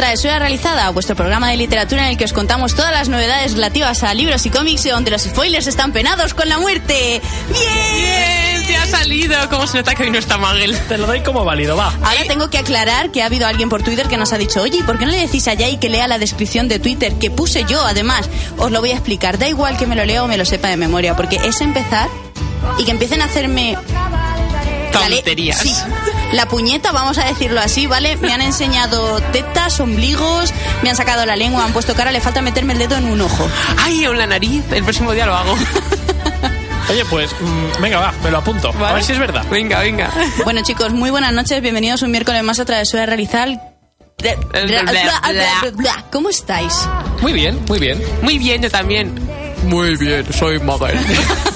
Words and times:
Travesura 0.00 0.38
Realizada, 0.38 0.88
vuestro 0.88 1.14
programa 1.14 1.50
de 1.50 1.58
literatura 1.58 2.04
en 2.04 2.12
el 2.12 2.16
que 2.16 2.24
os 2.24 2.32
contamos 2.32 2.74
todas 2.74 2.90
las 2.90 3.10
novedades 3.10 3.52
relativas 3.52 4.02
a 4.02 4.14
libros 4.14 4.46
y 4.46 4.50
cómics 4.50 4.86
y 4.86 4.88
donde 4.88 5.10
los 5.10 5.20
spoilers 5.24 5.66
están 5.66 5.92
penados 5.92 6.32
con 6.32 6.48
la 6.48 6.58
muerte. 6.58 7.20
¡Bien! 7.50 7.60
Bien, 8.00 8.66
te 8.66 8.76
ha 8.78 8.86
salido. 8.86 9.36
¿Cómo 9.50 9.66
se 9.66 9.76
nota 9.76 9.94
que 9.94 10.04
hoy 10.04 10.10
no 10.10 10.16
está 10.16 10.38
Magel? 10.38 10.74
Te 10.88 10.96
lo 10.96 11.06
doy 11.06 11.20
como 11.20 11.44
válido, 11.44 11.76
va. 11.76 11.88
Ahora 12.02 12.24
tengo 12.26 12.48
que 12.48 12.56
aclarar 12.56 13.10
que 13.10 13.22
ha 13.22 13.26
habido 13.26 13.46
alguien 13.46 13.68
por 13.68 13.82
Twitter 13.82 14.08
que 14.08 14.16
nos 14.16 14.32
ha 14.32 14.38
dicho, 14.38 14.62
oye, 14.62 14.78
¿y 14.78 14.82
¿por 14.82 14.98
qué 14.98 15.04
no 15.04 15.10
le 15.10 15.18
decís 15.18 15.46
a 15.48 15.54
Jay 15.54 15.76
que 15.76 15.90
lea 15.90 16.08
la 16.08 16.16
descripción 16.16 16.66
de 16.66 16.78
Twitter 16.78 17.12
que 17.18 17.30
puse 17.30 17.66
yo? 17.68 17.84
Además, 17.84 18.30
os 18.56 18.70
lo 18.70 18.80
voy 18.80 18.92
a 18.92 18.94
explicar. 18.94 19.36
Da 19.36 19.48
igual 19.48 19.76
que 19.76 19.86
me 19.86 19.96
lo 19.96 20.06
lea 20.06 20.24
o 20.24 20.28
me 20.28 20.38
lo 20.38 20.46
sepa 20.46 20.68
de 20.68 20.78
memoria, 20.78 21.14
porque 21.14 21.36
es 21.44 21.60
empezar 21.60 22.08
y 22.78 22.86
que 22.86 22.90
empiecen 22.90 23.20
a 23.20 23.26
hacerme 23.26 23.76
Tonterías. 24.92 25.58
Sí. 25.58 25.74
La 26.32 26.46
puñeta, 26.46 26.92
vamos 26.92 27.18
a 27.18 27.24
decirlo 27.24 27.60
así, 27.60 27.86
¿vale? 27.86 28.16
Me 28.16 28.32
han 28.32 28.40
enseñado 28.40 29.20
tetas, 29.32 29.80
ombligos, 29.80 30.52
me 30.82 30.90
han 30.90 30.96
sacado 30.96 31.26
la 31.26 31.34
lengua, 31.34 31.64
han 31.64 31.72
puesto 31.72 31.94
cara, 31.94 32.12
le 32.12 32.20
falta 32.20 32.40
meterme 32.40 32.74
el 32.74 32.78
dedo 32.78 32.96
en 32.96 33.06
un 33.06 33.20
ojo. 33.20 33.48
Ay, 33.78 34.04
en 34.04 34.16
la 34.16 34.26
nariz. 34.26 34.62
El 34.70 34.84
próximo 34.84 35.12
día 35.12 35.26
lo 35.26 35.34
hago. 35.34 35.54
Oye, 36.90 37.04
pues, 37.06 37.30
mm, 37.32 37.82
venga, 37.82 37.98
va, 37.98 38.14
me 38.22 38.30
lo 38.30 38.38
apunto. 38.38 38.72
A 38.84 38.92
ver 38.92 39.02
si 39.02 39.12
es 39.12 39.18
verdad. 39.18 39.44
Venga, 39.50 39.80
venga. 39.80 40.10
Bueno, 40.44 40.62
chicos, 40.62 40.92
muy 40.92 41.10
buenas 41.10 41.32
noches, 41.32 41.60
bienvenidos 41.62 42.02
un 42.02 42.10
miércoles 42.10 42.42
más 42.42 42.60
a 42.60 42.64
Travesura 42.64 43.06
Realizar. 43.06 43.48
¿Cómo 46.12 46.28
estáis? 46.28 46.88
Muy 47.22 47.32
bien, 47.32 47.58
muy 47.68 47.78
bien. 47.78 48.02
Muy 48.22 48.38
bien, 48.38 48.62
yo 48.62 48.70
también. 48.70 49.14
Muy 49.64 49.96
bien, 49.96 50.26
soy 50.32 50.58
Magel. 50.60 50.98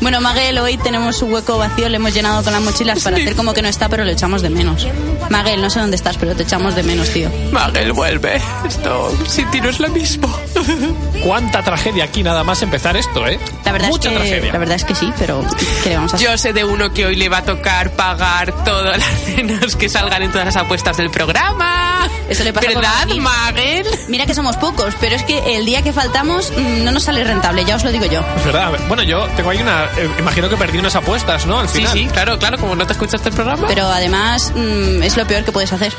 Bueno, 0.00 0.20
Maguel, 0.20 0.58
hoy 0.58 0.76
tenemos 0.76 1.16
su 1.16 1.26
hueco 1.26 1.58
vacío, 1.58 1.88
le 1.88 1.96
hemos 1.96 2.14
llenado 2.14 2.42
con 2.42 2.52
las 2.52 2.62
mochilas 2.62 3.02
para 3.02 3.16
hacer 3.16 3.36
como 3.36 3.52
que 3.52 3.62
no 3.62 3.68
está, 3.68 3.88
pero 3.88 4.04
le 4.04 4.12
echamos 4.12 4.42
de 4.42 4.50
menos. 4.50 4.86
Maguel, 5.30 5.60
no 5.60 5.70
sé 5.70 5.80
dónde 5.80 5.96
estás, 5.96 6.16
pero 6.16 6.34
te 6.34 6.42
echamos 6.42 6.74
de 6.74 6.82
menos, 6.82 7.08
tío. 7.10 7.30
Magel, 7.52 7.92
vuelve. 7.92 8.40
Esto 8.66 9.12
sin 9.26 9.50
ti 9.50 9.60
no 9.60 9.68
es 9.68 9.80
lo 9.80 9.88
mismo. 9.88 10.28
Cuánta 11.24 11.62
tragedia 11.62 12.04
aquí 12.04 12.22
nada 12.22 12.42
más 12.44 12.62
empezar 12.62 12.96
esto, 12.96 13.26
¿eh? 13.26 13.38
La 13.64 13.72
verdad, 13.72 13.88
Mucha 13.88 14.08
es 14.10 14.14
que, 14.14 14.20
tragedia. 14.28 14.52
la 14.52 14.58
verdad 14.58 14.76
es 14.76 14.84
que 14.84 14.94
sí, 14.94 15.12
pero 15.18 15.44
¿qué 15.82 15.90
le 15.90 15.96
vamos 15.96 16.12
a 16.12 16.16
hacer? 16.16 16.28
Yo 16.28 16.36
sé 16.38 16.52
de 16.52 16.64
uno 16.64 16.92
que 16.92 17.06
hoy 17.06 17.16
le 17.16 17.28
va 17.28 17.38
a 17.38 17.44
tocar 17.44 17.90
pagar 17.92 18.52
todas 18.64 18.98
las 18.98 19.08
cenas 19.24 19.76
que 19.76 19.88
salgan 19.88 20.22
en 20.22 20.30
todas 20.32 20.46
las 20.46 20.56
apuestas 20.56 20.96
del 20.96 21.10
programa. 21.10 22.08
Eso 22.28 22.44
le 22.44 22.52
pasa 22.52 22.66
¿Verdad. 22.68 23.06
Magel? 23.18 23.86
Mira 24.08 24.26
que 24.26 24.34
somos 24.34 24.56
pocos, 24.56 24.94
pero 25.00 25.14
es 25.16 25.22
que 25.22 25.56
el 25.56 25.64
día 25.66 25.82
que 25.82 25.92
faltamos 25.92 26.52
mm, 26.56 26.84
no 26.84 26.90
nos 26.92 27.04
sale 27.04 27.22
rentable, 27.24 27.64
ya 27.64 27.76
os 27.76 27.84
lo 27.84 27.92
digo 27.92 28.06
yo. 28.06 28.20
Es 28.38 28.44
verdad. 28.44 28.72
Bueno, 28.88 29.02
yo 29.02 29.26
tengo 29.36 29.50
ahí 29.50 29.58
una. 29.58 29.84
eh, 29.96 30.08
imagino 30.18 30.48
que 30.48 30.56
perdí 30.56 30.78
unas 30.78 30.96
apuestas, 30.96 31.46
¿no? 31.46 31.60
Al 31.60 31.68
Sí, 31.68 31.78
final. 31.78 31.92
sí, 31.92 32.06
claro, 32.06 32.38
claro, 32.38 32.58
como 32.58 32.74
no 32.74 32.86
te 32.86 32.92
escuchaste 32.94 33.28
el 33.28 33.34
programa. 33.34 33.66
Pero 33.68 33.86
además 33.86 34.52
mm, 34.54 35.02
es 35.02 35.16
lo 35.16 35.26
peor 35.26 35.44
que 35.44 35.52
puedes 35.52 35.72
hacer. 35.72 35.92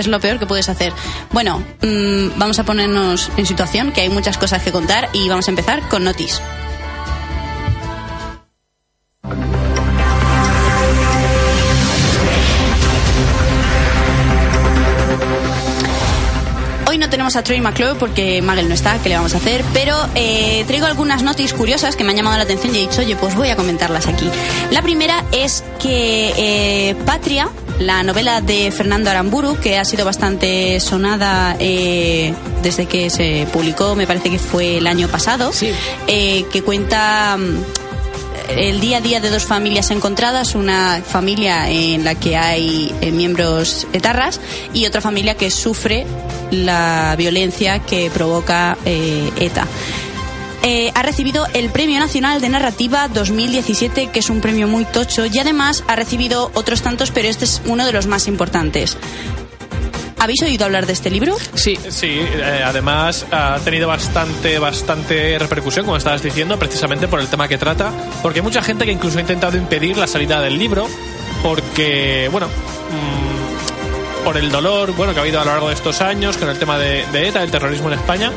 Es 0.00 0.06
lo 0.06 0.18
peor 0.18 0.38
que 0.38 0.46
puedes 0.46 0.70
hacer. 0.70 0.94
Bueno, 1.30 1.62
mm, 1.82 2.38
vamos 2.38 2.58
a 2.58 2.64
ponernos 2.64 3.30
en 3.36 3.44
situación, 3.44 3.92
que 3.92 4.00
hay 4.00 4.08
muchas 4.08 4.38
cosas 4.38 4.62
que 4.62 4.72
contar 4.72 5.10
y 5.12 5.28
vamos 5.28 5.46
a 5.46 5.50
empezar 5.50 5.86
con 5.90 6.04
Notis. 6.04 6.40
Hoy 16.88 16.96
no 16.96 17.10
tenemos 17.10 17.36
a 17.36 17.44
Troy 17.44 17.60
McClure 17.60 17.96
porque 17.96 18.40
Magel 18.40 18.68
no 18.68 18.74
está, 18.74 18.98
¿qué 19.02 19.10
le 19.10 19.16
vamos 19.16 19.34
a 19.34 19.36
hacer? 19.36 19.62
Pero 19.74 19.96
eh, 20.14 20.64
traigo 20.66 20.86
algunas 20.86 21.22
noticias 21.22 21.52
curiosas 21.52 21.94
que 21.94 22.04
me 22.04 22.10
han 22.12 22.16
llamado 22.16 22.38
la 22.38 22.44
atención 22.44 22.74
y 22.74 22.78
he 22.78 22.80
dicho, 22.88 23.02
oye, 23.02 23.16
pues 23.16 23.36
voy 23.36 23.50
a 23.50 23.56
comentarlas 23.56 24.06
aquí. 24.06 24.28
La 24.70 24.80
primera 24.80 25.24
es 25.30 25.62
que 25.78 26.32
eh, 26.38 26.96
Patria, 27.04 27.50
la 27.80 28.02
novela 28.04 28.40
de 28.40 28.70
Fernando 28.70 29.10
Aramburu, 29.10 29.56
que 29.58 29.76
ha 29.78 29.84
sido 29.84 30.04
bastante 30.04 30.78
sonada 30.80 31.56
eh, 31.58 32.32
desde 32.62 32.86
que 32.86 33.10
se 33.10 33.46
publicó, 33.52 33.96
me 33.96 34.06
parece 34.06 34.30
que 34.30 34.38
fue 34.38 34.76
el 34.78 34.86
año 34.86 35.08
pasado, 35.08 35.52
Sí. 35.52 35.70
eh, 36.06 36.44
que 36.52 36.62
cuenta... 36.62 37.36
mm, 37.36 37.56
el 38.56 38.80
día 38.80 38.96
a 38.96 39.00
día 39.00 39.20
de 39.20 39.30
dos 39.30 39.44
familias 39.44 39.92
encontradas, 39.92 40.56
una 40.56 41.00
familia 41.06 41.70
en 41.70 42.02
la 42.04 42.16
que 42.16 42.36
hay 42.36 42.92
eh, 43.00 43.12
miembros 43.12 43.86
etarras 43.92 44.40
y 44.74 44.86
otra 44.86 45.00
familia 45.00 45.36
que 45.36 45.52
sufre 45.52 46.04
la 46.50 47.14
violencia 47.16 47.78
que 47.78 48.10
provoca 48.10 48.76
eh, 48.84 49.30
ETA. 49.38 49.68
Eh, 50.62 50.92
ha 50.94 51.02
recibido 51.02 51.46
el 51.54 51.70
Premio 51.70 51.98
Nacional 51.98 52.40
de 52.40 52.48
Narrativa 52.48 53.08
2017, 53.08 54.08
que 54.08 54.18
es 54.18 54.28
un 54.28 54.40
premio 54.40 54.68
muy 54.68 54.84
tocho, 54.84 55.24
y 55.26 55.38
además 55.38 55.84
ha 55.88 55.96
recibido 55.96 56.50
otros 56.54 56.82
tantos, 56.82 57.10
pero 57.10 57.28
este 57.28 57.46
es 57.46 57.62
uno 57.64 57.86
de 57.86 57.92
los 57.92 58.06
más 58.06 58.28
importantes. 58.28 58.96
¿Habéis 60.20 60.42
oído 60.42 60.66
hablar 60.66 60.84
de 60.84 60.92
este 60.92 61.10
libro? 61.10 61.34
Sí. 61.54 61.78
Sí, 61.88 62.20
eh, 62.20 62.62
además 62.62 63.24
ha 63.30 63.58
tenido 63.64 63.88
bastante, 63.88 64.58
bastante 64.58 65.38
repercusión, 65.38 65.86
como 65.86 65.96
estabas 65.96 66.22
diciendo, 66.22 66.58
precisamente 66.58 67.08
por 67.08 67.20
el 67.20 67.28
tema 67.28 67.48
que 67.48 67.56
trata, 67.56 67.90
porque 68.20 68.40
hay 68.40 68.42
mucha 68.42 68.60
gente 68.60 68.84
que 68.84 68.92
incluso 68.92 69.16
ha 69.16 69.22
intentado 69.22 69.56
impedir 69.56 69.96
la 69.96 70.06
salida 70.06 70.42
del 70.42 70.58
libro, 70.58 70.86
porque, 71.42 72.28
bueno, 72.30 72.48
mm, 72.48 74.24
por 74.24 74.36
el 74.36 74.50
dolor, 74.50 74.92
bueno, 74.92 75.14
que 75.14 75.20
ha 75.20 75.22
habido 75.22 75.40
a 75.40 75.44
lo 75.46 75.52
largo 75.52 75.68
de 75.68 75.74
estos 75.74 76.02
años 76.02 76.36
con 76.36 76.50
el 76.50 76.58
tema 76.58 76.76
de, 76.78 77.06
ETA, 77.12 77.42
el 77.42 77.50
terrorismo 77.50 77.88
en 77.88 77.94
España, 77.94 78.30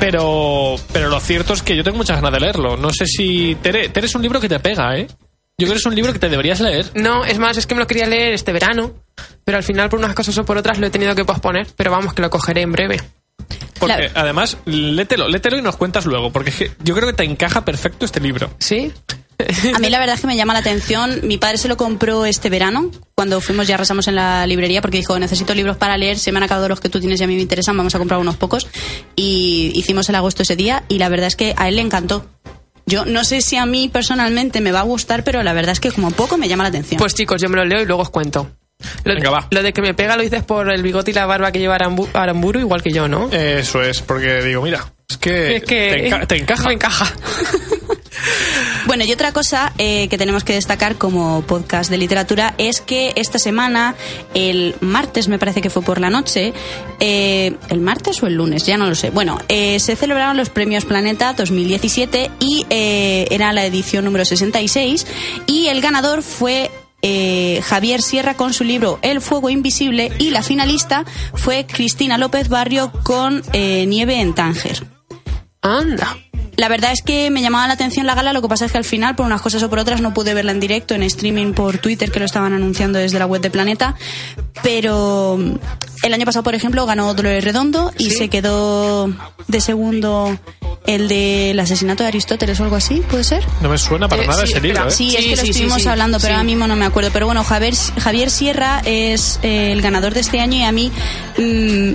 pero, 0.00 0.76
pero 0.92 1.08
lo 1.08 1.20
cierto 1.20 1.54
es 1.54 1.62
que 1.62 1.76
yo 1.76 1.82
tengo 1.84 1.96
muchas 1.96 2.16
ganas 2.16 2.32
de 2.32 2.40
leerlo. 2.40 2.76
No 2.76 2.90
sé 2.92 3.06
si... 3.06 3.56
Tere, 3.62 3.88
Tere 3.88 4.06
es 4.06 4.14
un 4.14 4.22
libro 4.22 4.40
que 4.40 4.48
te 4.48 4.58
pega, 4.60 4.96
¿eh? 4.96 5.06
Yo 5.58 5.66
creo 5.66 5.72
que 5.72 5.78
es 5.78 5.86
un 5.86 5.94
libro 5.94 6.12
que 6.12 6.18
te 6.18 6.28
deberías 6.28 6.60
leer. 6.60 6.90
No, 6.94 7.24
es 7.24 7.38
más, 7.38 7.56
es 7.56 7.66
que 7.66 7.74
me 7.74 7.80
lo 7.80 7.86
quería 7.86 8.06
leer 8.06 8.34
este 8.34 8.52
verano, 8.52 8.92
pero 9.44 9.56
al 9.56 9.64
final 9.64 9.88
por 9.88 9.98
unas 9.98 10.14
cosas 10.14 10.36
o 10.38 10.44
por 10.44 10.58
otras 10.58 10.78
lo 10.78 10.86
he 10.86 10.90
tenido 10.90 11.14
que 11.14 11.24
posponer, 11.24 11.66
pero 11.76 11.90
vamos 11.90 12.12
que 12.12 12.20
lo 12.22 12.28
cogeré 12.28 12.60
en 12.62 12.72
breve. 12.72 13.00
Porque 13.78 13.94
Claro. 13.96 14.12
además, 14.14 14.58
lételo, 14.66 15.28
lételo 15.28 15.56
y 15.58 15.62
nos 15.62 15.76
cuentas 15.76 16.04
luego, 16.06 16.30
porque 16.30 16.50
es 16.50 16.56
que 16.56 16.70
yo 16.82 16.94
creo 16.94 17.08
que 17.08 17.14
te 17.14 17.24
encaja 17.24 17.64
perfecto 17.64 18.04
este 18.04 18.20
libro. 18.20 18.50
¿Sí? 18.58 18.92
A 19.74 19.78
mí 19.78 19.90
la 19.90 19.98
verdad 19.98 20.14
es 20.14 20.20
que 20.22 20.26
me 20.26 20.36
llama 20.36 20.52
la 20.54 20.60
atención. 20.60 21.20
Mi 21.22 21.36
padre 21.38 21.58
se 21.58 21.68
lo 21.68 21.76
compró 21.76 22.24
este 22.24 22.48
verano, 22.50 22.90
cuando 23.14 23.40
fuimos 23.40 23.66
ya 23.66 23.74
arrasamos 23.74 24.08
en 24.08 24.14
la 24.14 24.46
librería, 24.46 24.80
porque 24.80 24.96
dijo, 24.98 25.18
necesito 25.18 25.54
libros 25.54 25.76
para 25.76 25.96
leer, 25.98 26.18
se 26.18 26.32
me 26.32 26.38
han 26.38 26.44
acabado 26.44 26.68
los 26.68 26.80
que 26.80 26.88
tú 26.88 27.00
tienes 27.00 27.20
y 27.20 27.24
a 27.24 27.26
mí 27.26 27.34
me 27.36 27.42
interesan, 27.42 27.76
vamos 27.76 27.94
a 27.94 27.98
comprar 27.98 28.18
unos 28.20 28.36
pocos. 28.36 28.66
Y 29.14 29.72
hicimos 29.74 30.08
el 30.08 30.14
agosto 30.14 30.42
ese 30.42 30.56
día 30.56 30.84
y 30.88 30.98
la 30.98 31.08
verdad 31.08 31.26
es 31.26 31.36
que 31.36 31.54
a 31.56 31.68
él 31.68 31.76
le 31.76 31.82
encantó. 31.82 32.26
Yo 32.86 33.04
no 33.04 33.24
sé 33.24 33.40
si 33.40 33.56
a 33.56 33.66
mí 33.66 33.88
personalmente 33.88 34.60
me 34.60 34.72
va 34.72 34.80
a 34.80 34.84
gustar, 34.84 35.24
pero 35.24 35.42
la 35.42 35.52
verdad 35.52 35.72
es 35.72 35.80
que 35.80 35.90
como 35.90 36.10
poco 36.12 36.38
me 36.38 36.48
llama 36.48 36.62
la 36.64 36.68
atención. 36.68 36.98
Pues 36.98 37.14
chicos, 37.14 37.42
yo 37.42 37.48
me 37.48 37.56
lo 37.56 37.64
leo 37.64 37.82
y 37.82 37.86
luego 37.86 38.02
os 38.02 38.10
cuento. 38.10 38.50
Lo, 39.04 39.14
Venga, 39.14 39.30
va. 39.30 39.48
lo 39.50 39.62
de 39.62 39.72
que 39.72 39.80
me 39.82 39.94
pega 39.94 40.16
lo 40.16 40.22
dices 40.22 40.44
por 40.44 40.70
el 40.70 40.82
bigote 40.82 41.10
y 41.10 41.14
la 41.14 41.24
barba 41.26 41.50
que 41.50 41.58
lleva 41.58 41.76
Arambu- 41.78 42.08
Aramburu, 42.12 42.60
igual 42.60 42.82
que 42.82 42.92
yo, 42.92 43.08
¿no? 43.08 43.28
Eso 43.32 43.82
es, 43.82 44.02
porque 44.02 44.42
digo, 44.42 44.62
mira, 44.62 44.92
es 45.08 45.16
que, 45.16 45.56
es 45.56 45.62
que 45.64 45.90
te, 45.90 46.10
enca- 46.10 46.26
te 46.26 46.36
encaja. 46.36 46.68
Me 46.68 46.74
encaja. 46.74 47.12
Bueno, 48.86 49.04
y 49.04 49.12
otra 49.12 49.32
cosa 49.32 49.72
eh, 49.78 50.08
que 50.08 50.16
tenemos 50.16 50.44
que 50.44 50.54
destacar 50.54 50.96
como 50.96 51.42
podcast 51.42 51.90
de 51.90 51.98
literatura 51.98 52.54
es 52.56 52.80
que 52.80 53.12
esta 53.16 53.38
semana, 53.38 53.96
el 54.34 54.76
martes 54.80 55.28
me 55.28 55.38
parece 55.38 55.60
que 55.60 55.70
fue 55.70 55.82
por 55.82 56.00
la 56.00 56.08
noche, 56.08 56.52
eh, 57.00 57.56
¿el 57.68 57.80
martes 57.80 58.22
o 58.22 58.26
el 58.26 58.34
lunes? 58.34 58.64
Ya 58.64 58.76
no 58.78 58.86
lo 58.86 58.94
sé. 58.94 59.10
Bueno, 59.10 59.40
eh, 59.48 59.80
se 59.80 59.96
celebraron 59.96 60.36
los 60.36 60.50
premios 60.50 60.84
Planeta 60.84 61.32
2017 61.32 62.30
y 62.38 62.64
era 62.68 63.52
la 63.52 63.66
edición 63.66 64.04
número 64.04 64.24
66 64.24 65.06
y 65.46 65.66
el 65.66 65.80
ganador 65.80 66.22
fue 66.22 66.70
Javier 67.62 68.02
Sierra 68.02 68.34
con 68.34 68.52
su 68.52 68.64
libro 68.64 68.98
El 69.02 69.20
Fuego 69.20 69.48
Invisible 69.50 70.12
y 70.18 70.30
la 70.30 70.42
finalista 70.42 71.04
fue 71.34 71.66
Cristina 71.66 72.18
López 72.18 72.48
Barrio 72.48 72.92
con 73.02 73.42
Nieve 73.52 74.20
en 74.20 74.34
Tánger. 74.34 74.86
Anda. 75.62 76.16
La 76.56 76.68
verdad 76.68 76.92
es 76.92 77.02
que 77.02 77.30
me 77.30 77.42
llamaba 77.42 77.66
la 77.66 77.74
atención 77.74 78.06
la 78.06 78.14
gala, 78.14 78.32
lo 78.32 78.40
que 78.42 78.48
pasa 78.48 78.64
es 78.64 78.72
que 78.72 78.78
al 78.78 78.84
final, 78.84 79.14
por 79.14 79.26
unas 79.26 79.42
cosas 79.42 79.62
o 79.62 79.68
por 79.70 79.78
otras, 79.78 80.00
no 80.00 80.14
pude 80.14 80.32
verla 80.34 80.52
en 80.52 80.60
directo, 80.60 80.94
en 80.94 81.02
streaming 81.02 81.52
por 81.52 81.78
Twitter, 81.78 82.10
que 82.10 82.18
lo 82.18 82.24
estaban 82.24 82.52
anunciando 82.54 82.98
desde 82.98 83.18
la 83.18 83.26
web 83.26 83.42
de 83.42 83.50
Planeta. 83.50 83.94
Pero 84.62 85.38
el 86.02 86.14
año 86.14 86.24
pasado, 86.24 86.42
por 86.42 86.54
ejemplo, 86.54 86.86
ganó 86.86 87.12
Dolores 87.14 87.44
Redondo 87.44 87.92
y 87.98 88.10
se 88.10 88.28
quedó 88.28 89.12
de 89.48 89.60
segundo 89.60 90.38
el 90.86 91.08
del 91.08 91.58
asesinato 91.58 92.04
de 92.04 92.08
Aristóteles 92.08 92.58
o 92.60 92.64
algo 92.64 92.76
así, 92.76 93.02
¿puede 93.10 93.24
ser? 93.24 93.44
No 93.60 93.68
me 93.68 93.76
suena 93.76 94.08
para 94.08 94.22
Eh, 94.22 94.26
nada 94.28 94.46
sí, 94.46 94.52
ese 94.52 94.60
libro, 94.60 94.86
¿eh? 94.86 94.90
Sí, 94.90 95.16
es 95.16 95.24
Sí, 95.24 95.30
que 95.30 95.36
lo 95.36 95.42
estuvimos 95.42 95.82
sí. 95.82 95.88
hablando, 95.88 96.18
pero 96.18 96.28
Sí. 96.28 96.34
ahora 96.34 96.44
mismo 96.44 96.66
no 96.68 96.76
me 96.76 96.84
acuerdo. 96.84 97.10
Pero 97.12 97.26
bueno, 97.26 97.42
Javier, 97.44 97.74
Javier 97.98 98.30
Sierra 98.30 98.82
es 98.84 99.40
eh, 99.42 99.72
el 99.72 99.82
ganador 99.82 100.14
de 100.14 100.20
este 100.20 100.40
año 100.40 100.58
y 100.58 100.62
a 100.62 100.72
mí 100.72 100.92
mm, 101.38 101.92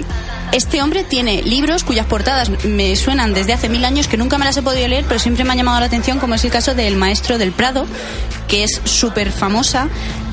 este 0.52 0.82
hombre 0.82 1.04
tiene 1.04 1.42
libros 1.44 1.84
cuyas 1.84 2.06
portadas 2.06 2.50
me 2.66 2.96
suenan 2.96 3.34
desde 3.34 3.54
hace 3.54 3.70
mil 3.70 3.86
años 3.86 4.08
que 4.08 4.18
nunca 4.18 4.38
me 4.38 4.46
las 4.46 4.58
he 4.58 4.62
podido 4.62 4.88
leer, 4.88 5.06
pero 5.08 5.20
siempre 5.20 5.44
me 5.44 5.54
ha 5.54 5.56
llamado 5.56 5.80
la 5.80 5.86
atención, 5.86 6.20
como 6.20 6.36
es 6.36 6.44
el 6.44 6.52
caso 6.52 6.76
del 6.76 6.96
Maestro 6.96 7.38
del 7.38 7.52
Prado, 7.52 7.86
que 8.48 8.64
es 8.64 8.82
súper 8.84 9.32
famosa. 9.32 9.88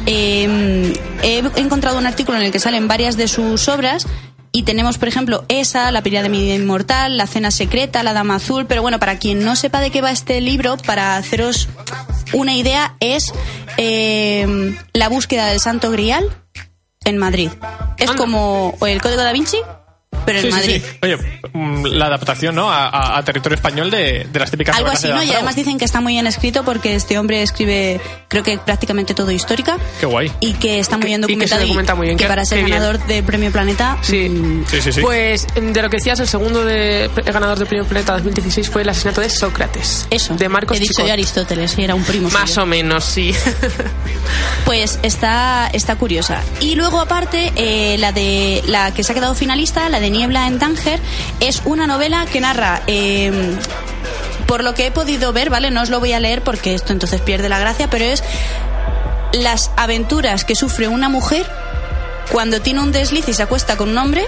Eh, 0.06 0.94
he 1.23 1.38
encontrado 1.61 1.99
un 1.99 2.06
artículo 2.06 2.38
en 2.38 2.44
el 2.44 2.53
que 2.53 2.59
salen 2.59 2.88
varias 2.88 3.17
de 3.17 3.29
sus 3.29 3.69
obras 3.69 4.06
y 4.50 4.62
tenemos, 4.62 4.99
por 4.99 5.09
ejemplo, 5.09 5.44
esa, 5.49 5.91
La 5.93 6.03
pirámide 6.03 6.23
de 6.23 6.59
mi 6.59 6.62
inmortal, 6.62 7.17
La 7.17 7.26
cena 7.26 7.50
secreta, 7.50 8.03
La 8.03 8.12
dama 8.12 8.37
azul. 8.37 8.67
Pero 8.67 8.82
bueno, 8.82 8.99
para 8.99 9.19
quien 9.19 9.44
no 9.44 9.56
sepa 9.56 9.81
de 9.81 9.91
qué 9.91 10.00
va 10.00 10.11
este 10.11 10.41
libro, 10.41 10.76
para 10.79 11.17
haceros 11.17 11.69
una 12.32 12.55
idea, 12.55 12.94
es 13.00 13.32
eh, 13.76 14.75
La 14.93 15.09
búsqueda 15.09 15.47
del 15.47 15.61
santo 15.61 15.91
grial 15.91 16.25
en 17.05 17.19
Madrid. 17.19 17.50
Es 17.99 18.11
como 18.12 18.76
el 18.87 19.00
Código 19.00 19.23
da 19.23 19.32
Vinci, 19.32 19.59
pero 20.25 20.38
en 20.38 20.44
Sí, 20.47 20.50
sí, 20.53 20.56
Madrid. 20.59 20.82
sí. 20.85 20.99
Oye, 21.03 21.17
mm, 21.53 21.87
la 21.87 22.06
adaptación, 22.06 22.55
¿no? 22.55 22.70
A, 22.70 22.88
a- 22.88 23.19
a 23.19 23.25
territorio 23.25 23.55
español 23.56 23.91
de, 23.91 24.26
de 24.31 24.38
las 24.38 24.50
típicas 24.50 24.76
Algo 24.76 24.91
así, 24.91 25.09
de 25.09 25.15
¿no? 25.15 25.23
Y 25.23 25.32
además 25.32 25.56
dicen 25.56 25.79
que 25.79 25.85
está 25.85 26.00
muy 26.00 26.15
bien 26.15 26.26
escrito 26.26 26.65
porque 26.65 26.94
este 26.94 27.19
hombre 27.19 27.43
escribe, 27.43 28.00
creo 28.29 28.43
que 28.43 28.59
prácticamente 28.59 29.15
todo 29.15 29.31
histórica. 29.31 29.76
Qué 30.00 30.06
guay. 30.06 30.31
Y 30.41 30.55
que 30.55 30.79
está 30.79 30.97
muy 30.97 31.06
bien 31.06 31.20
y 31.20 31.26
que 31.26 31.32
se 31.49 31.55
documentado. 31.56 31.62
documenta 31.62 31.94
muy 31.94 32.06
bien. 32.06 32.19
que 32.19 32.26
para 32.26 32.44
ser 32.44 32.59
qué 32.59 32.65
bien. 32.65 32.76
ganador 32.79 33.05
de 33.06 33.23
Premio 33.23 33.50
Planeta. 33.53 33.99
Sí. 34.03 34.29
mm, 34.29 34.65
Sí, 34.70 34.81
sí, 34.82 34.93
sí. 34.93 35.00
Pues 35.00 35.47
de 35.55 35.82
lo 35.82 35.91
que 35.91 35.97
decías, 35.99 36.19
el 36.21 36.29
segundo 36.29 36.64
de, 36.64 37.05
el 37.05 37.32
ganador 37.32 37.59
del 37.59 37.67
Premio 37.67 37.85
Planeta 37.87 38.12
2016 38.14 38.69
fue 38.71 38.82
el 38.82 38.88
asesinato 38.88 39.21
de 39.21 39.31
Sócrates. 39.31 40.06
Eso. 40.11 40.35
De 40.37 40.49
Marcos 40.49 40.76
He 40.76 40.81
dicho 40.81 40.93
Chicot. 40.93 41.06
yo 41.06 41.12
Aristóteles, 41.12 41.71
sí, 41.73 41.82
era 41.82 41.94
un 41.94 42.05
primo. 42.05 42.29
Más 42.31 42.50
suyo. 42.50 42.62
o 42.62 42.67
menos, 42.67 43.05
sí. 43.05 43.35
Pues 44.64 44.99
está, 45.03 45.69
está 45.73 45.97
curiosa. 45.97 46.43
Y 46.61 46.75
luego, 46.75 47.00
aparte, 47.00 47.53
eh, 47.56 47.97
la 47.99 48.12
de 48.12 48.62
la 48.67 48.93
que 48.93 49.03
se 49.03 49.12
ha 49.12 49.14
quedado 49.14 49.35
finalista, 49.35 49.88
la 49.88 49.99
de 49.99 50.07
Niebla 50.10 50.46
en 50.46 50.58
Tánger, 50.58 51.00
es 51.40 51.62
una 51.64 51.87
novela 51.87 52.26
que 52.26 52.40
narra. 52.40 52.82
eh, 52.87 53.55
por 54.46 54.64
lo 54.64 54.72
que 54.72 54.87
he 54.87 54.90
podido 54.90 55.34
ver, 55.34 55.50
¿vale? 55.50 55.70
No 55.70 55.82
os 55.82 55.90
lo 55.90 56.00
voy 56.00 56.14
a 56.14 56.20
leer 56.20 56.40
porque 56.43 56.75
esto 56.75 56.94
entonces 56.94 57.20
pierde 57.20 57.50
la 57.50 57.58
gracia, 57.58 57.90
pero 57.90 58.06
es 58.06 58.25
las 59.32 59.70
aventuras 59.76 60.44
que 60.46 60.55
sufre 60.55 60.88
una 60.88 61.10
mujer 61.10 61.46
cuando 62.32 62.60
tiene 62.62 62.81
un 62.81 62.90
desliz 62.90 63.28
y 63.28 63.34
se 63.34 63.43
acuesta 63.43 63.76
con 63.76 63.90
un 63.90 63.99
hombre 63.99 64.25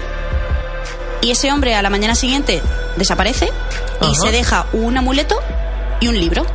y 1.21 1.31
ese 1.31 1.51
hombre 1.51 1.73
a 1.73 1.81
la 1.81 1.89
mañana 1.89 2.13
siguiente 2.13 2.61
desaparece 2.97 3.49
y 4.01 4.05
Ajá. 4.05 4.13
se 4.13 4.31
deja 4.31 4.65
un 4.73 4.95
amuleto 4.95 5.39
y 6.01 6.07
un 6.07 6.19
libro. 6.19 6.45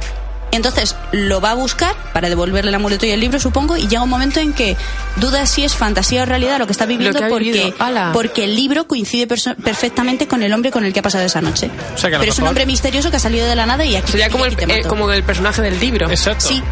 Entonces 0.52 0.96
lo 1.12 1.40
va 1.40 1.50
a 1.50 1.54
buscar 1.54 1.94
para 2.12 2.28
devolverle 2.28 2.70
el 2.70 2.75
amuleto 2.75 3.04
y 3.04 3.10
el 3.10 3.20
libro, 3.20 3.38
supongo, 3.38 3.76
y 3.76 3.88
llega 3.88 4.02
un 4.02 4.08
momento 4.08 4.40
en 4.40 4.52
que 4.52 4.76
duda 5.16 5.44
si 5.44 5.64
es 5.64 5.75
fantasía 5.75 6.22
o 6.22 6.26
realidad 6.26 6.58
lo 6.58 6.66
que 6.66 6.72
está 6.72 6.87
viviendo 6.87 7.19
que 7.19 7.28
porque, 7.28 7.75
porque 8.12 8.44
el 8.44 8.56
libro 8.56 8.87
coincide 8.87 9.26
perfectamente 9.26 10.26
con 10.26 10.43
el 10.43 10.52
hombre 10.52 10.70
con 10.70 10.84
el 10.84 10.93
que 10.93 11.00
ha 11.00 11.02
pasado 11.02 11.25
esa 11.25 11.40
noche. 11.40 11.70
O 11.94 11.98
sea 11.98 12.10
que 12.10 12.16
a 12.16 12.19
lo 12.19 12.22
Pero 12.22 12.32
es 12.32 12.38
un 12.38 12.46
hombre 12.46 12.64
misterioso 12.64 13.10
que 13.10 13.16
ha 13.16 13.20
salido 13.20 13.46
de 13.46 13.56
la 13.56 13.66
nada 13.66 13.84
y 13.84 13.96
aquí, 13.96 14.12
Sería 14.12 14.28
y 14.28 14.31
como 14.31 14.46
el, 14.46 14.54
aquí 14.54 14.72
eh, 14.72 14.82
como 14.82 15.10
el 15.10 15.22
personaje 15.25 15.62
del 15.62 15.78
libro. 15.78 16.08
Exacto. 16.08 16.46
Sí. 16.46 16.62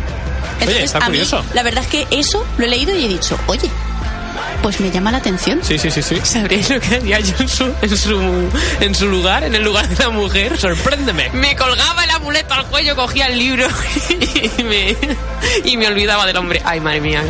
Entonces, 0.61 0.85
está 0.85 0.99
a 0.99 1.09
mí, 1.09 1.19
curioso. 1.19 1.45
la 1.53 1.63
verdad 1.63 1.83
es 1.83 1.91
que 1.91 2.07
eso 2.17 2.47
lo 2.59 2.65
he 2.65 2.69
leído 2.69 2.97
y 2.97 3.05
he 3.05 3.09
dicho, 3.09 3.39
oye, 3.49 3.69
pues 4.63 4.81
me 4.81 4.91
llama 4.91 5.11
la 5.11 5.19
atención. 5.19 5.61
Sí, 5.63 5.79
sí, 5.79 5.91
sí, 5.91 6.03
sí. 6.03 6.21
¿Sabréis 6.23 6.71
lo 6.71 6.81
que 6.81 6.97
haría 6.97 7.21
yo 7.21 7.35
en 7.39 7.49
su, 7.49 7.65
en, 7.83 7.97
su, 7.97 8.51
en 8.81 8.95
su 8.95 9.07
lugar, 9.09 9.45
en 9.45 9.55
el 9.55 9.63
lugar 9.63 9.89
de 9.89 9.97
la 10.03 10.11
mujer? 10.11 10.59
Sorpréndeme. 10.59 11.31
Me 11.33 11.55
colgaba 11.57 12.05
el 12.05 12.11
amuleto 12.11 12.55
al 12.55 12.67
cuello, 12.67 12.97
cogía 12.97 13.27
el 13.27 13.39
libro 13.39 13.67
y 14.59 14.63
me, 14.63 14.97
y 15.65 15.77
me 15.77 15.87
olvidaba 15.87 16.27
del 16.27 16.37
hombre. 16.37 16.61
Ay, 16.65 16.81
madre 16.81 17.01
mía. 17.01 17.23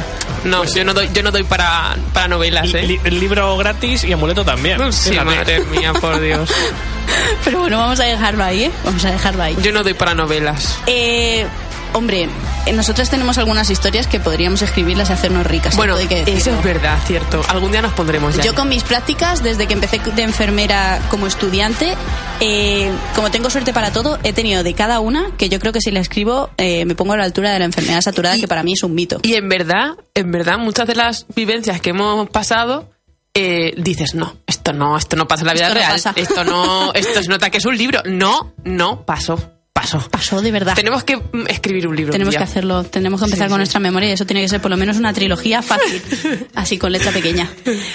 No, 0.44 0.64
yo 0.64 0.84
no 0.84 0.92
doy, 0.92 1.08
yo 1.12 1.22
no 1.22 1.30
doy 1.30 1.42
para, 1.44 1.96
para 2.12 2.28
novelas, 2.28 2.72
¿eh? 2.74 2.82
Li- 2.82 3.00
libro 3.10 3.56
gratis 3.56 4.04
y 4.04 4.12
amuleto 4.12 4.44
también. 4.44 4.92
Sí, 4.92 5.10
Fíjate. 5.10 5.24
madre 5.24 5.60
mía, 5.66 5.92
por 5.94 6.20
Dios. 6.20 6.50
Pero 7.44 7.60
bueno, 7.60 7.78
vamos 7.78 8.00
a 8.00 8.04
dejarlo 8.04 8.44
ahí, 8.44 8.64
¿eh? 8.64 8.70
Vamos 8.84 9.04
a 9.04 9.10
dejarlo 9.10 9.42
ahí. 9.42 9.56
Yo 9.62 9.72
no 9.72 9.82
doy 9.82 9.94
para 9.94 10.14
novelas. 10.14 10.78
Eh, 10.86 11.46
hombre, 11.94 12.28
nosotras 12.74 13.08
tenemos 13.08 13.38
algunas 13.38 13.70
historias 13.70 14.06
que 14.06 14.20
podríamos 14.20 14.60
escribirlas 14.62 15.08
y 15.10 15.12
hacernos 15.14 15.46
ricas. 15.46 15.74
Bueno, 15.76 15.94
todo 15.94 16.02
hay 16.02 16.08
que 16.08 16.36
eso 16.36 16.50
es 16.50 16.62
verdad, 16.62 16.98
cierto. 17.06 17.42
Algún 17.48 17.72
día 17.72 17.80
nos 17.80 17.92
pondremos 17.94 18.36
ya. 18.36 18.42
Yo 18.42 18.54
con 18.54 18.68
mis 18.68 18.82
prácticas, 18.84 19.42
desde 19.42 19.66
que 19.66 19.72
empecé 19.74 19.98
de 20.14 20.22
enfermera 20.22 21.00
como 21.08 21.26
estudiante, 21.26 21.94
eh, 22.40 22.90
como 23.14 23.30
tengo 23.30 23.48
suerte 23.48 23.72
para 23.72 23.92
todo, 23.92 24.18
he 24.24 24.32
tenido 24.32 24.62
de 24.62 24.74
cada 24.74 25.00
una 25.00 25.30
que 25.38 25.48
yo 25.48 25.58
creo 25.60 25.72
que 25.72 25.80
si 25.80 25.90
la 25.90 26.00
escribo 26.00 26.50
eh, 26.58 26.84
me 26.84 26.94
pongo 26.94 27.14
a 27.14 27.16
la 27.16 27.24
altura 27.24 27.52
de 27.52 27.58
la 27.58 27.64
enfermedad 27.64 28.00
saturada, 28.02 28.36
Y- 28.36 28.40
que 28.40 28.48
para 28.48 28.62
mí 28.62 28.72
es 28.74 28.82
un 28.82 28.94
mito. 28.94 29.20
Y 29.22 29.34
en 29.34 29.48
verdad, 29.48 29.92
en 30.14 30.30
verdad, 30.30 30.58
muchas 30.58 30.86
de 30.86 30.94
las 30.96 31.26
vivencias 31.34 31.80
que 31.80 31.90
hemos 31.90 32.28
pasado, 32.28 32.90
eh, 33.34 33.74
dices, 33.76 34.14
no, 34.14 34.36
esto 34.46 34.72
no, 34.72 34.96
esto 34.96 35.16
no 35.16 35.26
pasa 35.26 35.42
en 35.42 35.46
la 35.48 35.52
vida 35.54 35.66
Esto 35.68 35.74
real. 35.78 35.96
Esto 36.16 36.44
no, 36.44 36.92
esto 36.92 37.22
se 37.22 37.28
nota 37.28 37.50
que 37.50 37.58
es 37.58 37.64
un 37.66 37.76
libro. 37.76 38.00
No, 38.04 38.52
no, 38.64 39.04
pasó, 39.04 39.53
pasó. 39.74 39.98
Pasó 40.10 40.40
de 40.40 40.50
verdad. 40.50 40.74
Tenemos 40.74 41.04
que 41.04 41.16
mm, 41.18 41.46
escribir 41.48 41.86
un 41.86 41.94
libro. 41.96 42.10
un 42.10 42.12
Tenemos 42.12 42.32
día. 42.32 42.38
que 42.38 42.44
hacerlo, 42.44 42.84
tenemos 42.84 43.20
que 43.20 43.26
empezar 43.26 43.48
Sí, 43.48 43.50
con 43.50 43.56
sí. 43.56 43.60
nuestra 43.60 43.80
memoria 43.80 44.08
y 44.08 44.12
eso 44.12 44.24
tiene 44.24 44.40
que 44.40 44.48
ser 44.48 44.62
por 44.62 44.70
lo 44.70 44.76
menos 44.78 44.96
una 44.96 45.12
trilogía 45.12 45.60
fácil, 45.60 46.00
así 46.54 46.78
con 46.78 46.92
letra 46.92 47.12
pequeña. 47.12 47.50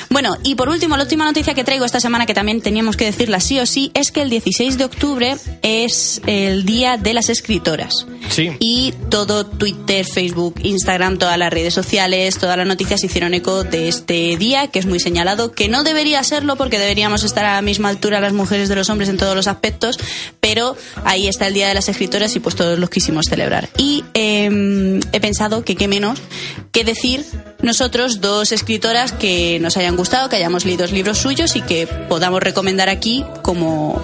Bueno, 0.09 0.37
y 0.43 0.53
por 0.55 0.69
último, 0.69 0.97
la 0.97 1.03
última 1.03 1.25
noticia 1.25 1.53
que 1.55 1.63
traigo 1.63 1.85
esta 1.85 1.99
semana, 1.99 2.25
que 2.27 2.33
también 2.35 2.61
teníamos 2.61 2.95
que 2.97 3.05
decirla 3.05 3.39
sí 3.39 3.59
o 3.59 3.65
sí, 3.65 3.89
es 3.95 4.11
que 4.11 4.21
el 4.21 4.29
16 4.29 4.77
de 4.77 4.83
octubre 4.83 5.37
es 5.63 6.21
el 6.27 6.65
Día 6.65 6.97
de 6.97 7.13
las 7.13 7.29
Escritoras. 7.29 7.93
Sí. 8.29 8.51
Y 8.59 8.93
todo 9.09 9.45
Twitter, 9.45 10.05
Facebook, 10.05 10.55
Instagram, 10.61 11.17
todas 11.17 11.37
las 11.37 11.51
redes 11.51 11.73
sociales, 11.73 12.37
todas 12.37 12.57
las 12.57 12.67
noticias 12.67 13.03
hicieron 13.03 13.33
eco 13.33 13.63
de 13.63 13.87
este 13.87 14.35
día, 14.37 14.68
que 14.68 14.77
es 14.80 14.85
muy 14.85 14.99
señalado, 14.99 15.54
que 15.54 15.69
no 15.69 15.83
debería 15.83 16.21
serlo 16.23 16.56
porque 16.57 16.77
deberíamos 16.77 17.23
estar 17.23 17.45
a 17.45 17.56
la 17.56 17.61
misma 17.61 17.89
altura 17.89 18.19
las 18.19 18.33
mujeres 18.33 18.69
de 18.69 18.75
los 18.75 18.89
hombres 18.89 19.09
en 19.09 19.18
todos 19.18 19.35
los 19.35 19.47
aspectos, 19.47 19.97
pero 20.42 20.75
ahí 21.06 21.27
está 21.27 21.47
el 21.47 21.54
Día 21.54 21.69
de 21.69 21.76
las 21.76 21.88
Escritoras 21.90 22.35
y 22.35 22.40
pues 22.40 22.56
todos 22.56 22.78
los 22.78 22.90
quisimos 22.90 23.26
celebrar. 23.28 23.69
Y 23.78 24.04
eh, 24.14 24.99
he 25.11 25.19
pensado 25.19 25.64
que 25.64 25.76
qué 25.76 25.88
menos 25.88 26.19
que 26.71 26.83
decir 26.83 27.26
nosotros 27.61 28.21
dos 28.21 28.52
escritoras 28.52 29.11
que 29.11 29.59
nos 29.61 29.76
hayan 29.78 29.95
gustado, 29.95 30.30
que 30.30 30.35
hayamos 30.35 30.66
leído 30.66 30.85
libros 30.88 31.18
suyos 31.18 31.56
y 31.56 31.61
que 31.61 31.88
podamos 31.88 32.42
recomendar 32.42 32.90
aquí 32.90 33.23
como... 33.42 34.02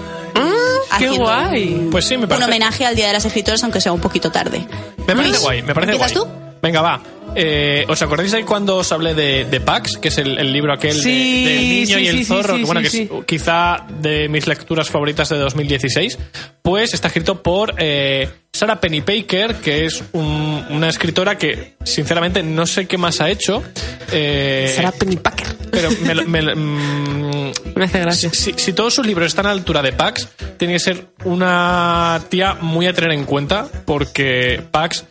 ¡Qué 0.98 1.04
haciendo 1.08 1.24
guay! 1.24 1.74
un- 1.74 1.90
Pues 1.90 2.04
sí, 2.06 2.16
me 2.16 2.22
un 2.24 2.28
parece- 2.28 2.44
homenaje 2.46 2.86
al 2.86 2.94
Día 2.94 3.08
de 3.08 3.12
las 3.14 3.24
Escritoras, 3.24 3.62
aunque 3.64 3.80
sea 3.80 3.92
un 3.92 4.00
poquito 4.00 4.30
tarde. 4.30 4.66
Me 4.98 5.04
parece 5.14 5.28
Luis, 5.28 5.40
guay, 5.42 5.62
me 5.62 5.74
parece 5.74 5.94
guay. 5.94 6.10
¿empiezas 6.10 6.12
tú? 6.12 6.28
Venga, 6.62 6.80
va. 6.80 7.02
Eh, 7.38 7.84
¿Os 7.88 8.00
acordáis 8.00 8.32
ahí 8.32 8.44
cuando 8.44 8.78
os 8.78 8.90
hablé 8.92 9.14
de, 9.14 9.44
de 9.44 9.60
Pax, 9.60 9.98
que 9.98 10.08
es 10.08 10.16
el, 10.18 10.38
el 10.38 10.52
libro 10.52 10.72
aquel 10.72 10.96
de- 11.02 11.10
del 11.10 11.68
niño 11.68 11.98
sí, 11.98 12.02
y 12.04 12.08
el 12.08 12.16
sí, 12.18 12.24
zorro? 12.24 12.56
que 12.56 12.64
bueno, 12.64 12.80
que 12.80 12.86
es 12.86 13.08
quizá 13.26 13.86
de 14.00 14.28
mis 14.30 14.46
lecturas 14.46 14.88
favoritas 14.88 15.28
de 15.28 15.36
2016. 15.36 16.18
Pues 16.62 16.94
está 16.94 17.08
escrito 17.08 17.42
por 17.42 17.74
eh, 17.78 18.28
Sarah 18.52 18.80
Pennypacker, 18.80 19.56
que 19.56 19.84
es 19.84 20.02
un- 20.12 20.64
una 20.70 20.88
escritora 20.88 21.36
que, 21.36 21.74
sinceramente, 21.84 22.42
no 22.42 22.66
sé 22.66 22.86
qué 22.86 22.96
más 22.96 23.20
ha 23.20 23.28
hecho. 23.30 23.62
Eh, 24.12 24.72
Será 24.74 24.92
Penny 24.92 25.16
Packer. 25.16 25.46
pero 25.70 25.90
me, 26.02 26.14
lo- 26.14 26.24
me 26.26 26.40
mm, 26.54 27.52
Me 27.74 27.84
hace 27.84 28.00
gracia. 28.00 28.30
si, 28.32 28.54
si 28.56 28.72
todos 28.72 28.94
sus 28.94 29.06
libros 29.06 29.26
están 29.26 29.44
a 29.44 29.50
la 29.50 29.54
altura 29.56 29.82
de 29.82 29.92
Pax, 29.92 30.26
tiene 30.56 30.72
que 30.74 30.80
ser 30.80 31.08
una 31.24 32.22
tía 32.30 32.54
muy 32.54 32.86
a 32.86 32.94
tener 32.94 33.12
en 33.12 33.24
cuenta, 33.26 33.68
porque 33.84 34.62
Pax 34.70 35.04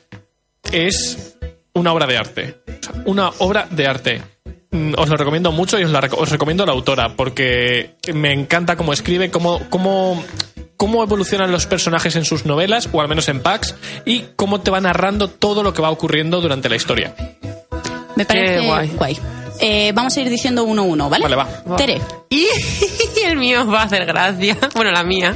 es 0.71 1.34
una 1.75 1.93
obra 1.93 2.07
de 2.07 2.17
arte. 2.17 2.61
Una 3.05 3.29
obra 3.39 3.67
de 3.69 3.87
arte. 3.87 4.21
Mm, 4.71 4.93
Os 4.97 5.09
lo 5.09 5.17
recomiendo 5.17 5.51
mucho 5.51 5.79
y 5.79 5.83
os, 5.83 5.91
la 5.91 5.99
os 6.17 6.31
recomiendo 6.31 6.63
a 6.63 6.65
la 6.65 6.71
autora, 6.73 7.15
porque 7.15 7.95
me 8.13 8.33
encanta 8.33 8.75
cómo 8.75 8.93
escribe, 8.93 9.29
cómo, 9.29 9.61
cómo, 9.69 10.23
cómo 10.77 11.03
evolucionan 11.03 11.51
los 11.51 11.65
personajes 11.67 12.15
en 12.15 12.25
sus 12.25 12.45
novelas, 12.45 12.89
o 12.91 13.01
al 13.01 13.07
menos 13.07 13.29
en 13.29 13.41
Pax, 13.41 13.75
y 14.05 14.25
cómo 14.35 14.61
te 14.61 14.71
va 14.71 14.81
narrando 14.81 15.27
todo 15.27 15.63
lo 15.63 15.73
que 15.73 15.81
va 15.81 15.91
ocurriendo 15.91 16.41
durante 16.41 16.69
la 16.69 16.75
historia. 16.75 17.13
Me 18.15 18.25
parece 18.25 18.65
guay. 18.65 18.89
guay. 18.95 19.19
Eh, 19.59 19.91
vamos 19.93 20.15
a 20.15 20.21
ir 20.21 20.29
diciendo 20.29 20.63
uno 20.63 20.83
a 20.83 20.85
uno, 20.85 21.09
¿vale? 21.09 21.23
Vale, 21.23 21.35
va. 21.35 21.75
Tere. 21.77 22.01
Y 22.29 22.47
el 23.25 23.37
mío 23.37 23.61
os 23.61 23.69
va 23.71 23.81
a 23.81 23.85
hacer 23.85 24.05
gracia. 24.05 24.57
Bueno, 24.73 24.91
la 24.91 25.03
mía. 25.03 25.35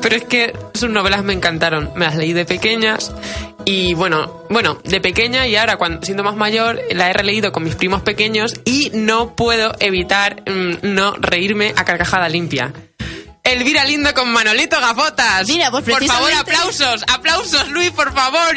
Pero 0.00 0.16
es 0.16 0.24
que 0.24 0.52
sus 0.74 0.90
novelas 0.90 1.22
me 1.22 1.32
encantaron. 1.32 1.90
Me 1.94 2.06
las 2.06 2.16
leí 2.16 2.32
de 2.32 2.44
pequeñas. 2.44 3.12
Y 3.64 3.94
bueno, 3.94 4.42
bueno, 4.50 4.78
de 4.84 5.00
pequeña 5.00 5.46
y 5.46 5.56
ahora 5.56 5.76
cuando 5.76 6.04
siendo 6.04 6.24
más 6.24 6.34
mayor 6.34 6.80
la 6.90 7.10
he 7.10 7.12
releído 7.12 7.52
con 7.52 7.62
mis 7.62 7.76
primos 7.76 8.02
pequeños 8.02 8.60
y 8.64 8.90
no 8.92 9.36
puedo 9.36 9.72
evitar 9.78 10.42
mm, 10.50 10.94
no 10.94 11.14
reírme 11.14 11.72
a 11.76 11.84
carcajada 11.84 12.28
limpia. 12.28 12.72
Elvira 13.44 13.84
Lindo 13.84 14.14
con 14.14 14.28
Manolito 14.32 14.78
Gafotas. 14.80 15.48
Mira, 15.48 15.70
pues 15.70 15.82
Por 15.84 16.04
favor, 16.06 16.28
precisamente- 16.30 16.38
aplausos, 16.56 17.04
aplausos, 17.12 17.68
Luis, 17.70 17.90
por 17.90 18.12
favor. 18.14 18.56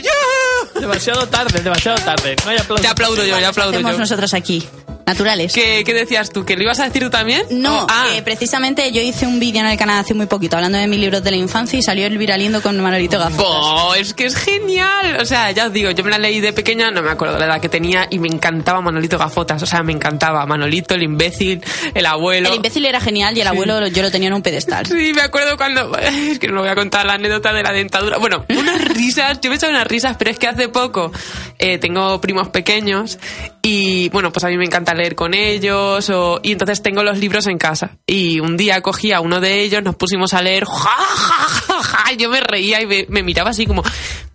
Demasiado 0.80 1.28
tarde, 1.28 1.60
demasiado 1.60 1.98
tarde. 2.04 2.36
No 2.46 2.52
hay 2.52 2.58
aplausos. 2.58 2.82
Te 2.82 2.88
aplaudo 2.88 3.26
yo, 3.26 3.40
ya 3.40 3.50
aplaudo 3.50 3.72
Hacemos 3.74 3.94
yo. 3.94 3.98
nosotros 4.00 4.34
aquí. 4.36 4.68
Naturales. 5.06 5.54
¿Qué, 5.54 5.84
qué 5.86 5.94
decías 5.94 6.32
tú? 6.32 6.46
¿Que 6.46 6.56
lo 6.56 6.64
ibas 6.64 6.80
a 6.80 6.86
decir 6.86 7.04
tú 7.04 7.10
también? 7.10 7.44
No, 7.52 7.84
Oh, 7.84 7.88
ah. 7.90 8.08
que 8.16 8.22
precisamente 8.24 8.92
yo 8.92 9.02
hice 9.02 9.28
un 9.28 9.40
vídeo 9.40 9.62
en 9.62 9.68
el 9.68 9.78
canal 9.78 10.00
hace 10.00 10.14
muy 10.14 10.26
poquito 10.26 10.56
hablando 10.56 10.78
de 10.78 10.88
mis 10.88 11.00
libros 11.00 11.24
de 11.24 11.32
la 11.32 11.38
infancia 11.38 11.78
y 11.78 11.84
salió 11.84 12.08
el 12.08 12.18
viralindo 12.18 12.62
con 12.62 12.80
Manolito 12.82 13.20
Gafotas. 13.20 13.38
Bo, 13.46 13.94
es 13.96 14.14
que 14.14 14.26
es 14.26 14.36
genial. 14.36 15.18
O 15.22 15.26
sea, 15.26 15.52
ya 15.52 15.68
os 15.68 15.74
digo, 15.74 15.92
yo 15.92 16.04
me 16.04 16.10
la 16.10 16.18
leí 16.18 16.40
de 16.40 16.54
pequeña, 16.54 16.90
no 16.90 17.02
me 17.04 17.12
acuerdo 17.12 17.38
la 17.38 17.46
edad 17.46 17.62
que 17.62 17.70
tenía 17.70 18.08
y 18.10 18.18
me 18.20 18.28
encantaba 18.28 18.82
Manolito 18.82 19.18
Gafotas. 19.18 19.62
O 19.62 19.66
sea, 19.66 19.84
me 19.84 19.92
encantaba 19.94 20.46
Manolito, 20.46 20.96
el 20.96 21.04
imbécil, 21.04 21.62
el 21.94 22.06
abuelo. 22.06 22.50
El 22.50 22.56
imbécil 22.56 22.86
era 22.86 23.00
genial 23.00 23.38
y 23.38 23.42
el 23.42 23.48
abuelo 23.48 23.86
yo 23.88 24.02
lo 24.02 24.10
tenía 24.10 24.30
en 24.30 24.34
un 24.34 24.42
pedestal. 24.42 24.86
Sí, 24.88 25.12
me 25.14 25.22
acuerdo 25.22 25.58
cuando. 25.58 25.96
Es 26.06 26.40
que 26.40 26.48
no 26.48 26.62
voy 26.62 26.70
a 26.70 26.76
contar 26.76 27.06
la 27.06 27.14
anécdota 27.14 27.54
de 27.54 27.62
la 27.62 27.72
dentadura. 27.72 28.18
Bueno, 28.18 28.46
unas 28.50 28.82
risas, 28.86 29.40
yo 29.42 29.50
me 29.50 29.56
he 29.56 29.58
echado 29.58 29.72
unas 29.72 29.86
risas, 29.88 30.16
pero 30.18 30.32
es 30.32 30.40
que 30.40 30.48
hace 30.48 30.70
poco 30.70 31.12
eh, 31.60 31.78
tengo 31.78 32.20
primos 32.22 32.48
pequeños 32.50 33.20
y, 33.62 34.10
bueno, 34.10 34.32
pues 34.32 34.44
a 34.44 34.48
mí 34.48 34.58
me 34.58 34.66
encanta 34.66 34.95
leer 34.96 35.16
con 35.16 35.34
ellos 35.34 36.10
o- 36.10 36.40
y 36.44 36.52
entonces 36.52 36.82
tengo 36.82 37.04
los 37.04 37.18
libros 37.20 37.48
en 37.48 37.58
casa. 37.58 37.98
Y 38.08 38.40
un 38.40 38.58
día 38.58 38.82
cogí 38.82 39.12
a 39.12 39.20
uno 39.22 39.40
de 39.40 39.62
ellos, 39.62 39.84
nos 39.84 39.96
pusimos 39.96 40.34
a 40.34 40.42
leer, 40.42 40.66
¡ja, 40.66 40.90
ja, 40.90 41.82
ja, 41.84 42.14
yo 42.14 42.30
me 42.30 42.40
reía 42.42 42.82
y 42.82 42.86
me, 42.88 43.06
me 43.10 43.24
miraba 43.24 43.52
así 43.52 43.66
como, 43.66 43.84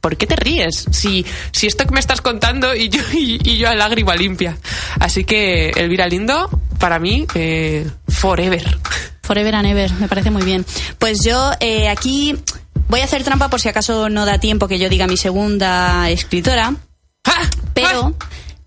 ¿por 0.00 0.16
qué 0.16 0.26
te 0.26 0.36
ríes? 0.36 0.86
Si, 0.90 1.24
si 1.52 1.66
esto 1.66 1.84
que 1.86 1.92
me 1.94 2.00
estás 2.00 2.20
contando 2.20 2.74
y 2.74 2.88
yo, 2.88 3.00
y, 3.12 3.38
y 3.42 3.56
yo 3.58 3.68
a 3.68 3.74
lágrima 3.74 4.14
limpia. 4.16 4.56
Así 4.98 5.24
que 5.24 5.70
Elvira 5.70 6.06
Lindo, 6.06 6.48
para 6.78 6.98
mí, 6.98 7.26
eh, 7.34 7.88
forever. 8.08 8.78
Forever 9.22 9.54
and 9.54 9.66
ever, 9.68 9.92
me 9.94 10.08
parece 10.08 10.30
muy 10.30 10.42
bien. 10.42 10.64
Pues 10.98 11.24
yo 11.24 11.52
eh, 11.60 11.88
aquí 11.88 12.36
voy 12.88 13.00
a 13.00 13.04
hacer 13.04 13.22
trampa 13.22 13.48
por 13.48 13.60
si 13.60 13.68
acaso 13.68 14.08
no 14.08 14.26
da 14.26 14.38
tiempo 14.40 14.66
que 14.66 14.78
yo 14.78 14.88
diga 14.88 15.06
mi 15.06 15.16
segunda 15.16 16.10
escritora, 16.10 16.74
¡Ah! 17.24 17.48
pero 17.72 18.14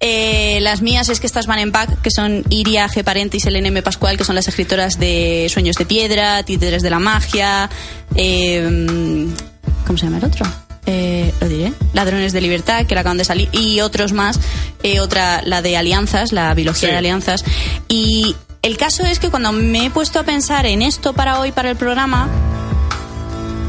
eh, 0.06 0.60
las 0.62 0.82
mías 0.82 1.08
es 1.08 1.22
que 1.22 1.28
estas 1.28 1.48
van 1.48 1.60
en 1.60 1.72
pack, 1.72 2.02
que 2.02 2.12
son 2.12 2.44
Iria 2.50 2.88
G. 2.90 3.04
Parentis 3.06 3.46
y 3.46 3.48
Elena 3.48 3.70
M. 3.70 3.82
Pascual, 3.82 4.18
que 4.18 4.26
son 4.26 4.36
las 4.36 4.48
escritoras 4.50 5.00
de 5.00 5.48
Sueños 5.50 5.78
de 5.78 5.86
Piedra, 5.86 6.44
Títeres 6.44 6.84
de 6.84 6.90
la 6.90 7.00
Magia, 7.00 7.70
eh, 8.16 9.28
¿cómo 9.88 9.98
se 9.98 10.06
llama 10.06 10.18
el 10.18 10.26
otro? 10.26 10.46
Eh, 10.86 11.32
lo 11.40 11.48
diré, 11.48 11.72
Ladrones 11.94 12.34
de 12.34 12.42
Libertad, 12.42 12.86
que 12.86 12.96
la 12.96 13.02
acaban 13.02 13.18
de 13.18 13.24
salir, 13.24 13.48
y 13.54 13.80
otros 13.80 14.12
más, 14.12 14.38
eh, 14.84 15.00
otra, 15.00 15.42
la 15.46 15.62
de 15.62 15.78
Alianzas, 15.78 16.34
la 16.34 16.54
biología 16.54 16.90
Sí. 16.90 16.92
de 16.92 16.98
alianzas. 16.98 17.46
Y 17.88 18.36
el 18.62 18.76
caso 18.76 19.06
es 19.06 19.20
que 19.20 19.30
cuando 19.30 19.54
me 19.54 19.86
he 19.86 19.90
puesto 19.90 20.20
a 20.20 20.24
pensar 20.24 20.66
en 20.66 20.82
esto 20.82 21.14
para 21.14 21.40
hoy, 21.40 21.54
para 21.54 21.70
el 21.70 21.78
programa, 21.78 22.28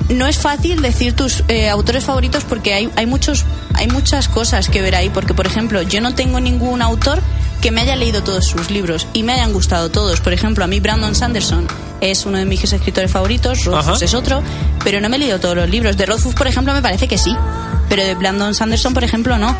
no 0.09 0.27
es 0.27 0.39
fácil 0.39 0.83
decir 0.83 1.15
tus 1.15 1.45
eh, 1.49 1.69
autores 1.69 2.05
favoritos 2.05 2.45
porque 2.45 2.75
hay, 2.75 2.91
hay 2.97 3.07
muchos 3.07 3.45
hay 3.75 3.89
muchas 3.89 4.29
cosas 4.29 4.69
que 4.69 4.83
ver 4.83 4.95
ahí 4.95 5.11
porque 5.11 5.35
por 5.35 5.47
ejemplo 5.47 5.83
yo 5.83 6.01
no 6.01 6.15
tengo 6.15 6.41
ningún 6.41 6.83
autor 6.83 7.21
que 7.61 7.71
me 7.71 7.81
haya 7.81 7.97
leído 7.97 8.23
todos 8.23 8.47
sus 8.47 8.71
libros 8.71 9.07
y 9.15 9.23
me 9.23 9.33
hayan 9.33 9.55
gustado 9.55 9.91
todos. 9.91 10.21
Por 10.21 10.35
ejemplo 10.35 10.65
a 10.65 10.67
mí 10.67 10.81
Brandon 10.81 11.15
Sanderson 11.15 11.67
es 12.01 12.27
uno 12.27 12.39
de 12.39 12.45
mis 12.45 12.63
escritores 12.73 13.11
favoritos 13.11 13.65
Rothfuss 13.65 14.03
es 14.03 14.15
otro 14.15 14.43
pero 14.83 15.01
no 15.01 15.09
me 15.09 15.17
he 15.17 15.21
leído 15.21 15.39
todos 15.41 15.57
los 15.57 15.69
libros 15.71 15.97
de 15.97 16.07
Rothfuss 16.07 16.35
por 16.35 16.47
ejemplo 16.47 16.73
me 16.73 16.83
parece 16.83 17.09
que 17.09 17.19
sí 17.19 17.35
pero 17.89 18.03
de 18.05 18.15
Brandon 18.15 18.55
Sanderson 18.55 18.95
por 18.95 19.05
ejemplo 19.05 19.39
no 19.39 19.57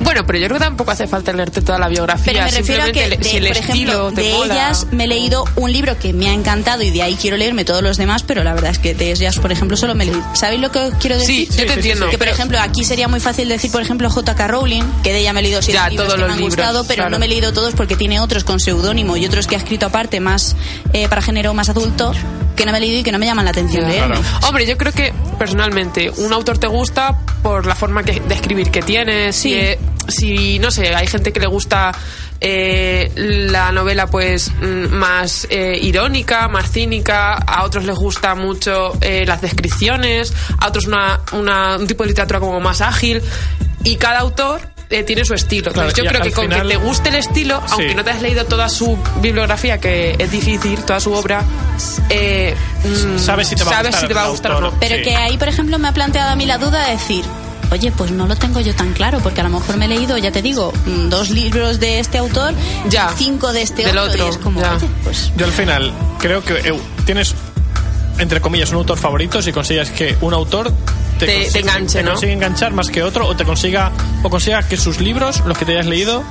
Bueno, 0.00 0.24
pero 0.26 0.38
yo 0.38 0.46
creo 0.46 0.58
que 0.58 0.64
tampoco 0.64 0.90
hace 0.92 1.06
falta 1.08 1.32
leerte 1.32 1.60
toda 1.60 1.78
la 1.78 1.88
biografía. 1.88 2.32
pero 2.32 2.44
me 2.44 2.50
refiero 2.52 2.82
a 2.84 2.86
que, 2.86 3.00
simplemente 3.00 3.24
de, 3.24 3.30
si 3.30 3.36
el 3.36 3.46
por 3.48 3.56
ejemplo, 3.56 4.10
de 4.12 4.32
mola. 4.32 4.54
ellas 4.54 4.86
me 4.92 5.04
he 5.04 5.06
leído 5.08 5.44
un 5.56 5.72
libro 5.72 5.98
que 5.98 6.12
me 6.12 6.28
ha 6.28 6.32
encantado 6.32 6.82
y 6.82 6.90
de 6.90 7.02
ahí 7.02 7.16
quiero 7.20 7.36
leerme 7.36 7.64
todos 7.64 7.82
los 7.82 7.96
demás, 7.96 8.22
pero 8.22 8.42
la 8.44 8.54
verdad 8.54 8.70
es 8.70 8.78
que 8.78 8.94
de 8.94 9.10
ellas, 9.12 9.38
por 9.38 9.50
ejemplo, 9.52 9.76
solo 9.76 9.94
me 9.96 10.04
leí. 10.04 10.20
¿Sabéis 10.34 10.60
lo 10.60 10.70
que 10.70 10.90
quiero 11.00 11.18
Sí, 11.20 11.46
decir? 11.46 11.48
yo 11.50 11.56
te 11.66 11.72
sí, 11.72 11.74
entiendo. 11.78 12.04
sí, 12.06 12.10
Que, 12.12 12.18
por 12.18 12.26
pero- 12.26 12.34
ejemplo, 12.36 12.60
aquí 12.60 12.84
sería 12.84 13.08
muy 13.08 13.18
fácil 13.20 13.48
decir, 13.48 13.70
por 13.72 13.82
ejemplo, 13.82 14.08
J.K. 14.08 14.46
Rowling, 14.48 14.84
que 15.02 15.12
de 15.12 15.20
ella 15.20 15.32
me 15.32 15.40
he 15.40 15.42
leído 15.44 15.62
siete 15.62 15.78
Ya, 15.80 15.88
libros 15.88 16.06
todos 16.06 16.14
que 16.14 16.20
los 16.20 16.28
me 16.28 16.32
han 16.34 16.38
libros, 16.40 16.56
gustado, 16.56 16.84
pero 16.84 16.96
claro. 17.02 17.10
no 17.10 17.18
me 17.18 17.26
he 17.26 17.28
leído 17.28 17.52
todos 17.52 17.74
porque 17.74 17.96
tiene 17.96 18.20
otros 18.20 18.44
con 18.44 18.60
seudónimo 18.60 19.16
y 19.16 19.26
otros 19.26 19.46
que 19.48 19.56
ha 19.56 19.58
escrito 19.58 19.86
aparte, 19.86 20.20
más 20.20 20.54
eh, 20.92 21.08
para 21.08 21.22
género 21.22 21.54
más 21.58 21.68
adulto, 21.68 22.12
que 22.56 22.64
no 22.64 22.72
me 22.72 22.78
he 22.78 22.80
leído 22.80 23.00
y 23.00 23.02
que 23.02 23.12
no 23.12 23.18
me 23.18 23.26
llaman 23.26 23.44
la 23.44 23.50
atención 23.50 23.82
Ya. 23.84 23.88
leerme. 23.90 24.16
Hombre, 24.48 24.66
yo 24.66 24.78
creo 24.78 24.92
que 24.92 25.12
personalmente 25.38 26.10
un 26.16 26.32
autor 26.32 26.56
te 26.58 26.66
gusta 26.68 27.18
por 27.42 27.66
la 27.66 27.74
forma 27.74 28.02
que- 28.02 28.20
de 28.20 28.34
escribir 28.34 28.70
que 28.70 28.80
tiene. 28.82 29.32
Si, 29.32 29.50
Sí. 29.50 29.54
eh, 29.54 29.78
si, 30.08 30.58
no 30.58 30.70
sé, 30.70 30.94
hay 30.94 31.06
gente 31.06 31.32
que 31.32 31.40
le 31.40 31.46
gusta 31.48 31.92
eh, 32.40 33.10
la 33.16 33.72
novela 33.72 34.06
pues 34.06 34.52
mm, 34.60 34.94
más 34.94 35.46
eh, 35.50 35.76
irónica, 35.82 36.46
más 36.46 36.70
cínica, 36.70 37.34
a 37.34 37.64
otros 37.64 37.84
les 37.84 37.96
gusta 37.96 38.36
mucho 38.36 38.92
eh, 39.00 39.24
las 39.26 39.40
descripciones, 39.40 40.32
a 40.60 40.68
otros 40.68 40.86
una, 40.86 41.18
una- 41.32 41.76
un 41.76 41.86
tipo 41.88 42.04
de 42.04 42.10
literatura 42.10 42.38
como 42.38 42.60
más 42.60 42.80
ágil 42.80 43.20
y 43.82 43.96
cada 43.96 44.20
autor 44.20 44.60
eh, 44.90 45.02
tiene 45.02 45.24
su 45.24 45.34
estilo. 45.34 45.70
Claro, 45.72 45.88
Entonces 45.90 46.04
yo 46.04 46.08
creo 46.10 46.22
que 46.22 46.32
con 46.32 46.44
final- 46.44 46.62
que 46.62 46.68
te 46.68 46.76
guste 46.76 47.08
el 47.10 47.14
estilo, 47.16 47.60
Sí. 47.66 47.72
aunque 47.72 47.94
no 47.94 48.04
te 48.04 48.10
has 48.10 48.22
leído 48.22 48.44
toda 48.46 48.68
su 48.68 48.96
bibliografía, 49.20 49.78
que 49.78 50.16
es 50.18 50.30
difícil, 50.30 50.82
toda 50.84 50.98
su 51.00 51.12
obra, 51.12 51.44
eh, 52.10 52.54
mm, 52.84 53.18
Sabes 53.18 53.48
si 53.48 53.54
te 53.56 53.64
va 53.64 53.70
a 53.78 53.82
gustar 53.82 54.00
si 54.00 54.06
te 54.06 54.14
va 54.14 54.22
a 54.22 54.24
el 54.24 54.30
gustar 54.30 54.52
o 54.52 54.60
no. 54.60 54.72
Pero 54.80 54.96
Sí. 54.96 55.02
que 55.02 55.16
ahí, 55.16 55.36
por 55.36 55.48
ejemplo, 55.48 55.78
me 55.78 55.88
ha 55.88 55.92
planteado 55.92 56.30
a 56.30 56.36
mí 56.36 56.46
la 56.46 56.58
duda 56.58 56.84
de 56.86 56.92
decir, 56.92 57.24
oye, 57.70 57.92
pues 57.92 58.10
no 58.10 58.26
lo 58.26 58.34
tengo 58.36 58.60
yo 58.60 58.74
tan 58.74 58.94
claro, 58.94 59.18
porque 59.22 59.40
a 59.42 59.44
lo 59.44 59.50
mejor 59.50 59.76
me 59.76 59.84
he 59.84 59.88
leído, 59.88 60.16
ya 60.16 60.32
te 60.32 60.40
digo, 60.40 60.72
mm, 60.86 61.08
dos 61.10 61.28
libros 61.30 61.80
de 61.80 62.00
este 62.00 62.16
autor, 62.18 62.54
Ya. 62.88 63.10
y 63.14 63.18
cinco 63.22 63.52
de 63.52 63.62
este 63.62 63.84
Del 63.84 63.98
otro, 63.98 64.12
otro, 64.12 64.26
y 64.26 64.30
es 64.30 64.36
como, 64.38 64.60
ya. 64.62 64.74
oye, 64.74 64.86
pues 65.04 65.30
Yo 65.36 65.44
al 65.44 65.52
final 65.52 65.92
creo 66.18 66.42
que 66.42 66.54
eh, 66.54 66.80
tienes, 67.04 67.34
entre 68.18 68.40
comillas, 68.40 68.70
un 68.70 68.76
autor 68.76 68.96
favorito 68.98 69.42
si 69.42 69.52
consigues 69.52 69.90
que 69.90 70.16
un 70.22 70.32
autor 70.32 70.72
te, 71.18 71.26
Te- 71.26 71.34
consiga- 71.34 71.52
te 71.52 71.58
enganche, 71.60 71.98
te 71.98 72.04
¿no? 72.04 72.10
consiga 72.12 72.32
enganchar 72.32 72.72
más 72.72 72.88
que 72.90 73.02
otro 73.02 73.26
o 73.26 73.36
te 73.36 73.44
consiga 73.44 73.92
o 74.22 74.30
consiga 74.30 74.62
que 74.62 74.76
sus 74.76 75.00
libros, 75.00 75.42
los 75.44 75.56
que 75.58 75.64
te 75.64 75.72
hayas 75.72 75.86
leído, 75.86 76.22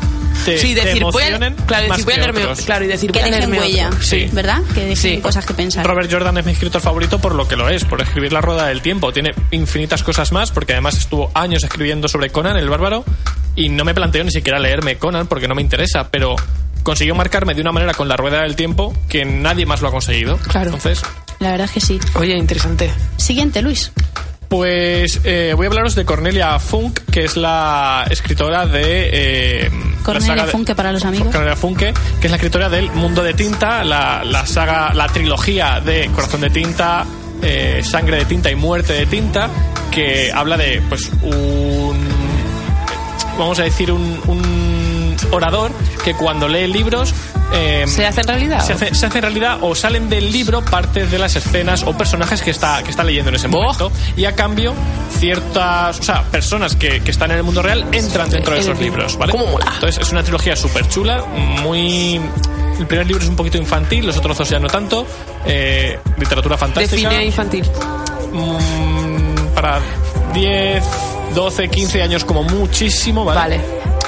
te, 0.46 0.58
Sí, 0.60 0.74
te 0.75 0.86
decir, 0.86 1.03
voy 1.03 1.24
a, 1.24 1.27
emocionen 1.27 1.56
claro, 1.65 1.88
más 1.88 1.98
decir, 1.98 2.06
voy 2.06 2.13
a 2.13 2.15
que 2.15 2.22
leerme, 2.22 2.44
otros. 2.44 2.62
claro, 2.65 2.86
y 2.86 2.88
decir, 2.88 3.12
que 3.12 3.24
dejen 3.24 3.51
huella, 3.51 3.88
otro. 3.88 4.01
Sí. 4.03 4.29
¿verdad? 4.32 4.62
Que 4.74 4.82
dejen 4.82 4.96
Sí. 4.98 5.17
cosas 5.20 5.46
que 5.46 5.53
pensar. 5.53 5.86
Robert 5.86 6.12
Jordan 6.12 6.38
es 6.38 6.46
mi 6.46 6.51
escritor 6.51 6.82
favorito 6.82 7.20
por 7.20 7.34
lo 7.36 7.48
que 7.48 7.56
lo 7.56 7.70
es, 7.70 7.84
por 7.86 8.01
escribir 8.01 8.32
La 8.34 8.41
Rueda 8.41 8.67
del 8.67 8.82
Tiempo. 8.82 9.12
Tiene 9.12 9.34
infinitas 9.51 10.03
cosas 10.03 10.32
más, 10.32 10.51
porque 10.51 10.74
además 10.74 10.98
estuvo 10.98 11.32
años 11.34 11.63
escribiendo 11.63 12.08
sobre 12.08 12.29
Conan, 12.29 12.56
el 12.58 12.70
bárbaro, 12.70 13.03
y 13.56 13.70
no 13.70 13.84
me 13.84 13.94
planteo 13.96 14.24
ni 14.24 14.32
siquiera 14.32 14.60
leerme 14.60 14.98
Conan 14.98 15.27
porque 15.27 15.48
no 15.48 15.56
me 15.56 15.62
interesa, 15.63 16.10
pero 16.12 16.36
consiguió 16.84 17.15
marcarme 17.15 17.53
de 17.56 17.62
una 17.62 17.72
manera 17.72 17.94
con 17.96 18.08
La 18.08 18.15
Rueda 18.15 18.41
del 18.44 18.56
Tiempo 18.56 18.94
que 19.10 19.25
nadie 19.25 19.65
más 19.65 19.82
lo 19.82 19.88
ha 19.88 19.91
conseguido. 19.91 20.38
Claro. 20.38 20.67
Entonces, 20.67 21.01
La 21.39 21.51
verdad 21.51 21.65
es 21.65 21.72
que 21.72 21.82
sí. 21.82 22.00
Oye, 22.15 22.36
interesante. 22.38 22.91
Siguiente, 23.17 23.62
Luis. 23.62 23.91
Pues 24.50 25.22
eh, 25.24 25.54
voy 25.56 25.66
a 25.66 25.70
hablaros 25.70 25.96
de 25.96 26.06
Cornelia 26.06 26.58
Funk, 26.60 27.00
que 27.12 27.24
es 27.25 27.36
la 27.38 28.06
escritora 28.10 28.66
de... 28.66 29.10
eh, 29.66 29.72
Cornelia 30.04 30.46
de- 30.46 30.51
Funke 30.51 30.74
para 30.75 30.92
los 30.92 31.04
amigos. 31.06 31.27
Cornelia 31.27 31.56
Funke, 31.56 31.94
que 32.22 32.27
es 32.27 32.32
la 32.32 32.38
escritora 32.38 32.70
del 32.70 32.89
Mundo 32.92 33.24
de 33.24 33.34
Tinta, 33.34 33.84
la, 33.84 34.24
la 34.24 34.46
saga, 34.46 34.94
la 34.94 35.08
trilogía 35.08 35.82
de 35.82 36.10
Corazón 36.16 36.42
de 36.42 36.50
Tinta, 36.50 37.06
eh, 37.42 37.82
Sangre 37.84 38.18
de 38.18 38.25
Tinta 38.25 38.50
y 38.50 38.56
Muerte 38.56 38.94
de 38.94 39.06
Tinta, 39.06 39.50
que 39.92 40.32
habla 40.34 40.56
de, 40.58 40.82
pues, 40.88 41.10
un, 41.24 41.98
vamos 43.38 43.60
a 43.60 43.63
decir, 43.63 43.92
un, 43.92 44.20
un 44.27 44.67
orador 45.32 45.72
que 46.04 46.14
cuando 46.16 46.48
lee 46.48 46.68
libros 46.68 47.14
eh, 47.54 47.86
¿Se 47.88 48.06
hace 48.06 48.22
en 48.22 48.28
realidad? 48.28 48.60
se 48.66 48.74
hace, 48.74 48.94
se 48.94 49.06
hace 49.06 49.18
en 49.20 49.22
realidad 49.22 49.60
o 49.62 49.74
salen 49.74 50.10
del 50.10 50.32
libro 50.34 50.64
partes 50.66 51.10
de 51.10 51.18
las 51.18 51.36
escenas 51.38 51.84
o 51.84 51.94
personajes 51.98 52.42
que 52.42 52.52
está, 52.52 52.84
que 52.84 52.92
está 52.92 53.04
leyendo 53.06 53.30
en 53.30 53.36
ese 53.36 53.48
Boh. 53.48 53.62
momento 53.62 53.92
y 54.18 54.26
a 54.26 54.36
cambio 54.36 54.74
ciertas 55.18 56.00
o 56.00 56.04
sea 56.04 56.24
personas 56.24 56.76
que, 56.76 57.02
que 57.02 57.12
están 57.12 57.32
en 57.32 57.38
el 57.38 57.44
mundo 57.44 57.62
real 57.62 57.86
entran 57.92 58.30
dentro 58.30 58.54
de 58.54 58.60
esos 58.60 58.78
libro. 58.80 58.98
libros 58.98 59.18
¿vale? 59.18 59.32
¿Cómo 59.32 59.46
mola? 59.48 59.72
entonces 59.76 60.02
es 60.06 60.12
una 60.12 60.24
trilogía 60.24 60.56
súper 60.56 60.88
chula 60.90 61.24
muy 61.64 62.20
el 62.80 62.86
primer 62.86 63.08
libro 63.08 63.24
es 63.24 63.30
un 63.30 63.36
poquito 63.36 63.58
infantil 63.58 64.06
los 64.06 64.18
otros 64.18 64.38
dos 64.38 64.50
ya 64.50 64.60
no 64.60 64.68
tanto 64.68 65.08
eh, 65.46 65.98
literatura 66.18 66.58
fantástica 66.58 67.10
Define 67.10 67.26
infantil. 67.26 67.66
Mm, 68.34 69.54
para 69.56 69.80
10 70.34 70.84
12 71.34 71.70
15 71.70 72.02
años 72.04 72.26
como 72.26 72.44
muchísimo 72.44 73.24
¿vale? 73.26 73.40
Vale. 73.40 73.62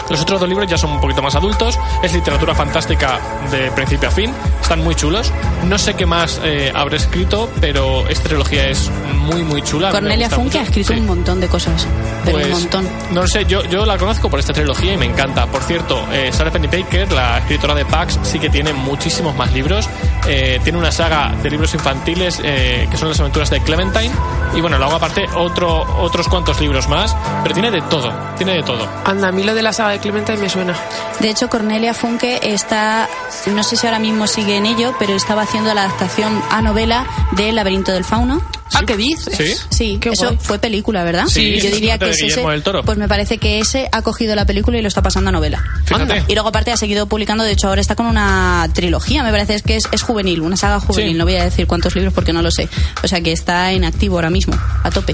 Los 0.10 0.22
otros 0.22 0.40
dos 0.40 0.50
libros 0.50 0.68
ya 0.68 0.78
son 0.78 0.92
un 0.92 1.02
poquito 1.02 1.22
más 1.22 1.36
adultos. 1.36 1.78
Es 2.04 2.14
literatura 2.14 2.56
fantástica 2.56 3.20
de 3.52 3.72
principio 3.72 4.10
a 4.10 4.12
fin. 4.12 4.32
Están 4.62 4.84
muy 4.84 4.96
chulos. 4.96 5.32
No 5.68 5.78
sé 5.78 5.94
qué 5.96 6.06
más 6.06 6.40
eh, 6.44 6.72
habré 6.74 6.98
escrito, 6.98 7.50
pero 7.62 8.08
esta 8.08 8.28
trilogía 8.30 8.68
es 8.70 8.90
muy, 9.16 9.44
muy 9.44 9.62
chula. 9.62 9.92
Cornelia 9.92 10.30
Funke 10.30 10.60
ha 10.60 10.64
escrito 10.64 10.94
Sí. 10.94 11.00
un 11.00 11.06
montón 11.08 11.40
de 11.40 11.48
cosas. 11.48 11.86
Pero 12.26 12.38
Pues, 12.38 12.48
un 12.48 12.60
montón. 12.60 12.90
No 13.12 13.22
lo 13.22 13.28
sé, 13.28 13.46
yo, 13.46 13.64
yo 13.66 13.86
la 13.86 13.98
conozco 13.98 14.30
por 14.30 14.40
esta 14.40 14.54
trilogía 14.54 14.94
y 14.94 14.98
me 14.98 15.06
encanta. 15.06 15.46
Por 15.48 15.62
cierto, 15.64 16.04
eh, 16.12 16.32
Sarah 16.34 16.52
Pennybaker, 16.52 17.12
la 17.12 17.38
escritora 17.40 17.74
de 17.76 17.86
Pax, 17.86 18.20
sí 18.24 18.40
que 18.40 18.50
tiene 18.50 18.74
muchísimos 18.74 19.36
más 19.36 19.52
libros. 19.54 19.88
Eh, 20.28 20.60
tiene 20.64 20.78
una 20.78 20.92
saga 20.92 21.34
de 21.42 21.50
libros 21.50 21.74
infantiles 21.74 22.40
eh, 22.44 22.88
que 22.90 22.98
son 22.98 23.10
las 23.10 23.20
aventuras 23.20 23.50
de 23.50 23.62
Clementine. 23.62 24.12
Y 24.56 24.62
bueno, 24.62 24.78
luego 24.78 24.96
aparte 24.96 25.26
otro, 25.36 25.82
otros 26.02 26.28
cuantos 26.28 26.60
libros 26.60 26.88
más. 26.88 27.16
Pero 27.44 27.54
tiene 27.54 27.72
de 27.72 27.82
todo, 27.84 28.12
tiene 28.38 28.54
de 28.54 28.64
todo. 28.64 28.88
Anda, 29.06 29.28
a 29.30 29.32
mí 29.32 29.44
lo 29.44 29.54
de 29.54 29.62
la 29.62 29.72
saga 29.74 29.92
de 29.92 29.99
Clementine 30.02 30.38
me 30.38 30.50
suena. 30.50 30.76
De 31.20 31.30
hecho, 31.30 31.50
Cornelia 31.50 31.94
Funke 31.94 32.40
está, 32.42 33.10
no 33.48 33.64
sé 33.64 33.76
si 33.76 33.86
ahora 33.86 34.00
mismo 34.00 34.28
sigue 34.28 34.56
en 34.58 34.66
ello, 34.66 34.94
pero 34.98 35.14
estaba 35.14 35.42
haciendo 35.44 35.74
la 35.74 35.84
adaptación 35.84 36.42
a 36.50 36.62
novela 36.62 37.06
de 37.34 37.50
El 37.50 37.56
laberinto 37.56 37.92
del 37.92 38.04
fauno. 38.06 38.42
Ah, 38.74 38.84
¿qué 38.86 38.96
dices? 38.96 39.36
Sí. 39.36 39.56
Sí, 39.70 39.98
Qué 40.00 40.10
eso 40.10 40.26
guay. 40.28 40.38
fue 40.40 40.60
película, 40.60 41.04
¿verdad? 41.04 41.26
Sí, 41.28 41.60
yo 41.60 41.72
diría 41.72 41.98
que 41.98 42.12
es 42.12 42.22
ese. 42.22 42.42
del 42.46 42.62
Toro. 42.64 42.84
Pues 42.84 42.98
me 43.00 43.08
parece 43.08 43.40
que 43.40 43.60
ese 43.60 43.90
ha 43.92 44.02
cogido 44.04 44.36
la 44.36 44.46
película 44.46 44.78
y 44.78 44.82
lo 44.84 44.88
está 44.88 45.02
pasando 45.02 45.30
a 45.30 45.32
novela. 45.32 45.62
Fíjate. 45.86 46.24
Y 46.28 46.34
luego 46.36 46.50
aparte 46.50 46.72
ha 46.72 46.78
seguido 46.78 47.08
publicando, 47.08 47.44
de 47.44 47.52
hecho 47.52 47.68
ahora 47.68 47.82
está 47.82 47.96
con 47.96 48.06
una 48.06 48.70
trilogía, 48.74 49.24
me 49.24 49.32
parece 49.32 49.56
es 49.56 49.64
que 49.64 49.76
es, 49.76 49.90
es 49.92 50.04
juvenil, 50.04 50.42
una 50.42 50.56
saga 50.56 50.80
juvenil, 50.80 51.14
Sí. 51.14 51.18
no 51.18 51.26
voy 51.26 51.36
a 51.38 51.44
decir 51.46 51.66
cuántos 51.66 51.96
libros 51.96 52.14
porque 52.14 52.32
no 52.32 52.44
lo 52.44 52.52
sé. 52.52 52.70
O 53.04 53.08
sea 53.08 53.22
que 53.22 53.32
está 53.32 53.72
en 53.72 53.86
activo 53.86 54.16
ahora 54.18 54.30
mismo, 54.30 54.54
a 54.84 54.92
tope. 54.92 55.14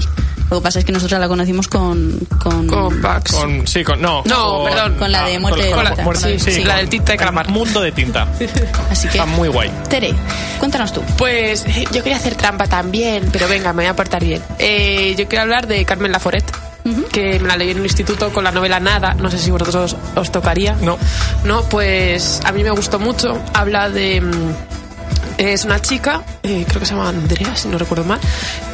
Lo 0.50 0.58
que 0.58 0.62
pasa 0.62 0.78
es 0.78 0.84
que 0.84 0.92
nosotros 0.92 1.18
la 1.20 1.26
conocimos 1.28 1.66
con... 1.68 2.18
Con, 2.40 2.66
Con 2.68 3.00
Pax. 3.00 3.32
Con, 3.32 3.66
sí, 3.66 3.82
con. 3.82 4.00
No, 4.00 4.22
No, 4.26 4.64
perdón. 4.64 4.94
Con 4.96 5.10
la 5.10 5.24
de 5.24 5.38
muerte 5.40 5.58
con- 5.60 5.68
de 5.68 5.74
con 5.74 5.84
la 5.84 5.90
tinta. 5.90 6.04
muerte- 6.04 6.38
Sí, 6.38 6.50
sí, 6.52 6.64
la 6.64 6.76
del 6.76 6.88
tinta 6.88 7.12
de 7.12 7.18
calamar. 7.18 7.48
Mundo 7.48 7.80
de 7.80 7.90
tinta. 7.92 8.28
Así 8.90 9.08
que... 9.08 9.18
Está 9.18 9.26
muy 9.26 9.48
guay. 9.48 9.70
Tere, 9.88 10.14
cuéntanos 10.58 10.92
tú. 10.92 11.02
Pues 11.18 11.64
yo 11.92 12.02
quería 12.02 12.16
hacer 12.16 12.36
trampa 12.36 12.66
también, 12.66 13.28
pero 13.32 13.48
venga, 13.48 13.72
me 13.72 13.82
voy 13.82 13.90
a 13.90 13.96
portar 13.96 14.22
bien. 14.22 14.40
Eh, 14.58 15.14
yo 15.18 15.26
quiero 15.26 15.42
hablar 15.42 15.66
de 15.66 15.84
Carmen 15.84 16.12
Laforet, 16.12 16.44
que 17.12 17.40
me 17.40 17.48
la 17.48 17.56
leí 17.56 17.70
en 17.70 17.78
el 17.78 17.82
instituto 17.84 18.32
con 18.32 18.44
la 18.44 18.52
novela 18.52 18.78
Nada. 18.78 19.14
No 19.14 19.28
sé 19.30 19.38
si 19.38 19.50
vosotros 19.50 19.74
os, 19.94 19.96
os 20.14 20.30
tocaría. 20.30 20.74
No. 20.80 20.96
No, 21.44 21.62
pues 21.64 22.40
a 22.44 22.52
mí 22.52 22.62
me 22.62 22.70
gustó 22.70 23.00
mucho. 23.00 23.36
Habla 23.52 23.88
de. 23.90 24.20
mm, 24.20 24.52
Es 25.38 25.64
una 25.64 25.80
chica, 25.82 26.22
eh, 26.44 26.64
creo 26.68 26.80
que 26.80 26.86
se 26.86 26.94
llama 26.94 27.08
Andrea, 27.08 27.56
si 27.56 27.66
no 27.68 27.76
recuerdo 27.78 28.04
mal, 28.04 28.20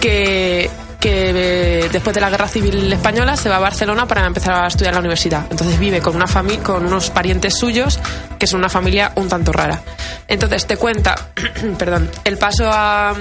que, 0.00 0.70
que 1.02 1.30
eh, 1.30 1.88
después 1.90 2.14
de 2.14 2.20
la 2.20 2.30
guerra 2.30 2.46
civil 2.46 2.92
española 2.92 3.36
se 3.36 3.48
va 3.48 3.56
a 3.56 3.58
Barcelona 3.58 4.06
para 4.06 4.24
empezar 4.24 4.54
a 4.54 4.68
estudiar 4.68 4.92
en 4.92 4.94
la 4.94 5.00
universidad. 5.00 5.46
Entonces 5.50 5.76
vive 5.76 6.00
con 6.00 6.14
una 6.14 6.28
familia, 6.28 6.62
con 6.62 6.86
unos 6.86 7.10
parientes 7.10 7.58
suyos 7.58 7.98
que 8.38 8.46
son 8.46 8.60
una 8.60 8.68
familia 8.68 9.10
un 9.16 9.28
tanto 9.28 9.52
rara. 9.52 9.82
Entonces 10.28 10.64
te 10.64 10.76
cuenta, 10.76 11.32
perdón, 11.78 12.08
el 12.22 12.38
paso 12.38 12.70
a, 12.72 13.16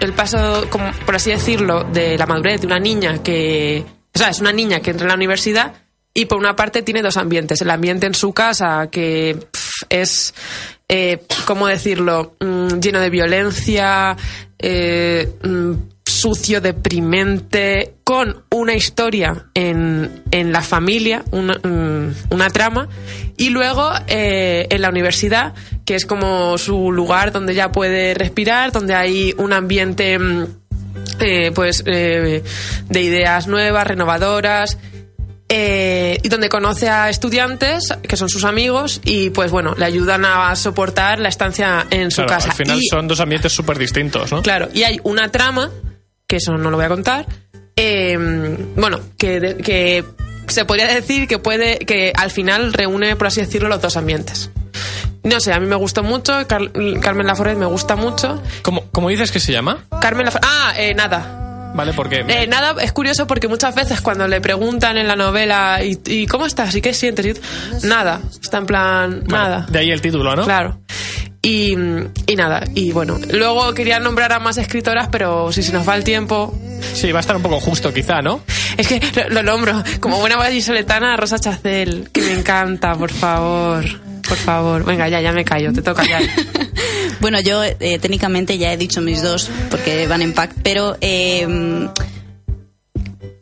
el 0.00 0.14
paso, 0.14 0.70
como, 0.70 0.90
por 1.04 1.16
así 1.16 1.30
decirlo, 1.30 1.84
de 1.84 2.16
la 2.16 2.24
madurez 2.24 2.62
de 2.62 2.66
una 2.66 2.78
niña 2.78 3.22
que, 3.22 3.84
o 4.14 4.18
sea, 4.18 4.30
es 4.30 4.40
una 4.40 4.52
niña 4.52 4.80
que 4.80 4.92
entra 4.92 5.04
en 5.04 5.08
la 5.08 5.16
universidad 5.16 5.74
y 6.14 6.24
por 6.24 6.38
una 6.38 6.56
parte 6.56 6.80
tiene 6.80 7.02
dos 7.02 7.18
ambientes. 7.18 7.60
El 7.60 7.70
ambiente 7.70 8.06
en 8.06 8.14
su 8.14 8.32
casa, 8.32 8.88
que 8.90 9.38
es, 9.90 10.32
eh, 10.88 11.26
¿cómo 11.44 11.66
decirlo?, 11.66 12.36
Mm, 12.68 12.80
lleno 12.80 13.00
de 13.00 13.10
violencia, 13.10 14.16
eh, 14.58 15.28
mm, 15.42 15.72
sucio, 16.18 16.60
deprimente, 16.60 17.94
con 18.04 18.42
una 18.50 18.74
historia 18.74 19.46
en, 19.54 20.22
en 20.30 20.52
la 20.52 20.62
familia, 20.62 21.22
una, 21.30 21.54
mm, 21.62 22.14
una 22.30 22.50
trama, 22.50 22.88
y 23.36 23.50
luego 23.50 23.90
eh, 24.06 24.66
en 24.70 24.82
la 24.82 24.88
universidad, 24.90 25.54
que 25.84 25.94
es 25.94 26.06
como 26.06 26.58
su 26.58 26.92
lugar 26.92 27.32
donde 27.32 27.54
ya 27.54 27.70
puede 27.72 28.14
respirar, 28.14 28.72
donde 28.72 28.94
hay 28.94 29.34
un 29.38 29.52
ambiente... 29.52 30.18
mm, 30.18 30.44
eh, 31.20 31.50
pues 31.54 31.82
eh, 31.86 32.42
de 32.88 33.02
ideas 33.02 33.46
nuevas, 33.48 33.86
renovadoras, 33.86 34.78
eh, 35.48 36.18
y 36.22 36.28
donde 36.28 36.48
conoce 36.48 36.88
a 36.88 37.08
estudiantes 37.08 37.88
que 38.06 38.16
son 38.16 38.28
sus 38.28 38.44
amigos 38.44 39.00
y 39.04 39.30
pues 39.30 39.50
bueno, 39.50 39.74
le 39.78 39.84
ayudan 39.86 40.24
a 40.24 40.54
soportar 40.54 41.18
la 41.20 41.28
estancia 41.30 41.86
en 41.90 42.10
su 42.10 42.16
Claro, 42.22 42.28
casa. 42.30 42.50
al 42.50 42.56
final 42.56 42.78
Y- 42.80 42.86
son 42.88 43.08
dos 43.08 43.18
ambientes 43.20 43.52
súper 43.52 43.78
distintos, 43.78 44.30
¿no? 44.30 44.42
Claro, 44.42 44.68
y 44.74 44.82
hay 44.82 45.00
una 45.04 45.30
trama, 45.30 45.70
que 46.28 46.36
eso 46.36 46.56
no 46.56 46.70
lo 46.70 46.76
voy 46.76 46.86
a 46.86 46.88
contar, 46.90 47.26
eh, 47.74 48.16
bueno, 48.76 49.00
que, 49.16 49.56
que 49.64 50.04
se 50.46 50.64
podría 50.64 50.86
decir 50.86 51.26
que 51.26 51.38
puede, 51.38 51.78
que 51.78 52.12
al 52.14 52.30
final 52.30 52.72
reúne, 52.72 53.16
por 53.16 53.26
así 53.28 53.40
decirlo, 53.40 53.68
los 53.68 53.80
dos 53.80 53.96
ambientes. 53.96 54.50
No 55.24 55.40
sé, 55.40 55.52
a 55.52 55.58
mí 55.60 55.66
me 55.66 55.76
gustó 55.76 56.02
mucho, 56.02 56.32
Car- 56.46 56.70
Carmen 57.00 57.26
Laforet 57.26 57.56
me 57.58 57.66
gusta 57.66 57.96
mucho. 57.96 58.40
¿Cómo, 58.62 58.84
cómo 58.92 59.08
dices 59.08 59.32
que 59.32 59.40
se 59.40 59.52
llama? 59.52 59.84
Carmen 60.00 60.26
Laforet, 60.26 60.44
ah, 60.46 60.74
eh, 60.76 60.94
nada, 60.94 61.47
¿Vale? 61.78 61.92
Porque. 61.92 62.24
eh, 62.26 62.48
nada, 62.48 62.74
es 62.82 62.90
curioso 62.92 63.28
porque 63.28 63.46
muchas 63.46 63.72
veces 63.72 64.00
cuando 64.00 64.26
le 64.26 64.40
preguntan 64.40 64.96
en 64.96 65.06
la 65.06 65.14
novela 65.14 65.78
¿y, 65.84 65.96
y 66.06 66.26
cómo 66.26 66.44
estás? 66.44 66.74
¿y 66.74 66.80
qué 66.80 66.92
sientes? 66.92 67.24
Y- 67.24 67.86
nada, 67.86 68.20
está 68.42 68.58
en 68.58 68.66
plan, 68.66 69.22
nada. 69.28 69.64
De 69.70 69.78
ahí 69.78 69.90
el 69.92 70.00
título, 70.00 70.34
¿no? 70.34 70.42
Claro. 70.44 70.80
Y, 71.40 71.76
y 72.26 72.34
nada, 72.36 72.64
y 72.74 72.90
bueno, 72.90 73.16
luego 73.32 73.72
quería 73.72 74.00
nombrar 74.00 74.32
a 74.32 74.40
más 74.40 74.58
escritoras, 74.58 75.06
pero 75.12 75.52
si 75.52 75.62
se 75.62 75.72
nos 75.72 75.88
va 75.88 75.94
el 75.94 76.02
tiempo... 76.02 76.52
Sí, 76.94 77.12
va 77.12 77.20
a 77.20 77.22
estar 77.22 77.36
un 77.36 77.42
poco 77.42 77.60
justo, 77.60 77.94
quizá, 77.94 78.20
¿no? 78.22 78.40
Es 78.76 78.88
que 78.88 79.00
lo, 79.14 79.28
lo 79.30 79.42
nombro, 79.44 79.80
como 80.00 80.18
buena 80.18 80.36
vallisoletana, 80.36 81.16
Rosa 81.16 81.38
Chacel, 81.38 82.10
que 82.12 82.22
me 82.22 82.32
encanta, 82.32 82.92
por 82.96 83.12
favor, 83.12 83.84
por 84.28 84.38
favor. 84.38 84.84
Venga, 84.84 85.08
ya, 85.08 85.20
ya 85.20 85.32
me 85.32 85.44
callo, 85.44 85.72
te 85.72 85.82
toca 85.82 86.04
ya. 86.04 86.20
Bueno, 87.20 87.40
yo 87.40 87.64
eh, 87.64 87.98
técnicamente 87.98 88.58
ya 88.58 88.72
he 88.72 88.76
dicho 88.76 89.00
mis 89.00 89.22
dos 89.22 89.50
porque 89.70 90.06
van 90.06 90.22
en 90.22 90.32
pack, 90.34 90.54
pero 90.62 90.96
eh, 91.00 91.44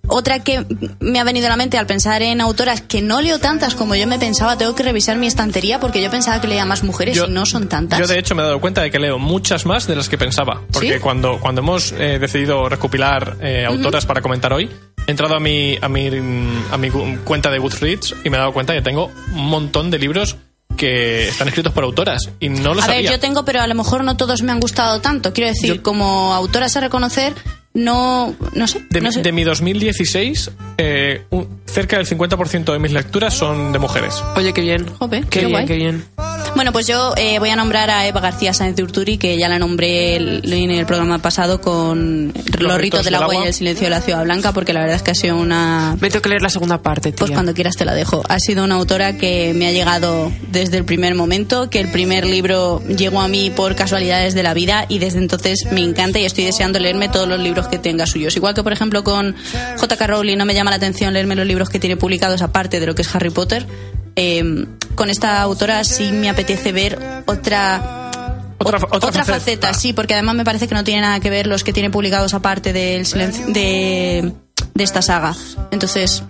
otra 0.09 0.42
que 0.42 0.64
me 1.01 1.18
ha 1.18 1.25
venido 1.25 1.46
a 1.46 1.51
la 1.51 1.57
mente 1.57 1.79
al 1.79 1.87
pensar 1.87 2.22
en 2.22 2.40
autoras 2.40 2.81
que 2.81 3.03
no 3.03 3.20
leo 3.20 3.38
tantas 3.38 3.75
como 3.75 3.94
yo 3.96 4.07
me 4.07 4.18
pensaba, 4.18 4.57
tengo 4.57 4.75
que 4.75 4.83
revisar 4.83 5.16
mi 5.16 5.27
estantería 5.27 5.81
porque 5.81 6.03
yo 6.03 6.11
pensaba 6.11 6.40
que 6.40 6.46
leía 6.46 6.64
más 6.64 6.85
mujeres 6.85 7.20
y 7.27 7.31
no 7.31 7.44
son 7.46 7.68
tantas. 7.68 7.99
Yo, 7.99 8.07
de 8.07 8.18
hecho, 8.18 8.35
me 8.35 8.42
he 8.42 8.46
dado 8.46 8.61
cuenta 8.61 8.83
de 8.83 8.90
que 8.90 8.99
leo 8.99 9.18
muchas 9.18 9.66
más 9.66 9.87
de 9.87 9.96
las 9.96 10.09
que 10.09 10.16
pensaba. 10.16 10.62
Porque 10.72 10.94
¿Sí? 10.94 11.01
cuando, 11.01 11.40
cuando 11.40 11.61
hemos 11.61 11.92
eh, 11.92 12.18
decidido 12.18 12.68
recopilar 12.68 13.37
eh, 13.40 13.64
autoras 13.66 14.07
para 14.07 14.20
comentar 14.20 14.53
hoy, 14.53 14.70
he 15.07 15.11
entrado 15.11 15.35
a 15.35 15.40
mi, 15.40 15.77
a, 15.81 15.88
mi, 15.88 16.09
a 16.70 16.79
mi 16.79 16.90
cuenta 17.25 17.51
de 17.51 17.59
Goodreads 17.59 18.14
y 18.25 18.31
me 18.31 18.37
he 18.37 18.40
dado 18.40 18.53
cuenta 18.53 18.75
que 18.75 18.83
tengo 18.83 19.11
un 19.33 19.46
montón 19.46 19.90
de 19.90 19.99
libros 19.99 20.37
que 20.76 21.28
están 21.28 21.48
escritos 21.48 21.72
por 21.72 21.84
autoras. 21.84 22.28
Y 22.40 22.48
no 22.48 22.74
lo 22.74 22.80
a 22.82 22.86
sabía. 22.86 23.02
ver, 23.02 23.10
yo 23.12 23.20
tengo, 23.20 23.44
pero 23.44 23.60
a 23.62 23.66
lo 23.66 23.74
mejor 23.74 24.04
no 24.04 24.16
todos 24.16 24.42
me 24.42 24.52
han 24.52 24.60
gustado 24.60 25.00
tanto. 25.00 25.32
Quiero 25.32 25.48
decir, 25.50 25.74
Yo- 25.76 25.82
como 25.82 26.34
autoras 26.34 26.76
a 26.76 26.80
reconocer, 26.80 27.34
no, 27.74 28.34
no 28.54 28.66
sé. 28.66 28.82
De, 28.90 29.00
no 29.00 29.10
sé. 29.12 29.22
de 29.22 29.32
mi 29.32 29.44
2016, 29.44 30.50
eh, 30.78 31.22
un- 31.30 31.60
cerca 31.66 31.96
del 31.98 32.06
50% 32.06 32.72
de 32.72 32.78
mis 32.78 32.92
lecturas 32.92 33.34
son 33.34 33.72
de 33.72 33.78
mujeres. 33.78 34.14
Oye, 34.36 34.52
qué 34.54 34.60
bien. 34.62 34.86
Jope, 34.98 35.20
qué, 35.22 35.28
qué 35.28 35.38
bien, 35.40 35.50
guay. 35.50 35.66
qué 35.66 35.74
bien. 35.76 36.04
Bueno, 36.56 36.72
pues 36.72 36.86
yo 36.86 37.12
eh, 37.18 37.38
voy 37.38 37.50
a 37.50 37.56
nombrar 37.56 37.90
a 37.90 38.06
Eva 38.06 38.20
García 38.20 38.54
Sáenz 38.54 38.76
de 38.76 38.82
Urturi, 38.82 39.18
que 39.18 39.36
ya 39.38 39.46
la 39.48 39.58
nombré 39.58 40.16
el- 40.16 40.52
en 40.52 40.70
el 40.70 40.86
programa 40.86 41.18
pasado 41.18 41.60
con 41.60 42.32
Los 42.58 42.78
ritos 42.80 43.04
del 43.04 43.14
agua 43.16 43.34
y 43.44 43.48
el 43.48 43.52
silencio 43.54 43.84
de 43.84 43.90
la 43.90 44.00
ciudad 44.00 44.24
blanca, 44.24 44.52
porque 44.52 44.72
la 44.72 44.80
verdad 44.80 44.96
es 44.96 45.02
que 45.02 45.10
ha 45.10 45.14
sido 45.14 45.36
una... 45.36 45.96
Me 46.00 46.08
tengo 46.08 46.22
que 46.22 46.30
leer 46.30 46.40
la 46.40 46.48
segunda 46.48 46.78
parte, 46.78 47.12
tía. 47.12 47.18
Pues 47.18 47.30
cuando 47.32 47.52
quieras 47.52 47.76
te 47.76 47.84
la 47.84 47.94
dejo. 47.94 48.22
Ha 48.30 48.38
sido 48.40 48.64
una 48.64 48.76
autora 48.76 49.18
que 49.18 49.52
me 49.54 49.68
ha 49.68 49.72
llegado 49.72 50.32
desde 50.50 50.78
el 50.78 50.86
primer 50.86 51.14
momento, 51.14 51.68
que 51.68 51.78
el 51.78 51.90
primer 51.90 52.24
libro 52.24 52.82
llegó 52.88 53.20
a 53.20 53.28
mí 53.28 53.50
por 53.54 53.74
casualidades 53.76 54.34
de 54.34 54.42
la 54.42 54.54
vida 54.54 54.86
y 54.88 54.98
desde 54.98 55.18
entonces 55.18 55.66
me 55.70 55.82
encanta 55.82 56.18
y 56.20 56.24
estoy 56.24 56.44
deseando 56.44 56.78
leerme 56.78 57.10
todos 57.10 57.28
los 57.28 57.38
libros 57.38 57.68
que 57.68 57.78
tenga 57.78 58.06
suyos. 58.06 58.34
Igual 58.34 58.54
que, 58.54 58.62
por 58.62 58.72
ejemplo, 58.72 59.04
con 59.04 59.36
J.K. 59.78 60.06
Rowling 60.06 60.38
no 60.38 60.46
me 60.46 60.54
llama 60.54 60.70
la 60.70 60.76
atención 60.76 61.12
leerme 61.12 61.34
los 61.36 61.46
libros 61.46 61.68
que 61.68 61.78
tiene 61.78 61.98
publicados 61.98 62.40
aparte 62.40 62.80
de 62.80 62.86
lo 62.86 62.94
que 62.94 63.02
es 63.02 63.14
Harry 63.14 63.28
Potter. 63.30 63.66
Eh, 64.16 64.66
con 64.94 65.11
esta 65.11 65.40
autora 65.42 65.85
sí 65.85 66.11
me 66.12 66.29
apetece 66.31 66.72
ver 66.72 66.98
otra 67.26 67.92
Otra, 68.59 68.79
Ot- 68.81 68.88
otra 68.90 69.12
faceta. 69.12 69.24
faceta, 69.38 69.74
sí, 69.74 69.92
porque 69.92 70.14
además 70.14 70.35
me 70.35 70.44
parece 70.44 70.66
que 70.66 70.74
no 70.74 70.83
tiene 70.83 71.02
nada 71.02 71.20
que 71.20 71.29
ver 71.31 71.46
los 71.46 71.62
que 71.62 71.72
tiene 71.74 71.90
publicados 71.90 72.33
aparte 72.35 72.72
del 72.72 73.05
silencio, 73.05 73.44
de, 73.48 74.33
de 74.74 74.83
esta 74.85 75.02
saga. 75.02 75.35
Entonces, 75.70 76.22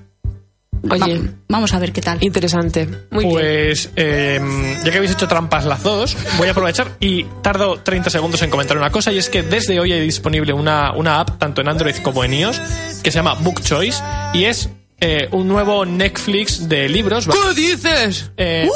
Oye. 0.90 1.18
va- 1.18 1.31
vamos 1.49 1.72
a 1.72 1.79
ver 1.79 1.92
qué 1.92 2.01
tal. 2.01 2.18
Interesante. 2.20 2.88
Muy 3.12 3.25
bien. 3.27 3.33
Pues 3.37 3.90
eh, 3.94 4.40
ya 4.85 4.90
que 4.90 4.96
habéis 4.96 5.12
hecho 5.12 5.29
trampas 5.29 5.64
las 5.64 5.85
dos, 5.85 6.16
voy 6.37 6.49
a 6.49 6.51
aprovechar 6.51 6.96
y 6.99 7.22
tardo 7.42 7.79
30 7.81 8.11
segundos 8.11 8.42
en 8.42 8.51
comentar 8.51 8.77
una 8.77 8.90
cosa 8.90 9.12
y 9.12 9.18
es 9.18 9.29
que 9.31 9.42
desde 9.44 9.79
hoy 9.79 9.92
hay 9.92 10.01
disponible 10.01 10.53
una, 10.53 10.92
una 10.96 11.20
app, 11.20 11.38
tanto 11.38 11.61
en 11.61 11.68
Android 11.68 11.94
como 12.03 12.25
en 12.25 12.35
iOS, 12.35 12.61
que 13.05 13.12
se 13.12 13.18
llama 13.18 13.35
Book 13.35 13.62
Choice 13.62 14.03
y 14.35 14.44
es 14.44 14.68
eh, 15.00 15.28
un 15.32 15.48
nuevo 15.48 15.85
Netflix 15.85 16.68
de 16.68 16.88
libros. 16.88 17.26
¿vale? 17.26 17.40
¿Qué 17.54 17.61
dices? 17.61 18.30
Eh, 18.37 18.68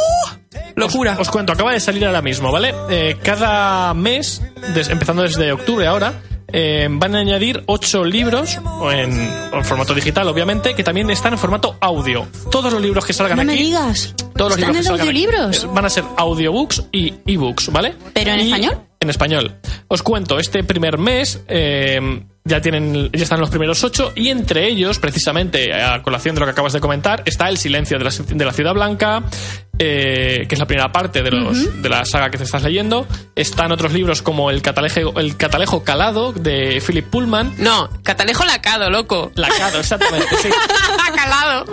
Locura. 0.77 1.13
Os, 1.15 1.21
os 1.21 1.31
cuento, 1.31 1.53
acaba 1.53 1.73
de 1.73 1.81
salir 1.81 2.05
ahora 2.07 2.23
mismo, 2.23 2.51
¿vale? 2.53 2.75
Eh, 2.91 3.17
cada 3.23 3.93
mes, 3.95 4.43
des- 4.75 4.89
empezando 4.89 5.23
desde 5.23 5.53
octubre 5.53 5.87
ahora, 5.87 6.23
eh, 6.53 6.89
van 6.91 7.15
a 7.15 7.21
añadir 7.21 7.63
ocho 7.67 8.05
libros 8.05 8.59
en, 8.93 9.31
formato 9.65 9.95
digital, 9.95 10.27
obviamente, 10.29 10.75
que 10.75 10.83
también 10.83 11.09
están 11.11 11.33
en 11.35 11.39
formato 11.39 11.77
audio. 11.81 12.27
Todos 12.51 12.73
los 12.73 12.83
libros 12.83 13.05
que 13.05 13.13
salgan 13.13 13.37
No 13.39 13.45
me 13.45 13.53
aquí. 13.53 13.63
digas. 13.65 14.15
Todos 14.41 14.53
los 14.53 14.59
¿Están 14.59 14.73
libros 14.75 14.87
en 14.87 15.01
audiolibros? 15.01 15.65
eh, 15.65 15.69
van 15.73 15.85
a 15.85 15.91
ser 15.91 16.05
audiobooks 16.17 16.85
y 16.93 17.13
ebooks, 17.27 17.71
¿vale? 17.71 17.95
¿Pero 18.15 18.31
en 18.33 18.41
Y- 18.41 18.43
español? 18.45 18.79
En 19.01 19.11
español. 19.11 19.55
Os 19.89 20.03
cuento, 20.03 20.39
este 20.39 20.63
primer 20.65 20.99
mes 20.99 21.41
eh, 21.49 21.99
ya 22.45 22.61
tienen, 22.61 23.11
ya 23.13 23.23
están 23.23 23.41
los 23.41 23.49
primeros 23.51 23.83
ocho 23.85 24.13
y 24.15 24.29
entre 24.29 24.67
ellos, 24.69 24.99
precisamente 24.99 25.73
a 25.75 26.03
colación 26.03 26.35
de 26.35 26.41
lo 26.41 26.47
que 26.47 26.53
acabas 26.53 26.73
de 26.75 26.81
comentar, 26.81 27.23
está 27.27 27.49
El 27.49 27.57
silencio 27.57 27.99
de 27.99 28.05
la, 28.05 28.11
de 28.11 28.45
la 28.45 28.53
ciudad 28.53 28.75
blanca, 28.75 29.23
eh, 29.79 30.45
que 30.47 30.55
es 30.55 30.59
la 30.59 30.67
primera 30.67 30.93
parte 30.93 31.23
de, 31.23 31.31
los, 31.31 31.81
de 31.83 31.89
la 31.89 32.05
saga 32.05 32.29
que 32.31 32.37
te 32.37 32.45
estás 32.45 32.63
leyendo. 32.63 33.07
Están 33.35 33.73
otros 33.73 33.93
libros 33.95 34.21
como 34.21 34.51
El 34.51 34.61
catalejo, 34.61 35.19
el 35.19 35.35
catalejo 35.39 35.83
calado 35.83 36.33
de 36.35 36.83
Philip 36.87 37.07
Pullman. 37.07 37.55
No, 37.57 37.89
catalejo 38.03 38.45
lacado, 38.45 38.91
loco. 38.91 39.33
Lacado, 39.35 39.81
exactamente, 39.81 40.29
sí. 40.43 40.49
calado. 41.15 41.65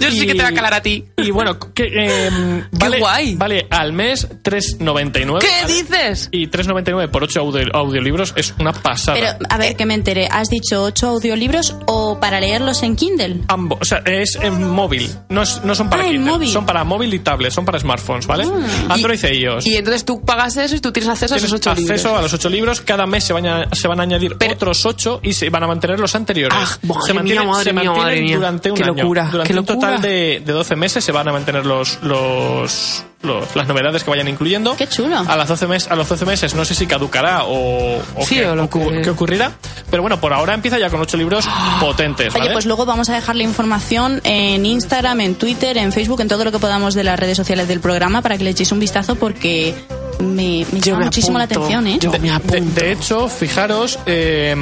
Yo 0.00 0.10
sí 0.10 0.26
que 0.26 0.34
te 0.34 0.42
va 0.42 0.48
a 0.48 0.52
calar 0.52 0.74
a 0.74 0.82
ti. 0.82 1.06
Y 1.16 1.30
bueno, 1.30 1.58
que, 1.58 1.84
eh, 1.98 2.64
vale, 2.72 2.98
guay. 2.98 3.34
vale 3.36 3.66
al 3.70 3.92
mes 3.92 4.28
3,99. 4.42 5.38
¿Qué 5.40 5.46
¿vale? 5.62 5.74
dices? 5.74 6.28
Y 6.32 6.46
3,99 6.48 7.08
por 7.10 7.24
8 7.24 7.40
audiolibros 7.74 8.32
es 8.36 8.54
una 8.58 8.72
pasada. 8.72 9.18
Pero, 9.18 9.46
a 9.48 9.58
ver, 9.58 9.76
que 9.76 9.86
me 9.86 9.94
enteré. 9.94 10.28
¿Has 10.30 10.48
dicho 10.48 10.82
ocho 10.82 11.08
audiolibros 11.08 11.76
o 11.86 12.18
para 12.20 12.40
leerlos 12.40 12.82
en 12.82 12.96
Kindle? 12.96 13.40
Ambos, 13.48 13.78
o 13.80 13.84
sea, 13.84 13.98
es 14.04 14.36
en 14.36 14.68
móvil, 14.68 15.10
no, 15.28 15.42
es- 15.42 15.62
no 15.64 15.74
son 15.74 15.88
para 15.90 16.02
Ah, 16.04 16.06
Kindle, 16.06 16.30
móvil. 16.30 16.48
son 16.50 16.66
para 16.66 16.84
móvil 16.84 17.12
y 17.14 17.18
tablet, 17.20 17.52
son 17.52 17.64
para 17.64 17.78
smartphones, 17.78 18.26
¿vale? 18.26 18.44
Android 18.88 19.24
e 19.24 19.34
iOS. 19.34 19.66
Y 19.66 19.76
entonces 19.76 20.04
tú 20.04 20.20
pagas 20.24 20.56
eso 20.56 20.76
y 20.76 20.80
tú 20.80 20.92
tienes 20.92 21.08
acceso 21.10 21.34
a 21.34 21.38
Tienes 21.38 21.50
esos 21.52 21.60
ocho 21.60 21.70
acceso 21.70 21.92
libros. 22.08 22.18
a 22.18 22.22
los 22.22 22.34
ocho 22.34 22.48
libros, 22.48 22.80
cada 22.80 23.06
mes 23.06 23.24
se 23.24 23.32
van 23.32 23.46
a, 23.46 23.68
se 23.74 23.88
van 23.88 24.00
a 24.00 24.02
añadir 24.04 24.36
Pero- 24.38 24.54
otros 24.54 24.84
ocho 24.86 25.20
y 25.22 25.32
se 25.32 25.50
van 25.50 25.62
a 25.62 25.66
mantener 25.66 25.98
los 26.00 26.14
anteriores. 26.14 26.56
Ah, 26.60 26.78
madre 26.82 27.02
se 27.06 27.12
mía, 27.12 27.14
mantienen, 27.14 27.46
madre 27.48 27.64
se 27.64 27.72
mía, 27.72 27.82
mantienen 27.84 28.02
madre 28.04 28.20
mía. 28.22 28.36
durante 28.36 28.70
un 28.70 28.76
Qué 28.76 28.84
año. 28.84 28.94
locura, 28.94 29.28
durante 29.30 29.52
qué 29.52 29.58
un 29.58 29.66
total 29.66 29.90
locura. 29.94 30.08
de, 30.08 30.42
de 30.44 30.52
12 30.52 30.76
meses 30.76 31.04
se 31.04 31.12
van 31.12 31.28
a 31.28 31.32
mantener 31.32 31.66
los, 31.66 31.87
los, 32.02 33.04
los- 33.22 33.56
las 33.56 33.66
novedades 33.68 34.04
que 34.04 34.10
vayan 34.10 34.28
incluyendo. 34.28 34.76
Qué 34.76 34.86
chulo. 34.86 35.18
A, 35.26 35.36
las 35.36 35.48
12 35.48 35.66
mes, 35.66 35.88
a 35.88 35.96
los 35.96 36.08
12 36.08 36.24
meses 36.26 36.54
no 36.54 36.64
sé 36.64 36.74
si 36.74 36.86
caducará 36.86 37.44
o, 37.44 37.98
o 37.98 38.24
Sí, 38.26 38.36
qué, 38.36 38.46
o 38.46 38.54
lo 38.54 38.68
ocu- 38.68 38.90
que- 38.90 39.02
qué 39.02 39.10
ocurrirá, 39.10 39.52
pero 39.90 40.02
bueno, 40.02 40.20
por 40.20 40.32
ahora 40.32 40.54
empieza 40.54 40.78
ya 40.78 40.90
con 40.90 41.00
ocho 41.00 41.16
libros 41.16 41.48
potentes. 41.80 42.34
Oye, 42.34 42.50
pues 42.52 42.66
luego 42.66 42.84
vamos 42.86 43.08
a 43.08 43.14
dejar 43.14 43.36
la 43.36 43.42
información 43.44 44.20
en 44.24 44.64
Instagram, 44.66 45.20
en 45.20 45.34
Twitter, 45.34 45.76
en 45.78 45.92
Facebook, 45.92 46.20
en 46.20 46.28
todo 46.28 46.44
lo 46.44 46.52
que 46.52 46.58
podamos 46.58 46.94
de 46.94 47.04
las 47.04 47.18
redes 47.18 47.36
sociales 47.36 47.68
del 47.68 47.80
programa 47.80 48.22
para 48.22 48.36
que 48.38 48.44
le 48.44 48.50
echéis 48.50 48.72
un 48.72 48.80
vistazo 48.80 49.14
porque 49.16 49.74
me, 50.20 50.66
me 50.72 50.80
llama 50.80 51.00
me 51.00 51.04
muchísimo 51.06 51.38
la 51.38 51.44
atención, 51.44 51.86
¿eh? 51.86 51.98
Yo 52.00 52.10
me 52.12 52.30
De, 52.60 52.92
hecho, 52.92 53.28
fijaros, 53.28 53.98
eh, 54.06 54.54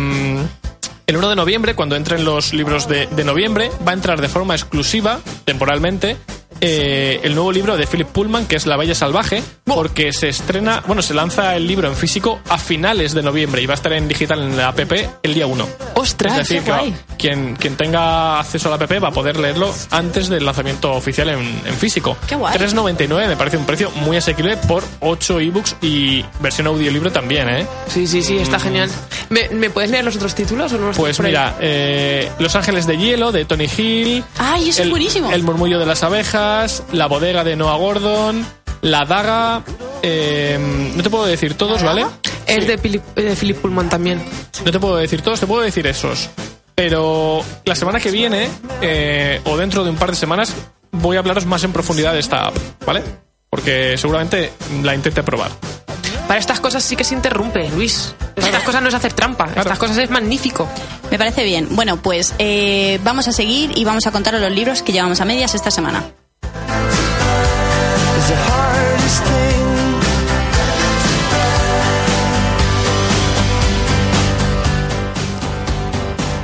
el 1.06 1.16
1 1.16 1.28
de 1.30 1.36
noviembre, 1.36 1.74
cuando 1.74 1.94
entren 1.96 2.24
los 2.24 2.52
libros 2.52 2.88
de, 2.88 3.06
de 3.06 3.24
noviembre, 3.24 3.70
va 3.86 3.92
a 3.92 3.94
entrar 3.94 4.20
de 4.20 4.28
forma 4.28 4.54
exclusiva, 4.54 5.20
temporalmente, 5.44 6.16
eh, 6.60 7.20
el 7.22 7.34
nuevo 7.34 7.52
libro 7.52 7.76
de 7.76 7.86
Philip 7.86 8.08
Pullman, 8.08 8.46
que 8.46 8.56
es 8.56 8.66
La 8.66 8.76
Bella 8.76 8.94
Salvaje, 8.94 9.42
porque 9.64 10.12
se 10.12 10.28
estrena, 10.28 10.82
bueno, 10.86 11.02
se 11.02 11.14
lanza 11.14 11.56
el 11.56 11.66
libro 11.66 11.88
en 11.88 11.96
físico 11.96 12.40
a 12.48 12.58
finales 12.58 13.14
de 13.14 13.22
noviembre 13.22 13.62
y 13.62 13.66
va 13.66 13.74
a 13.74 13.76
estar 13.76 13.92
en 13.92 14.08
digital 14.08 14.40
en 14.40 14.56
la 14.56 14.68
app 14.68 14.80
el 15.22 15.34
día 15.34 15.46
1. 15.46 15.68
¡Ostras, 15.94 16.32
Es 16.32 16.48
decir, 16.48 16.62
que 16.62 16.70
guay! 16.70 16.94
quien, 17.18 17.56
quien 17.56 17.76
tenga 17.76 18.38
acceso 18.40 18.72
a 18.72 18.76
la 18.76 18.84
app 18.84 19.02
va 19.02 19.08
a 19.08 19.12
poder 19.12 19.38
leerlo 19.38 19.72
antes 19.90 20.28
del 20.28 20.44
lanzamiento 20.44 20.92
oficial 20.92 21.28
en, 21.30 21.40
en 21.40 21.74
físico. 21.74 22.16
Qué 22.26 22.36
guay. 22.36 22.56
3,99 22.58 23.28
me 23.28 23.36
parece 23.36 23.56
un 23.56 23.66
precio 23.66 23.90
muy 23.90 24.16
asequible 24.16 24.56
por 24.56 24.84
8 25.00 25.40
ebooks 25.40 25.76
y 25.82 26.24
versión 26.40 26.66
audiolibro 26.68 27.10
también, 27.12 27.48
¿eh? 27.48 27.66
Sí, 27.88 28.06
sí, 28.06 28.22
sí, 28.22 28.38
está 28.38 28.58
genial. 28.58 28.90
¿Me, 29.30 29.48
me 29.50 29.70
puedes 29.70 29.90
leer 29.90 30.04
los 30.04 30.16
otros 30.16 30.34
títulos 30.34 30.72
o 30.72 30.78
no 30.78 30.88
los 30.88 30.96
Pues 30.96 31.18
mira, 31.20 31.56
eh, 31.60 32.30
Los 32.38 32.54
Ángeles 32.54 32.86
de 32.86 32.96
Hielo 32.96 33.32
de 33.32 33.44
Tony 33.44 33.68
Hill. 33.76 34.24
¡Ay, 34.38 34.68
eso 34.68 34.82
es 34.82 34.90
buenísimo! 34.90 35.32
El 35.32 35.42
murmullo 35.42 35.78
de 35.78 35.86
las 35.86 36.02
abejas, 36.02 36.45
La 36.92 37.06
bodega 37.06 37.44
de 37.44 37.56
Noah 37.56 37.76
Gordon, 37.76 38.46
La 38.82 39.04
daga. 39.04 39.62
eh, 40.02 40.58
no 40.94 41.02
te 41.02 41.10
puedo 41.10 41.24
decir 41.26 41.54
todos, 41.54 41.82
¿vale? 41.82 42.06
Es 42.46 42.62
Sí. 42.64 42.68
de, 42.70 42.78
Philip, 42.78 43.02
de 43.16 43.34
Philip 43.34 43.56
Pullman 43.60 43.88
también. 43.88 44.22
No 44.64 44.70
te 44.70 44.78
puedo 44.78 44.96
decir 44.96 45.22
todos, 45.22 45.40
te 45.40 45.46
puedo 45.46 45.62
decir 45.62 45.86
esos. 45.86 46.28
Pero 46.74 47.42
la 47.64 47.74
semana 47.74 47.98
que 47.98 48.10
viene, 48.10 48.48
eh, 48.82 49.40
o 49.44 49.56
dentro 49.56 49.82
de 49.82 49.90
un 49.90 49.96
par 49.96 50.10
de 50.10 50.16
semanas, 50.16 50.54
voy 50.92 51.16
a 51.16 51.20
hablaros 51.20 51.46
más 51.46 51.64
en 51.64 51.72
profundidad 51.72 52.12
de 52.12 52.20
esta 52.20 52.46
app, 52.46 52.56
¿vale? 52.86 53.02
Porque 53.50 53.96
seguramente 53.98 54.52
la 54.82 54.94
intente 54.94 55.22
probar. 55.22 55.50
Para 56.28 56.38
estas 56.40 56.60
cosas 56.60 56.82
sí 56.84 56.94
que 56.96 57.04
se 57.04 57.14
interrumpe, 57.14 57.68
Luis. 57.70 58.14
Estas 58.36 58.62
cosas 58.64 58.82
no 58.82 58.88
es 58.88 58.94
hacer 58.94 59.12
trampa. 59.12 59.48
Estas 59.56 59.78
cosas 59.78 59.96
es 59.98 60.10
magnífico. 60.10 60.68
Me 61.10 61.18
parece 61.18 61.44
bien. 61.44 61.68
Bueno, 61.70 61.96
pues 62.02 62.34
eh, 62.38 62.98
vamos 63.04 63.26
a 63.28 63.32
seguir 63.32 63.76
y 63.78 63.84
vamos 63.84 64.06
a 64.06 64.12
contaros 64.12 64.40
los 64.40 64.50
libros 64.50 64.82
que 64.82 64.92
llevamos 64.92 65.20
a 65.20 65.24
medias 65.24 65.54
esta 65.54 65.70
semana. 65.70 66.04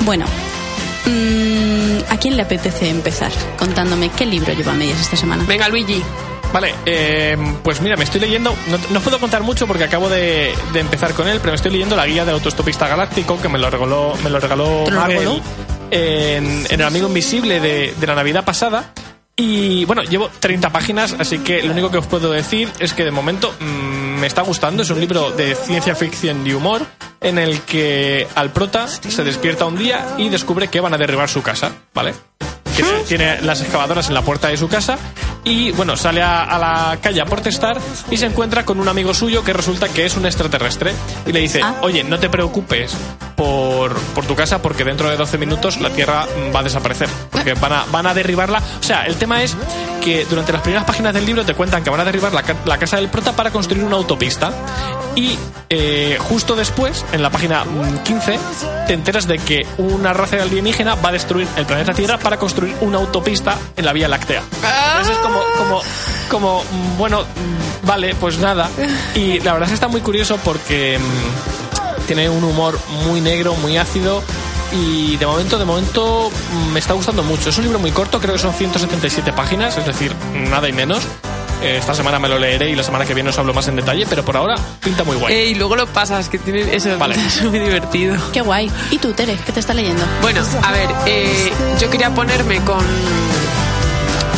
Bueno, 0.05 0.27
mm, 1.07 2.13
¿a 2.13 2.17
quién 2.19 2.37
le 2.37 2.43
apetece 2.43 2.89
empezar 2.89 3.31
contándome 3.57 4.11
qué 4.11 4.27
libro 4.27 4.53
lleva 4.53 4.73
a 4.73 4.75
medias 4.75 5.01
esta 5.01 5.17
semana? 5.17 5.45
Venga, 5.47 5.69
Luigi. 5.69 6.03
Vale, 6.53 6.75
eh, 6.85 7.37
pues 7.63 7.81
mira, 7.81 7.97
me 7.97 8.05
estoy 8.05 8.21
leyendo, 8.21 8.55
no, 8.91 9.01
puedo 9.01 9.19
contar 9.19 9.43
mucho 9.43 9.67
porque 9.67 9.85
acabo 9.85 10.11
de, 10.11 10.53
de 10.75 10.81
empezar 10.81 11.15
con 11.15 11.27
él, 11.27 11.39
pero 11.39 11.53
me 11.53 11.57
estoy 11.57 11.71
leyendo 11.71 11.97
la 11.97 12.05
guía 12.07 12.27
del 12.27 12.35
autostopista 12.35 12.89
galáctico 12.89 13.41
que 13.41 13.49
me 13.49 13.59
lo 13.59 13.71
regaló, 13.71 14.15
me 14.23 14.29
lo 14.29 14.39
regaló 14.39 14.83
¿Te 14.85 14.91
lo 14.91 15.01
Mabel 15.01 15.19
regaló? 15.19 15.41
en, 15.91 16.67
en 16.69 16.81
El 16.81 16.83
Amigo 16.87 17.07
Invisible 17.07 17.59
de, 17.59 17.95
de 17.99 18.07
la 18.07 18.15
Navidad 18.15 18.45
pasada. 18.45 18.93
Y 19.37 19.85
bueno, 19.87 20.03
llevo 20.03 20.29
30 20.41 20.71
páginas, 20.71 21.17
así 21.19 21.39
que 21.39 21.63
lo 21.63 21.73
único 21.73 21.91
que 21.91 21.99
os 21.99 22.07
puedo 22.07 22.31
decir 22.31 22.71
es 22.79 22.93
que 22.93 23.05
de 23.05 23.11
momento 23.11 23.55
mm, 23.61 24.21
me 24.21 24.27
está 24.27 24.43
gustando. 24.43 24.83
Es 24.83 24.91
un 24.91 25.01
libro 25.01 25.31
de 25.31 25.55
ciencia 25.55 25.95
ficción 25.95 26.47
y 26.47 26.53
humor 26.53 26.83
en 27.21 27.39
el 27.39 27.61
que 27.63 28.29
al 28.35 28.53
prota 28.53 28.87
se 28.87 29.25
despierta 29.25 29.65
un 29.65 29.79
día 29.79 30.07
y 30.19 30.29
descubre 30.29 30.69
que 30.69 30.81
van 30.81 30.93
a 30.95 30.99
derribar 30.99 31.29
su 31.29 31.43
casa, 31.43 31.73
¿vale? 31.95 32.15
Tiene, 32.77 32.91
tiene 33.07 33.41
las 33.43 33.61
excavadoras 33.61 34.09
en 34.09 34.15
la 34.15 34.23
puerta 34.23 34.49
de 34.49 34.57
su 34.57 34.69
casa 34.69 34.99
y 35.45 35.73
bueno, 35.73 35.97
sale 35.97 36.23
a, 36.23 36.43
a 36.45 36.59
la 36.59 36.99
calle 37.01 37.21
a 37.21 37.25
protestar 37.25 37.79
y 38.11 38.17
se 38.17 38.27
encuentra 38.27 38.65
con 38.65 38.79
un 38.79 38.89
amigo 38.89 39.13
suyo 39.15 39.43
que 39.43 39.53
resulta 39.53 39.89
que 39.89 40.07
es 40.07 40.17
un 40.17 40.25
extraterrestre 40.27 40.93
y 41.27 41.33
le 41.33 41.41
dice, 41.41 41.61
Ah. 41.63 41.75
oye, 41.83 42.05
no 42.05 42.19
te 42.19 42.29
preocupes 42.29 42.95
por, 43.37 43.95
por 44.15 44.25
tu 44.27 44.35
casa 44.37 44.63
porque 44.63 44.85
dentro 44.85 45.09
de 45.11 45.17
12 45.17 45.39
minutos 45.39 45.81
la 45.81 45.91
Tierra 45.91 46.27
mm, 46.27 46.55
va 46.55 46.61
a 46.61 46.63
desaparecer, 46.63 47.09
porque 47.31 47.55
van 47.55 47.73
a, 47.73 47.85
van 47.91 48.07
a 48.07 48.15
derribarla. 48.15 48.59
O 48.81 48.83
sea, 48.83 49.05
el 49.07 49.17
tema 49.17 49.43
es 49.43 49.57
que 50.03 50.25
durante 50.27 50.53
las 50.53 50.63
primeras 50.63 50.85
páginas 50.85 51.15
del 51.15 51.25
libro 51.27 51.45
te 51.45 51.55
cuentan 51.55 51.83
que 51.83 51.91
van 51.91 52.01
a 52.01 52.05
derribar 52.05 52.33
la, 52.33 52.43
la 52.65 52.79
casa 52.79 52.97
del 52.97 53.09
prota 53.09 53.33
para 53.33 53.51
construir 53.51 53.85
una 53.85 53.97
autopista 53.97 54.53
y 55.15 55.39
eh, 55.69 56.19
justo 56.21 56.55
después, 56.57 57.05
en 57.13 57.23
la 57.23 57.31
página 57.31 57.65
mm, 57.65 57.99
15, 58.05 58.39
te 58.87 58.93
enteras 58.95 59.27
de 59.27 59.39
que 59.39 59.67
una 59.79 60.13
raza 60.13 60.43
alienígena 60.43 60.95
va 60.97 61.09
a 61.09 61.13
destruir 61.13 61.49
el 61.57 61.67
planeta 61.67 61.93
Tierra 61.95 62.19
para 62.19 62.37
construir 62.39 62.75
una 62.81 62.99
autopista 62.99 63.57
en 63.77 63.85
la 63.85 63.93
Vía 63.93 64.09
Láctea. 64.09 64.43
Entonces 64.93 65.17
es 65.17 65.19
como, 65.23 65.32
como, 65.59 65.83
como, 66.31 66.63
mm, 66.65 66.99
bueno, 66.99 67.23
mm, 67.23 67.87
vale, 67.87 68.15
pues 68.15 68.39
nada. 68.39 68.69
Y 69.15 69.41
la 69.41 69.53
verdad 69.53 69.65
es 69.65 69.69
que 69.71 69.75
está 69.75 69.89
muy 69.89 70.01
curioso 70.01 70.39
porque 70.45 70.99
mm, 70.99 72.07
tiene 72.07 72.29
un 72.29 72.43
humor 72.45 72.79
muy 73.07 73.21
negro, 73.21 73.55
muy 73.57 73.77
ácido. 73.77 74.23
Y 74.75 75.17
de 75.19 75.27
momento, 75.27 75.59
de 75.59 75.65
momento 75.67 76.31
me 76.73 76.81
está 76.81 76.95
gustando 76.95 77.23
mucho. 77.23 77.51
Es 77.51 77.59
un 77.59 77.65
libro 77.65 77.79
muy 77.79 77.91
corto, 77.91 78.19
creo 78.21 78.33
que 78.35 78.41
son 78.41 78.55
177 78.55 79.33
páginas, 79.35 79.77
es 79.77 79.85
decir, 79.85 80.15
nada 80.51 80.67
y 80.69 80.73
menos. 80.73 81.03
Eh, 81.63 81.77
Esta 81.79 81.95
semana 81.95 82.19
me 82.19 82.27
lo 82.29 82.39
leeré 82.39 82.71
y 82.71 82.75
la 82.75 82.83
semana 82.83 83.05
que 83.05 83.13
viene 83.15 83.29
os 83.31 83.39
hablo 83.39 83.53
más 83.55 83.69
en 83.69 83.77
detalle, 83.77 84.07
pero 84.09 84.25
por 84.25 84.35
ahora 84.37 84.55
pinta 84.83 85.05
muy 85.05 85.17
guay. 85.17 85.33
Eh, 85.35 85.47
y 85.49 85.55
lugo 85.57 85.77
lo 85.77 85.87
pasas, 85.87 86.29
que 86.31 86.39
tiene 86.39 86.75
eso 86.75 86.97
Vale. 86.99 87.15
es 87.17 87.43
muy 87.51 87.59
divertido. 87.59 88.17
Qué 88.33 88.41
guay. 88.41 88.71
¿Y 88.91 88.97
tú, 88.99 89.13
Tere, 89.13 89.39
qué 89.45 89.53
te 89.53 89.61
está 89.61 89.75
leyendo? 89.75 90.03
Bueno, 90.23 90.43
a 90.63 90.73
ver, 90.73 90.89
eh, 91.07 91.53
yo 91.79 91.91
quería 91.91 92.09
ponerme 92.15 92.57
con 92.63 92.83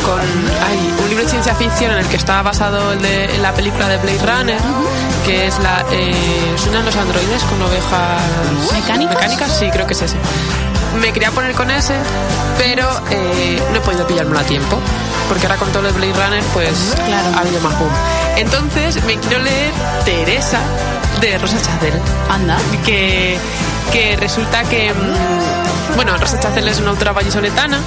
con 0.05 0.21
ay, 0.21 0.95
un 1.03 1.09
libro 1.09 1.25
de 1.25 1.31
ciencia 1.31 1.55
ficción 1.55 1.93
en 1.93 1.99
el 1.99 2.07
que 2.07 2.17
está 2.17 2.43
basado 2.43 2.93
el 2.93 3.01
de, 3.03 3.35
en 3.35 3.43
la 3.43 3.53
película 3.53 3.89
de 3.89 3.97
Blade 3.99 4.19
Runner, 4.19 4.61
que 5.25 5.47
es 5.47 5.59
la 5.61 5.85
eh, 5.91 6.15
¿suenan 6.57 6.85
los 6.85 6.95
androides 6.97 7.43
con 7.45 7.61
ovejas 7.63 8.21
¿Mecánicas? 8.73 9.15
mecánicas? 9.15 9.59
Sí, 9.59 9.71
creo 9.73 9.87
que 9.87 9.95
es 9.95 10.03
ese. 10.03 10.17
Me 11.01 11.13
quería 11.13 11.31
poner 11.33 11.53
con 11.55 11.71
ese, 11.71 11.95
pero 12.59 12.89
eh, 13.11 13.61
no 13.73 13.77
he 13.79 13.81
podido 13.81 14.07
pillármelo 14.07 14.39
a 14.39 14.45
tiempo, 14.45 14.79
porque 15.29 15.47
ahora 15.47 15.59
con 15.59 15.71
todo 15.73 15.89
el 15.89 15.95
Blade 15.95 16.13
Runner, 16.13 16.43
pues 16.53 16.95
Claro. 17.07 17.37
ha 17.37 17.41
habido 17.41 17.61
más 17.61 17.79
boom. 17.79 17.91
Entonces 18.37 19.03
me 19.05 19.17
quiero 19.19 19.43
leer 19.43 19.73
Teresa 20.05 20.59
de 21.21 21.39
Rosa 21.39 21.57
Chazelle 21.61 21.99
Anda. 22.31 22.57
que, 22.85 23.39
que 23.93 24.17
resulta 24.17 24.63
que, 24.65 24.93
mm, 24.93 25.97
bueno, 25.97 26.17
Rosa 26.19 26.39
Chacel 26.39 26.69
es 26.69 26.79
una 26.79 26.91
autora 26.91 27.13
vallisoletana 27.13 27.79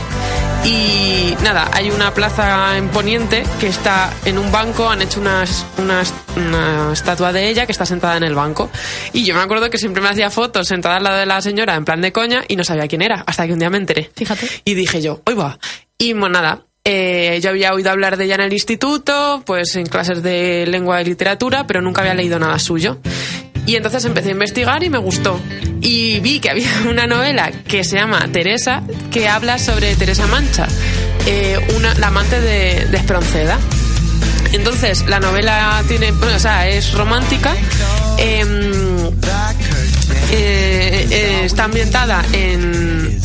Y 0.65 1.35
nada, 1.43 1.69
hay 1.73 1.89
una 1.91 2.13
plaza 2.13 2.77
en 2.77 2.89
Poniente 2.89 3.43
que 3.59 3.67
está 3.67 4.11
en 4.25 4.37
un 4.37 4.51
banco, 4.51 4.89
han 4.89 5.01
hecho 5.01 5.19
una, 5.19 5.45
una, 5.77 6.03
una 6.35 6.93
estatua 6.93 7.31
de 7.31 7.49
ella 7.49 7.65
que 7.65 7.71
está 7.71 7.85
sentada 7.85 8.17
en 8.17 8.23
el 8.23 8.35
banco. 8.35 8.69
Y 9.13 9.23
yo 9.23 9.33
me 9.35 9.41
acuerdo 9.41 9.69
que 9.69 9.77
siempre 9.77 10.01
me 10.01 10.09
hacía 10.09 10.29
fotos 10.29 10.67
sentada 10.67 10.97
al 10.97 11.03
lado 11.03 11.17
de 11.17 11.25
la 11.25 11.41
señora 11.41 11.75
en 11.75 11.85
plan 11.85 12.01
de 12.01 12.11
coña 12.11 12.43
y 12.47 12.55
no 12.55 12.63
sabía 12.63 12.87
quién 12.87 13.01
era, 13.01 13.23
hasta 13.25 13.47
que 13.47 13.53
un 13.53 13.59
día 13.59 13.69
me 13.69 13.77
enteré. 13.77 14.09
Fíjate. 14.15 14.47
Y 14.65 14.73
dije 14.73 15.01
yo, 15.01 15.21
hoy 15.25 15.35
va. 15.35 15.57
Y 15.97 16.13
bueno, 16.13 16.29
nada, 16.29 16.67
eh, 16.89 17.41
yo 17.41 17.49
había 17.49 17.73
oído 17.73 17.91
hablar 17.91 18.15
de 18.15 18.23
ella 18.23 18.35
en 18.35 18.41
el 18.41 18.53
instituto, 18.53 19.43
pues 19.45 19.75
en 19.75 19.87
clases 19.87 20.23
de 20.23 20.65
lengua 20.67 21.01
y 21.01 21.05
literatura, 21.05 21.67
pero 21.67 21.81
nunca 21.81 21.99
había 21.99 22.13
leído 22.13 22.39
nada 22.39 22.57
suyo. 22.59 22.99
Y 23.67 23.75
entonces 23.75 24.03
empecé 24.05 24.29
a 24.29 24.31
investigar 24.31 24.83
y 24.83 24.89
me 24.89 24.97
gustó. 24.97 25.39
Y 25.81 26.19
vi 26.21 26.39
que 26.39 26.49
había 26.49 26.71
una 26.89 27.05
novela 27.05 27.51
que 27.67 27.83
se 27.83 27.97
llama 27.97 28.27
Teresa, 28.31 28.81
que 29.11 29.27
habla 29.27 29.59
sobre 29.59 29.95
Teresa 29.95 30.25
Mancha, 30.27 30.67
eh, 31.27 31.59
una, 31.75 31.93
la 31.95 32.07
amante 32.07 32.41
de, 32.41 32.87
de 32.87 32.97
Espronceda. 32.97 33.59
Entonces, 34.53 35.05
la 35.07 35.19
novela 35.19 35.83
tiene, 35.87 36.11
bueno, 36.13 36.37
o 36.37 36.39
sea, 36.39 36.67
es 36.69 36.93
romántica. 36.93 37.53
em, 38.17 39.07
eh, 40.31 41.07
eh, 41.11 41.41
está 41.45 41.65
ambientada 41.65 42.23
en. 42.33 43.19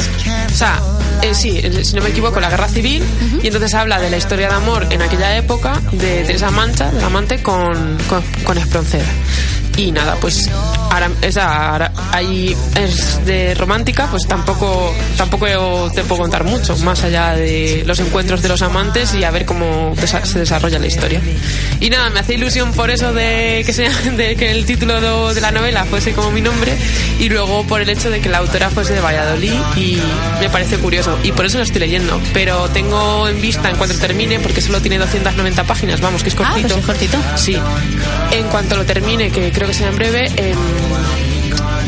O 0.51 0.55
sea, 0.55 0.81
eh, 1.23 1.35
sí, 1.35 1.61
si 1.85 1.95
no 1.97 2.03
me 2.03 2.11
equivoco, 2.11 2.41
la 2.41 2.51
guerra 2.51 2.69
civil. 2.69 3.03
Y 3.43 3.47
entonces 3.47 3.75
habla 3.75 4.01
de 4.01 4.11
la 4.11 4.17
historia 4.17 4.49
de 4.49 4.55
amor 4.55 4.87
en 4.91 5.03
aquella 5.03 5.37
época 5.37 5.81
de 5.93 6.25
Teresa 6.25 6.51
Mancha, 6.51 6.91
del 6.91 7.05
amante, 7.05 7.43
con, 7.43 7.97
con, 8.09 8.23
con 8.45 8.59
Espronceda. 8.59 9.07
Y 9.77 9.91
nada, 9.91 10.17
pues 10.21 10.51
ahora, 10.91 11.11
esa, 11.23 11.71
ahora- 11.71 11.93
ahí 12.13 12.55
es 12.79 13.25
de 13.25 13.55
romántica, 13.55 14.07
pues 14.11 14.27
tampoco, 14.29 14.95
tampoco 15.17 15.47
te 15.95 16.03
puedo 16.05 16.21
contar 16.23 16.45
mucho, 16.45 16.77
más 16.79 17.03
allá 17.05 17.35
de 17.35 17.83
los 17.87 17.99
encuentros 18.01 18.43
de 18.43 18.49
los 18.51 18.61
amantes 18.61 19.15
y 19.15 19.25
a 19.25 19.31
ver 19.31 19.47
cómo 19.47 19.95
desa- 19.97 20.25
se 20.27 20.39
desarrolla 20.41 20.79
la 20.79 20.87
historia. 20.87 21.21
Y 21.81 21.89
nada, 21.89 22.11
me 22.11 22.21
hace 22.21 22.35
ilusión 22.35 22.73
por 22.73 22.91
eso 22.91 23.13
de 23.15 23.63
que, 23.65 23.73
sea, 23.73 23.91
de 24.17 24.37
que 24.37 24.51
el 24.51 24.67
título 24.67 25.33
de 25.33 25.41
la 25.41 25.51
novela 25.53 25.85
fuese 25.87 26.13
como 26.13 26.31
mi 26.31 26.43
nombre 26.43 26.77
y 27.19 27.29
luego 27.31 27.65
por 27.67 27.81
el 27.81 27.89
hecho 27.89 28.11
de 28.11 28.21
que 28.21 28.29
la 28.29 28.39
autora 28.39 28.69
fuese 28.69 28.93
de 28.93 29.01
Valladolid 29.01 29.53
y 29.77 29.99
me 30.41 30.51
parece 30.51 30.77
curioso. 30.77 31.19
Y 31.23 31.33
por 31.33 31.47
eso 31.47 31.57
lo 31.57 31.65
estoy 31.65 31.81
leyendo, 31.81 32.21
pero 32.35 32.69
tengo 32.69 33.27
en 33.29 33.41
vista 33.41 33.71
en 33.71 33.77
cuanto 33.77 33.97
termine, 33.97 34.39
porque 34.39 34.61
solo 34.61 34.81
tiene 34.83 34.99
290 34.99 35.65
páginas, 35.65 36.01
vamos, 36.03 36.23
que 36.23 36.29
es 36.29 36.35
Ah, 36.35 36.39
cortito. 36.51 36.69
pues 36.69 36.81
es 36.81 36.87
cortito. 36.87 37.19
Sí. 37.37 37.57
En 38.33 38.47
cuanto 38.49 38.77
lo 38.77 38.85
termine, 38.85 39.31
que 39.31 39.51
creo 39.51 39.62
que 39.67 39.75
será 39.75 39.91
en 39.91 39.97
breve, 39.97 40.27
em, 40.37 40.59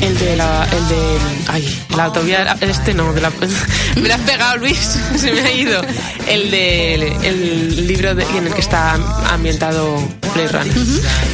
el 0.00 0.18
de 0.18 0.36
la. 0.36 0.64
El 0.70 0.88
de. 0.88 1.18
Ay, 1.48 1.82
la 1.96 2.04
autovía. 2.04 2.56
Este 2.60 2.92
no, 2.94 3.12
de 3.12 3.20
la, 3.20 3.30
me 3.96 4.08
lo 4.08 4.14
has 4.14 4.20
pegado, 4.22 4.56
Luis. 4.58 4.78
Se 5.16 5.32
me 5.32 5.40
ha 5.40 5.52
ido. 5.52 5.80
El 6.28 6.50
de. 6.50 6.94
El 7.22 7.86
libro 7.86 8.14
de- 8.14 8.24
en 8.36 8.46
el 8.46 8.52
que 8.54 8.60
está 8.60 8.94
ambientado 9.30 9.96
Blade 10.34 10.48
Runner. 10.48 10.74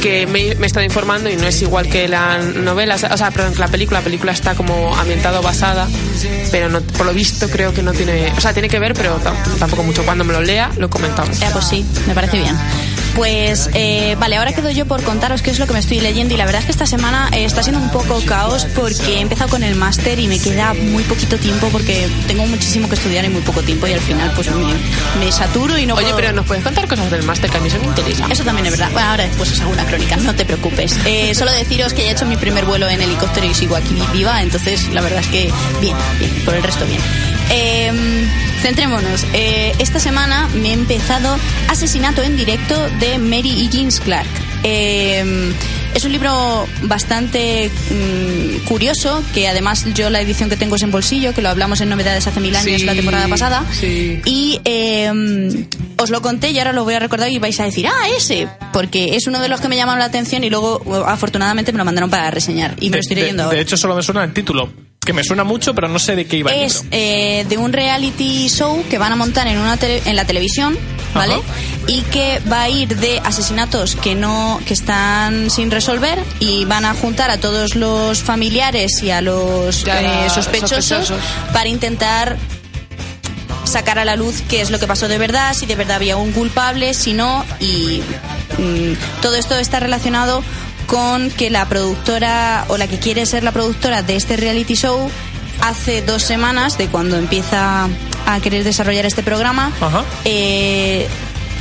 Que 0.01 0.25
me, 0.27 0.55
me 0.55 0.63
he 0.63 0.67
estado 0.67 0.85
informando 0.85 1.29
y 1.29 1.35
no 1.35 1.47
es 1.47 1.61
igual 1.61 1.89
que 1.89 2.07
la 2.07 2.37
novela. 2.39 2.95
O 2.95 3.17
sea, 3.17 3.31
perdón, 3.31 3.53
que 3.53 3.59
la 3.59 3.67
película. 3.67 3.99
La 3.99 4.03
película 4.05 4.31
está 4.31 4.55
como 4.55 4.95
ambientado 4.95 5.41
basada. 5.41 5.87
Pero 6.51 6.69
no, 6.69 6.81
por 6.81 7.05
lo 7.05 7.13
visto 7.13 7.49
creo 7.49 7.73
que 7.73 7.81
no 7.83 7.91
tiene. 7.93 8.31
O 8.37 8.41
sea, 8.41 8.53
tiene 8.53 8.69
que 8.69 8.79
ver, 8.79 8.93
pero 8.93 9.19
tam- 9.21 9.57
tampoco 9.59 9.83
mucho. 9.83 10.03
Cuando 10.03 10.23
me 10.23 10.33
lo 10.33 10.41
lea, 10.41 10.69
lo 10.77 10.89
comentamos. 10.89 11.39
Ya, 11.39 11.49
pues 11.51 11.65
sí, 11.65 11.85
me 12.07 12.13
parece 12.13 12.37
bien. 12.37 12.55
Pues 13.15 13.69
eh, 13.73 14.15
vale, 14.19 14.37
ahora 14.37 14.53
quedo 14.53 14.71
yo 14.71 14.85
por 14.85 15.03
contaros 15.03 15.41
qué 15.41 15.51
es 15.51 15.59
lo 15.59 15.67
que 15.67 15.73
me 15.73 15.79
estoy 15.79 15.99
leyendo 15.99 16.33
y 16.33 16.37
la 16.37 16.45
verdad 16.45 16.59
es 16.61 16.65
que 16.65 16.71
esta 16.71 16.85
semana 16.85 17.29
eh, 17.33 17.43
está 17.43 17.61
siendo 17.61 17.81
un 17.81 17.89
poco 17.91 18.21
caos 18.25 18.65
porque 18.73 19.17
he 19.17 19.19
empezado 19.19 19.49
con 19.49 19.63
el 19.63 19.75
máster 19.75 20.17
y 20.17 20.27
me 20.27 20.39
queda 20.39 20.73
muy 20.73 21.03
poquito 21.03 21.37
tiempo 21.37 21.67
porque 21.71 22.07
tengo 22.27 22.45
muchísimo 22.47 22.87
que 22.87 22.95
estudiar 22.95 23.25
y 23.25 23.29
muy 23.29 23.41
poco 23.41 23.61
tiempo 23.63 23.85
y 23.85 23.93
al 23.93 23.99
final 23.99 24.31
pues 24.33 24.49
me, 24.55 24.73
me 25.25 25.31
saturo 25.31 25.77
y 25.77 25.85
no 25.85 25.95
Oye, 25.95 26.05
puedo- 26.05 26.15
pero 26.15 26.31
¿nos 26.31 26.45
puedes 26.45 26.63
contar 26.63 26.87
cosas 26.87 27.11
del 27.11 27.23
máster 27.23 27.49
que 27.49 27.57
a 27.57 27.59
mí 27.59 27.67
eso 27.67 27.79
me 27.79 27.87
interesa? 27.87 28.27
Eso 28.29 28.43
también 28.43 28.65
es 28.67 28.71
verdad. 28.71 28.89
Bueno, 28.93 29.09
ahora 29.09 29.23
después 29.25 29.51
os 29.51 29.59
hago 29.59 29.71
una 29.71 29.85
crónica, 29.85 30.15
no 30.17 30.33
te 30.33 30.45
preocupes. 30.45 30.97
Eh, 31.05 31.35
solo 31.35 31.51
deciros 31.51 31.93
que 31.93 32.03
ya 32.03 32.09
he 32.09 32.13
hecho 32.13 32.25
mi 32.25 32.37
primer 32.37 32.65
vuelo 32.65 32.87
en 32.89 33.01
helicóptero 33.01 33.45
y 33.45 33.53
sigo 33.53 33.75
aquí 33.75 34.01
viva, 34.13 34.41
entonces 34.41 34.87
la 34.93 35.01
verdad 35.01 35.19
es 35.19 35.27
que 35.27 35.51
bien, 35.81 35.97
bien, 36.17 36.31
por 36.45 36.55
el 36.55 36.63
resto 36.63 36.85
bien. 36.85 37.01
Eh, 37.51 37.91
centrémonos. 38.61 39.25
Eh, 39.33 39.73
esta 39.79 39.99
semana 39.99 40.47
me 40.55 40.69
he 40.69 40.73
empezado 40.73 41.37
Asesinato 41.67 42.21
en 42.23 42.37
directo 42.37 42.75
de 42.99 43.17
Mary 43.17 43.49
Higgins 43.51 43.99
Clark. 43.99 44.27
Eh, 44.63 45.53
es 45.93 46.05
un 46.05 46.11
libro 46.13 46.67
bastante 46.83 47.69
mm, 47.89 48.65
curioso, 48.67 49.23
que 49.33 49.47
además 49.49 49.85
yo 49.93 50.09
la 50.09 50.21
edición 50.21 50.49
que 50.49 50.55
tengo 50.55 50.75
es 50.77 50.83
en 50.83 50.91
bolsillo, 50.91 51.33
que 51.33 51.41
lo 51.41 51.49
hablamos 51.49 51.81
en 51.81 51.89
Novedades 51.89 52.25
hace 52.27 52.39
mil 52.39 52.55
años 52.55 52.79
Sí, 52.79 52.85
la 52.85 52.93
temporada 52.93 53.27
pasada. 53.27 53.65
sí. 53.77 54.21
Y 54.23 54.61
eh, 54.63 55.65
os 55.97 56.09
lo 56.09 56.21
conté 56.21 56.51
y 56.51 56.59
ahora 56.59 56.71
lo 56.73 56.83
voy 56.85 56.93
a 56.93 56.99
recordar 56.99 57.29
y 57.29 57.39
vais 57.39 57.59
a 57.59 57.63
decir, 57.65 57.87
ah, 57.87 58.07
ese, 58.17 58.47
porque 58.71 59.15
es 59.17 59.27
uno 59.27 59.39
de 59.41 59.49
los 59.49 59.59
que 59.59 59.67
me 59.67 59.75
llamaron 59.75 59.99
la 59.99 60.05
atención 60.05 60.43
y 60.43 60.49
luego 60.49 60.81
afortunadamente 61.05 61.71
me 61.73 61.77
lo 61.77 61.85
mandaron 61.85 62.09
para 62.09 62.31
reseñar 62.31 62.75
y 62.79 62.89
me 62.89 62.97
lo 62.97 63.01
estoy 63.01 63.17
leyendo 63.17 63.43
de 63.43 63.47
ahora. 63.47 63.59
hecho, 63.59 63.75
solo 63.77 63.95
me 63.95 64.01
suena 64.01 64.23
el 64.23 64.31
título, 64.33 64.71
que 65.05 65.13
me 65.13 65.23
suena 65.23 65.43
mucho, 65.43 65.73
pero 65.73 65.87
no 65.87 65.97
sé 65.97 66.15
de 66.15 66.25
qué 66.27 66.37
iba 66.37 66.51
el 66.51 66.61
Es 66.63 66.83
libro. 66.83 66.89
eh, 66.91 67.45
de 67.49 67.57
un 67.57 67.73
reality 67.73 68.47
show 68.49 68.83
que 68.87 68.99
van 68.99 69.11
a 69.11 69.15
montar 69.15 69.47
en, 69.47 69.57
una 69.57 69.75
tele- 69.77 70.01
en 70.05 70.15
la 70.15 70.25
televisión, 70.25 70.77
¿vale? 71.15 71.33
Ajá. 71.33 71.43
Y 71.87 72.01
que 72.03 72.39
va 72.51 72.61
a 72.63 72.69
ir 72.69 72.95
de 72.97 73.19
asesinatos 73.25 73.95
que 73.95 74.13
no 74.13 74.61
que 74.67 74.75
están 74.75 75.49
sin 75.49 75.71
resolver 75.71 76.19
y 76.39 76.65
van 76.65 76.85
a 76.85 76.93
juntar 76.93 77.31
a 77.31 77.37
todos 77.39 77.75
los 77.75 78.19
familiares 78.19 79.01
y 79.01 79.09
a 79.09 79.21
los 79.21 79.83
eh, 79.87 80.29
sospechosos, 80.29 80.85
sospechosos. 80.85 81.17
para 81.51 81.67
intentar 81.67 82.37
sacar 83.63 83.97
a 83.97 84.05
la 84.05 84.15
luz 84.15 84.43
qué 84.49 84.61
es 84.61 84.69
lo 84.69 84.77
que 84.79 84.85
pasó 84.85 85.07
de 85.07 85.17
verdad, 85.17 85.55
si 85.55 85.65
de 85.65 85.75
verdad 85.75 85.95
había 85.95 86.17
un 86.17 86.31
culpable, 86.31 86.93
si 86.93 87.13
no, 87.13 87.43
y 87.59 88.01
mm, 88.59 89.21
todo 89.23 89.35
esto 89.35 89.55
está 89.57 89.79
relacionado 89.79 90.43
con 90.91 91.31
que 91.31 91.49
la 91.49 91.69
productora 91.69 92.65
o 92.67 92.75
la 92.77 92.85
que 92.87 92.99
quiere 92.99 93.25
ser 93.25 93.43
la 93.43 93.53
productora 93.53 94.03
de 94.03 94.17
este 94.17 94.35
reality 94.35 94.75
show 94.75 95.09
hace 95.61 96.01
dos 96.01 96.21
semanas 96.21 96.77
de 96.77 96.87
cuando 96.87 97.15
empieza 97.17 97.87
a 98.25 98.39
querer 98.41 98.65
desarrollar 98.65 99.05
este 99.05 99.23
programa 99.23 99.71
Ajá. 99.79 100.03
eh, 100.25 101.07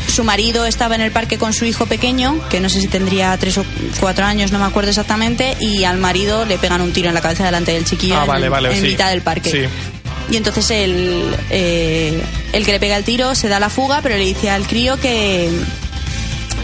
su 0.09 0.25
marido 0.25 0.67
estaba 0.67 0.97
en 0.97 1.01
el 1.03 1.13
parque 1.13 1.39
con 1.39 1.53
su 1.53 1.65
hijo 1.65 1.87
pequeño, 1.87 2.41
que 2.49 2.59
no 2.61 2.69
sé 2.69 2.81
si 2.81 2.89
tendría 2.89 3.37
tres 3.39 3.57
o 3.59 3.65
cuatro 4.01 4.25
años, 4.27 4.51
no 4.51 4.59
me 4.59 4.65
acuerdo 4.65 4.91
exactamente, 4.91 5.57
y 5.61 5.85
al 5.85 5.99
marido 5.99 6.45
le 6.45 6.59
pegan 6.59 6.81
un 6.81 6.93
tiro 6.93 7.09
en 7.09 7.15
la 7.15 7.21
cabeza 7.21 7.45
delante 7.45 7.73
del 7.73 7.85
chiquillo 7.85 8.17
Ah, 8.19 8.23
en, 8.23 8.27
vale, 8.27 8.49
vale, 8.49 8.71
en 8.73 8.81
sí. 8.83 8.89
mitad 8.89 9.11
del 9.11 9.23
parque. 9.23 9.51
Sí. 9.53 10.33
Y 10.33 10.37
entonces 10.37 10.69
el, 10.73 11.33
eh, 11.51 12.21
el 12.53 12.65
que 12.67 12.73
le 12.73 12.81
pega 12.81 12.97
el 12.97 13.05
tiro 13.05 13.37
se 13.37 13.47
da 13.49 13.61
la 13.61 13.71
fuga, 13.71 14.01
pero 14.03 14.17
le 14.17 14.25
dice 14.25 14.51
al 14.51 14.67
crío 14.67 14.99
que, 14.99 15.49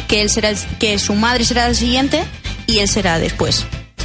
que, 0.08 0.22
él 0.22 0.30
será 0.30 0.50
el- 0.50 0.58
que 0.80 0.98
su 0.98 1.14
madre 1.14 1.44
será 1.44 1.66
el 1.68 1.76
siguiente 1.76 2.24
y 2.66 2.78
él 2.78 2.88
será 2.88 3.18
después. 3.18 3.64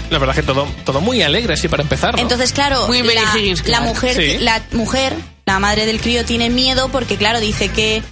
La 0.10 0.20
verdad 0.20 0.36
que 0.36 0.44
todo, 0.44 0.68
todo 0.86 1.00
muy 1.02 1.22
alegre, 1.22 1.56
sí, 1.58 1.68
para 1.68 1.84
empezar. 1.84 2.16
¿no? 2.16 2.22
Entonces, 2.22 2.52
claro, 2.52 2.88
Muy 2.88 3.02
la, 3.02 3.14
Higgins 3.36 3.60
la 3.62 3.78
Clark. 3.78 3.84
mujer, 3.86 4.16
Sí. 4.16 4.38
la 4.40 4.62
mujer, 4.74 5.14
la 5.46 5.60
madre 5.60 5.86
del 5.86 6.02
crío 6.02 6.26
tiene 6.26 6.50
miedo 6.50 6.90
porque, 6.90 7.16
claro, 7.18 7.40
dice 7.40 7.70
que 7.70 8.04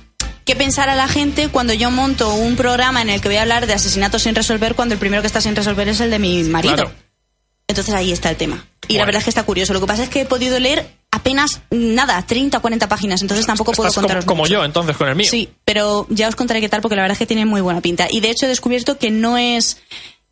qué 0.46 0.56
pensará 0.56 0.96
la 0.96 1.08
gente 1.10 1.50
cuando 1.50 1.74
yo 1.74 1.92
monto 1.92 2.34
un 2.34 2.56
programa 2.56 3.02
en 3.02 3.10
el 3.10 3.20
que 3.22 3.28
voy 3.28 3.38
a 3.38 3.42
hablar 3.42 3.68
de 3.68 3.74
asesinatos 3.74 4.24
sin 4.24 4.34
resolver 4.34 4.76
cuando 4.76 4.94
el 4.94 5.00
primero 5.00 5.22
que 5.22 5.28
está 5.28 5.42
sin 5.42 5.56
resolver 5.56 5.88
es 5.90 6.00
el 6.00 6.10
de 6.10 6.20
mi 6.20 6.42
marido. 6.44 6.76
Claro. 6.76 6.92
Entonces 7.68 7.94
ahí 7.94 8.12
está 8.12 8.30
el 8.32 8.36
tema. 8.38 8.66
Y 8.88 8.98
la 8.98 9.06
verdad 9.06 9.20
es 9.20 9.26
que 9.26 9.30
está 9.30 9.44
curioso. 9.44 9.74
Lo 9.74 9.80
que 9.82 9.86
pasa 9.86 10.02
es 10.04 10.10
que 10.10 10.22
he 10.22 10.26
podido 10.26 10.58
leer 10.60 10.88
apenas 11.12 11.62
nada, 11.70 12.20
30 12.26 12.58
o 12.58 12.62
40 12.62 12.88
páginas, 12.90 13.22
entonces 13.22 13.46
tampoco 13.46 13.74
puedo 13.74 13.90
Estás 13.90 13.96
como, 13.96 14.08
contaros 14.08 14.26
como 14.26 14.44
mucho. 14.44 14.54
yo, 14.54 14.66
entonces, 14.66 14.98
con 14.98 15.08
el 15.10 15.16
mío. 15.16 15.30
Sí, 15.30 15.50
pero 15.66 16.08
ya 16.10 16.28
os 16.28 16.36
contaré 16.36 16.62
qué 16.62 16.70
tal 16.70 16.82
porque 16.82 16.96
la 16.96 17.04
verdad 17.04 17.14
es 17.14 17.20
que 17.20 17.28
tiene 17.28 17.46
muy 17.46 17.62
buena 17.62 17.82
pinta. 17.82 18.08
Y 18.10 18.22
de 18.22 18.32
hecho 18.32 18.46
he 18.48 18.50
descubierto 18.50 18.98
que 18.98 19.12
no 19.12 19.38
es 19.38 19.78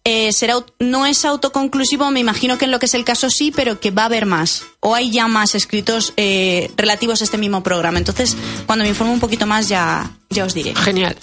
eh, 0.10 0.32
será 0.32 0.56
no 0.80 1.06
es 1.06 1.26
autoconclusivo, 1.26 2.10
me 2.12 2.22
imagino 2.22 2.58
que 2.58 2.64
en 2.64 2.72
lo 2.72 2.80
que 2.80 2.86
es 2.86 2.94
el 2.94 3.04
caso 3.04 3.30
sí, 3.30 3.52
pero 3.54 3.82
que 3.82 3.92
va 3.92 4.04
a 4.04 4.06
haber 4.06 4.26
más. 4.26 4.64
O 4.80 4.96
hay 4.96 5.12
ya 5.12 5.28
más 5.28 5.54
escritos 5.54 6.14
eh, 6.16 6.72
relativos 6.78 7.20
a 7.20 7.26
este 7.26 7.38
mismo 7.38 7.62
programa. 7.62 7.98
Entonces, 7.98 8.38
cuando 8.66 8.84
me 8.84 8.90
informe 8.90 9.12
un 9.12 9.20
poquito 9.20 9.46
más 9.46 9.68
ya, 9.68 10.10
ya 10.30 10.46
os 10.46 10.54
diré. 10.54 10.74
Genial. 10.76 11.18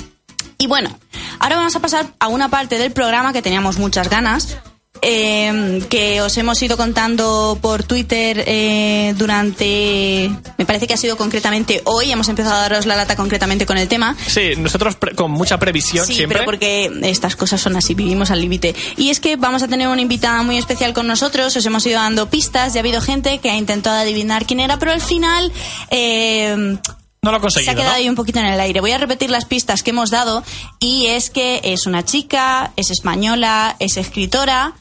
Y 0.58 0.66
bueno, 0.66 0.98
ahora 1.38 1.56
vamos 1.56 1.74
a 1.74 1.80
pasar 1.80 2.12
a 2.18 2.28
una 2.28 2.50
parte 2.50 2.76
del 2.76 2.92
programa 2.92 3.32
que 3.32 3.40
teníamos 3.40 3.78
muchas 3.78 4.10
ganas, 4.10 4.58
eh, 5.02 5.82
que 5.90 6.20
os 6.22 6.36
hemos 6.38 6.60
ido 6.62 6.76
contando 6.76 7.58
por 7.60 7.82
Twitter 7.84 8.42
eh, 8.46 9.14
durante, 9.16 10.30
me 10.56 10.64
parece 10.66 10.86
que 10.86 10.94
ha 10.94 10.96
sido 10.96 11.16
concretamente 11.16 11.82
hoy, 11.84 12.10
hemos 12.10 12.28
empezado 12.28 12.54
a 12.56 12.60
daros 12.60 12.86
la 12.86 12.96
lata 12.96 13.16
concretamente 13.16 13.66
con 13.66 13.76
el 13.78 13.88
tema. 13.88 14.16
Sí, 14.26 14.52
nosotros 14.56 14.96
pre- 14.96 15.14
con 15.14 15.30
mucha 15.30 15.58
previsión 15.58 16.06
Sí, 16.06 16.14
siempre. 16.14 16.38
pero 16.38 16.46
porque 16.46 16.90
estas 17.02 17.36
cosas 17.36 17.60
son 17.60 17.76
así, 17.76 17.94
vivimos 17.94 18.30
al 18.30 18.40
límite. 18.40 18.74
Y 18.96 19.10
es 19.10 19.20
que 19.20 19.36
vamos 19.36 19.62
a 19.62 19.68
tener 19.68 19.88
una 19.88 20.00
invitada 20.00 20.42
muy 20.42 20.56
especial 20.56 20.94
con 20.94 21.06
nosotros, 21.06 21.54
os 21.56 21.66
hemos 21.66 21.84
ido 21.86 22.00
dando 22.00 22.30
pistas, 22.30 22.72
ya 22.74 22.80
ha 22.80 22.82
habido 22.82 23.00
gente 23.00 23.38
que 23.38 23.50
ha 23.50 23.56
intentado 23.56 23.96
adivinar 23.98 24.46
quién 24.46 24.60
era, 24.60 24.78
pero 24.78 24.92
al 24.92 25.00
final... 25.02 25.52
eh, 25.90 26.76
No 27.22 27.30
lo 27.30 27.36
ha 27.46 27.50
se 27.50 27.70
ha 27.70 27.74
quedado 27.74 27.90
¿no? 27.90 27.96
ahí 27.96 28.08
un 28.08 28.14
poquito 28.14 28.38
en 28.40 28.46
el 28.46 28.60
aire. 28.60 28.80
Voy 28.80 28.92
a 28.92 28.98
repetir 28.98 29.30
las 29.30 29.44
pistas 29.44 29.82
que 29.82 29.90
hemos 29.90 30.10
dado 30.10 30.42
y 30.80 31.06
es 31.06 31.30
que 31.30 31.60
es 31.64 31.86
una 31.86 32.04
chica, 32.04 32.72
es 32.76 32.90
española, 32.90 33.76
es 33.78 33.96
escritora, 33.96 34.74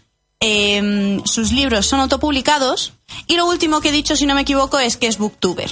eh, 0.45 1.21
sus 1.25 1.51
libros 1.51 1.85
son 1.87 2.01
autopublicados 2.01 2.93
y 3.27 3.37
lo 3.37 3.45
último 3.45 3.79
que 3.79 3.89
he 3.89 3.91
dicho, 3.93 4.15
si 4.15 4.25
no 4.25 4.35
me 4.35 4.41
equivoco, 4.41 4.77
es 4.79 4.97
que 4.97 5.07
es 5.07 5.17
booktuber. 5.17 5.71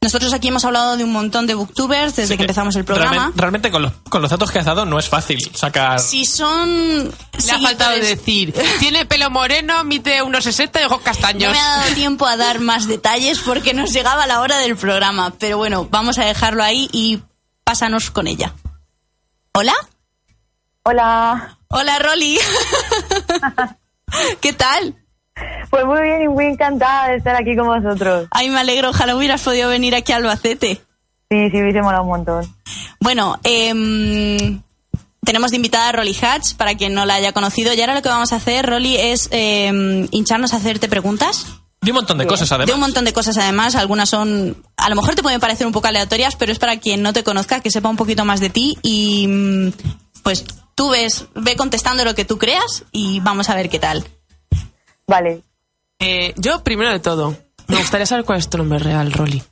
Nosotros 0.00 0.32
aquí 0.34 0.48
hemos 0.48 0.64
hablado 0.64 0.96
de 0.96 1.02
un 1.02 1.10
montón 1.10 1.48
de 1.48 1.54
booktubers 1.54 2.14
desde 2.14 2.34
Sí, 2.34 2.36
que 2.36 2.44
empezamos 2.44 2.76
el 2.76 2.84
programa. 2.84 3.10
Realmente, 3.34 3.40
realmente 3.40 3.70
con, 3.72 3.82
los, 3.82 3.92
con 4.08 4.22
los 4.22 4.30
datos 4.30 4.52
que 4.52 4.60
has 4.60 4.64
dado 4.66 4.84
no 4.84 5.00
es 5.00 5.08
fácil 5.08 5.40
sacar. 5.52 5.98
Si 5.98 6.24
son. 6.24 7.12
Le 7.44 7.50
ha 7.50 7.58
faltado 7.58 7.96
decir, 7.96 8.54
tiene 8.78 9.06
pelo 9.06 9.30
moreno, 9.30 9.82
mide 9.82 10.22
unos 10.22 10.44
60 10.44 10.80
y 10.80 10.84
ojos 10.84 10.98
No 10.98 11.04
castaños. 11.04 11.50
me 11.52 11.58
ha 11.58 11.78
dado 11.78 11.94
tiempo 11.94 12.24
a 12.26 12.36
dar 12.36 12.60
más 12.60 12.86
detalles 12.86 13.40
porque 13.40 13.74
nos 13.74 13.92
llegaba 13.92 14.28
la 14.28 14.40
hora 14.42 14.58
del 14.58 14.76
programa. 14.76 15.32
Pero 15.40 15.56
bueno, 15.58 15.88
vamos 15.90 16.18
a 16.18 16.24
dejarlo 16.24 16.62
ahí 16.62 16.88
y 16.92 17.22
pásanos 17.64 18.12
con 18.12 18.28
ella. 18.28 18.54
¿Hola? 19.54 19.74
Hola, 20.84 21.58
Hola, 21.68 21.98
Rolly. 21.98 22.38
¿Qué 24.40 24.52
tal? 24.52 24.94
pues 25.70 25.84
muy 25.84 26.00
bien 26.00 26.22
y 26.22 26.28
muy 26.28 26.46
encantada 26.46 27.08
de 27.08 27.16
estar 27.16 27.36
aquí 27.36 27.54
con 27.56 27.66
vosotros. 27.66 28.26
Ay, 28.30 28.48
me 28.48 28.58
alegro. 28.58 28.90
Ojalá 28.90 29.14
hubieras 29.16 29.42
podido 29.42 29.68
venir 29.68 29.94
aquí 29.94 30.12
a 30.12 30.16
Albacete. 30.16 30.80
Sí, 31.30 31.50
sí, 31.50 31.60
hubiese 31.60 31.82
molado 31.82 32.04
un 32.04 32.08
montón. 32.08 32.56
Bueno, 33.00 33.38
em, 33.42 34.62
tenemos 35.22 35.50
de 35.50 35.56
invitada 35.56 35.90
a 35.90 35.92
Rolly 35.92 36.16
Hatch, 36.18 36.54
para 36.54 36.74
quien 36.76 36.94
no 36.94 37.04
la 37.04 37.16
haya 37.16 37.32
conocido. 37.32 37.74
Y 37.74 37.80
ahora 37.80 37.94
lo 37.94 38.00
que 38.00 38.08
vamos 38.08 38.32
a 38.32 38.36
hacer, 38.36 38.64
Rolly, 38.64 38.96
es 38.96 39.28
em, 39.32 40.08
hincharnos 40.10 40.54
a 40.54 40.56
hacerte 40.56 40.88
preguntas. 40.88 41.46
De 41.82 41.90
un 41.90 41.96
montón 41.96 42.16
de 42.16 42.26
cosas, 42.26 42.50
además. 42.52 42.66
De 42.68 42.72
un 42.74 42.80
montón 42.80 43.04
de 43.04 43.12
cosas, 43.12 43.36
además. 43.36 43.74
Algunas 43.74 44.08
son. 44.08 44.56
A 44.78 44.88
lo 44.88 44.96
mejor 44.96 45.14
te 45.16 45.22
pueden 45.22 45.40
parecer 45.40 45.66
un 45.66 45.72
poco 45.74 45.88
aleatorias, 45.88 46.36
pero 46.36 46.50
es 46.52 46.58
para 46.58 46.78
quien 46.78 47.02
no 47.02 47.12
te 47.12 47.24
conozca, 47.24 47.60
que 47.60 47.70
sepa 47.70 47.90
un 47.90 47.96
poquito 47.96 48.24
más 48.24 48.40
de 48.40 48.48
ti. 48.48 48.78
Y. 48.82 49.26
mm, 49.28 49.72
Pues 50.22 50.44
tú 50.76 50.90
ves, 50.90 51.26
ve 51.34 51.56
contestando 51.56 52.04
lo 52.04 52.14
que 52.14 52.24
tú 52.24 52.38
creas 52.38 52.84
y 52.92 53.18
vamos 53.20 53.48
a 53.50 53.56
ver 53.56 53.68
qué 53.68 53.80
tal. 53.80 54.04
Vale, 55.08 55.42
Eh, 55.98 56.34
yo, 56.36 56.62
primero 56.62 56.90
de 56.90 57.00
todo, 57.00 57.36
me 57.68 57.78
gustaría 57.78 58.06
saber 58.06 58.24
cuál 58.24 58.38
es 58.38 58.50
tu 58.50 58.58
nombre 58.58 58.78
real, 58.78 59.10
Rolly. 59.12 59.42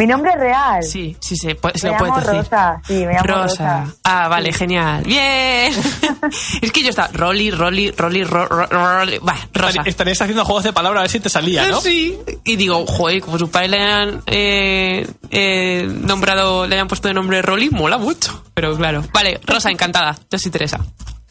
Mi 0.00 0.06
nombre 0.06 0.30
es 0.32 0.40
real. 0.40 0.82
Sí, 0.82 1.14
sí, 1.20 1.36
se, 1.36 1.54
puede- 1.54 1.78
se 1.78 1.90
me 1.90 1.98
lo 1.98 2.04
llamo 2.06 2.14
puedes 2.14 2.26
decir. 2.26 2.50
Rosa, 2.50 2.82
sí, 2.86 2.94
me 3.06 3.12
llamo 3.12 3.24
Rosa. 3.24 3.80
Rosa. 3.82 3.94
Ah, 4.04 4.28
vale, 4.28 4.52
genial. 4.52 5.02
Bien. 5.04 5.72
es 6.62 6.72
que 6.72 6.82
yo 6.82 6.88
estaba 6.88 7.08
Rolly, 7.12 7.50
Rolly, 7.50 7.90
Rolly, 7.90 8.24
Ro- 8.24 8.46
Ro- 8.48 8.66
Rolly. 8.66 9.18
Va, 9.18 9.36
Rosa. 9.52 9.82
Estarías 9.84 10.20
haciendo 10.22 10.44
juegos 10.44 10.64
de 10.64 10.72
palabras 10.72 11.00
a 11.00 11.02
ver 11.02 11.10
si 11.10 11.20
te 11.20 11.28
salía, 11.28 11.68
¿no? 11.68 11.80
Sí. 11.82 12.18
Y 12.44 12.56
digo, 12.56 12.86
joder, 12.86 13.20
como 13.20 13.38
sus 13.38 13.50
padres 13.50 13.70
le 13.72 13.82
han 13.82 14.22
eh, 14.26 15.06
eh, 15.30 15.86
nombrado, 15.88 16.66
le 16.66 16.76
hayan 16.76 16.88
puesto 16.88 17.08
de 17.08 17.14
nombre 17.14 17.42
Rolly, 17.42 17.68
mola 17.70 17.98
mucho. 17.98 18.42
Pero 18.54 18.74
claro. 18.76 19.04
Vale, 19.12 19.38
Rosa, 19.44 19.70
encantada. 19.70 20.16
Yo 20.30 20.38
soy 20.38 20.50
Teresa. 20.50 20.80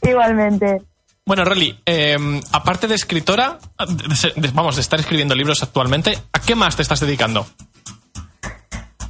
Igualmente. 0.02 0.82
Bueno, 1.26 1.44
Rolly, 1.46 1.78
eh, 1.86 2.18
aparte 2.54 2.88
de 2.88 2.96
escritora, 2.96 3.60
de 3.88 4.16
ser- 4.16 4.34
de- 4.36 4.48
vamos, 4.50 4.76
de 4.76 4.82
estar 4.82 5.00
escribiendo 5.00 5.36
libros 5.36 5.62
actualmente, 5.62 6.18
¿a 6.34 6.40
qué 6.40 6.56
más 6.56 6.76
te 6.76 6.82
estás 6.82 7.00
dedicando? 7.02 7.46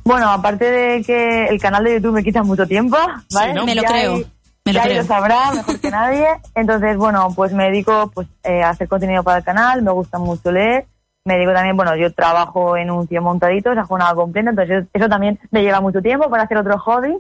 Bueno, 0.10 0.28
aparte 0.32 0.66
de 0.66 1.04
que 1.04 1.46
el 1.50 1.62
canal 1.62 1.84
de 1.84 1.94
YouTube 1.94 2.14
me 2.14 2.24
quita 2.24 2.42
mucho 2.42 2.66
tiempo, 2.66 2.98
¿vale? 3.32 3.54
¿no? 3.54 3.64
Me 3.64 3.76
lo 3.76 3.84
Ya 3.84 3.88
creo, 3.90 4.14
ahí- 4.16 4.26
me 4.66 4.74
lo 4.74 4.80
ya 4.80 4.84
creo. 4.84 5.02
lo 5.04 5.08
sabrá 5.08 5.52
mejor 5.54 5.80
que 5.80 5.92
nadie. 5.92 6.26
Entonces, 6.56 6.98
bueno, 6.98 7.32
pues 7.36 7.54
me 7.54 7.66
dedico 7.66 8.10
pues, 8.16 8.28
eh, 8.44 8.64
a 8.64 8.70
hacer 8.70 8.88
contenido 8.88 9.22
para 9.22 9.38
el 9.38 9.44
canal, 9.44 9.84
me 9.84 9.92
gusta 9.92 10.18
mucho 10.18 10.52
leer. 10.52 10.88
Me 11.26 11.36
dedico 11.36 11.54
también, 11.54 11.78
bueno, 11.78 11.96
yo 11.96 12.12
trabajo 12.12 12.76
en 12.76 12.90
un 12.90 13.08
100 13.08 13.22
montaditos, 13.22 13.78
a 13.78 13.84
jornada 13.84 14.16
completa, 14.16 14.50
entonces 14.50 14.86
eso 14.92 15.08
también 15.08 15.38
me 15.52 15.62
lleva 15.62 15.80
mucho 15.80 16.02
tiempo 16.02 16.28
para 16.28 16.42
hacer 16.42 16.58
otro 16.58 16.80
hobby. 16.80 17.16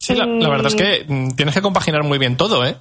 Sí, 0.00 0.16
la, 0.16 0.26
la 0.26 0.48
verdad 0.48 0.66
es 0.66 0.74
que 0.74 1.04
mm, 1.06 1.36
tienes 1.36 1.54
que 1.54 1.62
compaginar 1.62 2.02
muy 2.02 2.18
bien 2.18 2.36
todo, 2.36 2.64
¿eh? 2.66 2.76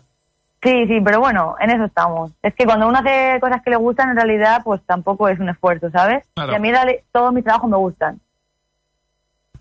Sí, 0.63 0.87
sí, 0.87 0.99
pero 1.05 1.19
bueno, 1.19 1.53
en 1.59 1.69
eso 1.69 1.83
estamos. 1.83 2.31
Es 2.41 2.55
que 2.55 2.65
cuando 2.65 2.87
uno 2.87 2.97
hace 2.97 3.39
cosas 3.39 3.61
que 3.61 3.69
le 3.69 3.75
gustan, 3.75 4.09
en 4.09 4.15
realidad, 4.15 4.61
pues 4.63 4.81
tampoco 4.87 5.29
es 5.29 5.39
un 5.39 5.49
esfuerzo, 5.49 5.91
¿sabes? 5.91 6.23
Claro. 6.33 6.53
Y 6.53 6.55
a 6.55 6.59
mí 6.59 6.71
todos 7.11 7.31
mis 7.33 7.43
trabajos 7.43 7.69
me 7.69 7.77
gustan. 7.77 8.19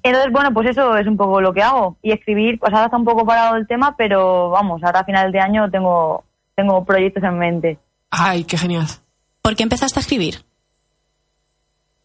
Entonces, 0.08 0.30
bueno, 0.30 0.52
pues 0.52 0.68
eso 0.70 0.96
es 0.96 1.06
un 1.06 1.16
poco 1.16 1.40
lo 1.40 1.52
que 1.52 1.62
hago. 1.62 1.96
Y 2.02 2.12
escribir, 2.12 2.58
pues 2.60 2.72
ahora 2.72 2.86
está 2.86 2.96
un 2.96 3.04
poco 3.04 3.26
parado 3.26 3.56
el 3.56 3.66
tema, 3.66 3.96
pero 3.96 4.50
vamos, 4.50 4.82
ahora 4.84 5.00
a 5.00 5.04
final 5.04 5.32
de 5.32 5.40
año 5.40 5.68
tengo, 5.70 6.22
tengo 6.54 6.84
proyectos 6.84 7.24
en 7.24 7.38
mente. 7.38 7.78
Ay, 8.10 8.44
qué 8.44 8.56
genial. 8.56 8.86
¿Por 9.42 9.56
qué 9.56 9.64
empezaste 9.64 9.98
a 9.98 10.02
escribir? 10.02 10.36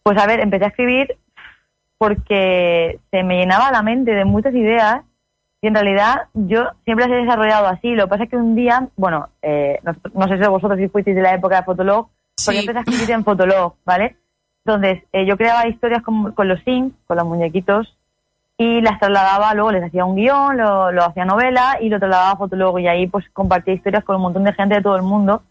Pues 0.03 0.17
a 0.17 0.25
ver, 0.25 0.39
empecé 0.39 0.65
a 0.65 0.69
escribir 0.69 1.15
porque 1.99 2.99
se 3.11 3.23
me 3.23 3.37
llenaba 3.37 3.71
la 3.71 3.83
mente 3.83 4.11
de 4.15 4.25
muchas 4.25 4.55
ideas 4.55 5.01
y 5.61 5.67
en 5.67 5.75
realidad 5.75 6.23
yo 6.33 6.63
siempre 6.83 7.05
las 7.07 7.15
he 7.15 7.21
desarrollado 7.21 7.67
así. 7.67 7.93
Lo 7.93 8.05
que 8.05 8.09
pasa 8.09 8.23
es 8.23 8.29
que 8.31 8.37
un 8.37 8.55
día, 8.55 8.87
bueno, 8.95 9.29
eh, 9.43 9.79
no, 9.83 9.95
no 10.15 10.27
sé 10.27 10.41
si 10.41 10.49
vosotros 10.49 10.79
si 10.79 10.87
fuisteis 10.87 11.15
de 11.15 11.21
la 11.21 11.35
época 11.35 11.57
de 11.57 11.63
Fotolog, 11.63 12.07
pero 12.07 12.35
Sí. 12.35 12.53
yo 12.55 12.59
empecé 12.61 12.79
a 12.79 12.81
escribir 12.81 13.11
en 13.11 13.23
Fotolog, 13.23 13.75
¿vale? 13.85 14.17
Entonces, 14.65 15.03
eh, 15.11 15.25
yo 15.25 15.37
creaba 15.37 15.67
historias 15.67 16.03
con, 16.03 16.33
con 16.33 16.47
los 16.47 16.59
Sims, 16.63 16.93
con 17.07 17.17
los 17.17 17.25
muñequitos, 17.25 17.97
y 18.57 18.79
las 18.81 18.99
trasladaba, 18.99 19.53
luego 19.55 19.71
les 19.71 19.83
hacía 19.83 20.05
un 20.05 20.15
guion, 20.15 20.55
lo, 20.57 20.91
lo 20.91 21.03
hacía 21.03 21.25
novela 21.25 21.79
y 21.81 21.89
lo 21.89 21.97
trasladaba 21.97 22.31
a 22.31 22.37
Fotolog 22.37 22.79
y 22.79 22.87
ahí 22.87 23.07
pues 23.07 23.25
compartía 23.33 23.73
historias 23.73 24.03
con 24.03 24.17
un 24.17 24.21
montón 24.21 24.43
de 24.43 24.53
gente 24.53 24.75
de 24.75 24.81
todo 24.83 24.95
el 24.95 25.01
mundo. 25.01 25.41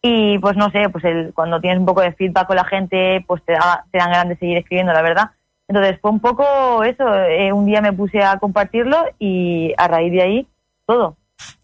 Y 0.00 0.38
pues 0.38 0.56
no 0.56 0.70
sé, 0.70 0.88
pues 0.92 1.04
el, 1.04 1.32
cuando 1.34 1.60
tienes 1.60 1.80
un 1.80 1.86
poco 1.86 2.00
de 2.00 2.12
feedback 2.12 2.46
con 2.46 2.54
la 2.54 2.64
gente, 2.64 3.24
pues 3.26 3.42
te, 3.44 3.54
da, 3.54 3.84
te 3.90 3.98
dan 3.98 4.12
ganas 4.12 4.28
de 4.28 4.36
seguir 4.36 4.58
escribiendo, 4.58 4.92
la 4.92 5.02
verdad. 5.02 5.30
Entonces 5.66 5.98
fue 6.00 6.12
un 6.12 6.20
poco 6.20 6.84
eso, 6.84 7.12
eh, 7.24 7.52
un 7.52 7.66
día 7.66 7.80
me 7.80 7.92
puse 7.92 8.22
a 8.22 8.38
compartirlo 8.38 9.04
y 9.18 9.74
a 9.76 9.88
raíz 9.88 10.12
de 10.12 10.22
ahí 10.22 10.46
todo. 10.86 11.16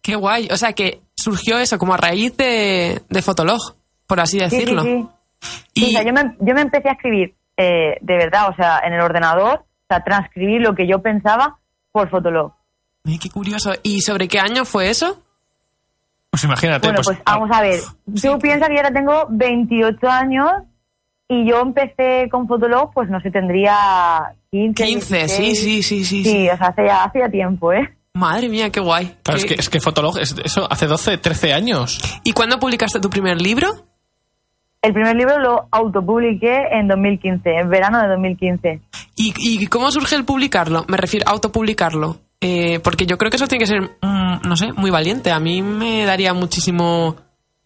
Qué 0.02 0.16
guay. 0.16 0.48
O 0.50 0.56
sea 0.56 0.72
que 0.72 1.00
surgió 1.14 1.58
eso 1.58 1.78
como 1.78 1.94
a 1.94 1.98
raíz 1.98 2.36
de, 2.36 3.00
de 3.08 3.22
Fotolog, 3.22 3.60
por 4.08 4.18
así 4.18 4.40
Sí, 4.40 4.50
sí, 4.50 4.56
decirlo. 4.56 4.82
sí. 4.82 5.06
Y 5.74 5.80
Sí, 5.80 5.86
o 5.88 5.90
sea, 5.90 6.02
yo, 6.02 6.12
me, 6.12 6.36
yo 6.40 6.54
me 6.54 6.60
empecé 6.62 6.88
a 6.88 6.92
escribir 6.92 7.34
eh, 7.56 7.98
de 8.00 8.16
verdad, 8.16 8.48
o 8.50 8.54
sea, 8.56 8.80
en 8.84 8.92
el 8.94 9.00
ordenador, 9.00 9.60
o 9.60 9.86
sea, 9.88 10.02
transcribir 10.02 10.60
lo 10.60 10.74
que 10.74 10.86
yo 10.86 11.00
pensaba 11.02 11.58
por 11.92 12.10
Fotolog. 12.10 12.52
Ay, 13.04 13.18
qué 13.18 13.30
curioso. 13.30 13.72
¿Y 13.82 14.00
sobre 14.00 14.28
qué 14.28 14.38
año 14.40 14.64
fue 14.64 14.88
eso? 14.90 15.22
Pues 16.30 16.42
imagínate. 16.44 16.88
Bueno, 16.88 17.02
pues, 17.04 17.18
vamos 17.24 17.50
a 17.52 17.60
ver. 17.62 17.80
Tú 18.20 18.38
piensas 18.40 18.68
que 18.68 18.74
yo 18.74 18.80
ahora 18.80 18.92
tengo 18.92 19.26
28 19.30 20.08
años 20.08 20.50
y 21.28 21.48
yo 21.48 21.60
empecé 21.60 22.28
con 22.30 22.48
Fotolog, 22.48 22.92
pues 22.92 23.08
no 23.08 23.20
sé, 23.20 23.30
tendría 23.30 23.76
15. 24.50 24.84
15, 24.84 25.28
sí, 25.28 25.42
16. 25.42 25.58
sí, 25.58 25.82
sí, 25.82 26.04
sí. 26.04 26.24
Sí, 26.24 26.30
sí. 26.30 26.48
o 26.48 26.56
sea, 26.56 26.68
hace 26.68 26.84
ya, 26.86 27.04
hace 27.04 27.18
ya 27.20 27.28
tiempo, 27.28 27.72
¿eh? 27.72 27.96
Madre 28.14 28.48
mía, 28.48 28.70
qué 28.70 28.80
guay. 28.80 29.16
Claro, 29.22 29.38
es 29.38 29.44
Qué- 29.44 29.54
que, 29.54 29.60
es 29.60 29.68
que 29.68 29.80
Fotolog, 29.80 30.18
es, 30.18 30.34
eso 30.44 30.66
hace 30.70 30.86
12, 30.86 31.18
13 31.18 31.52
años. 31.52 32.00
¿Y 32.24 32.32
cuándo 32.32 32.58
publicaste 32.58 33.00
tu 33.00 33.10
primer 33.10 33.40
libro? 33.40 33.68
El 34.84 34.92
primer 34.92 35.16
libro 35.16 35.38
lo 35.38 35.66
autopubliqué 35.70 36.54
en 36.72 36.88
2015, 36.88 37.50
en 37.58 37.70
verano 37.70 38.02
de 38.02 38.08
2015. 38.08 38.80
¿Y, 39.16 39.32
y 39.38 39.66
cómo 39.68 39.90
surge 39.90 40.14
el 40.14 40.26
publicarlo? 40.26 40.84
Me 40.88 40.98
refiero 40.98 41.26
a 41.26 41.32
autopublicarlo. 41.32 42.18
Eh, 42.38 42.80
porque 42.80 43.06
yo 43.06 43.16
creo 43.16 43.30
que 43.30 43.36
eso 43.36 43.46
tiene 43.46 43.64
que 43.64 43.66
ser, 43.66 43.80
mm, 43.80 44.46
no 44.46 44.56
sé, 44.56 44.74
muy 44.74 44.90
valiente. 44.90 45.32
A 45.32 45.40
mí 45.40 45.62
me 45.62 46.04
daría 46.04 46.34
muchísimo... 46.34 47.16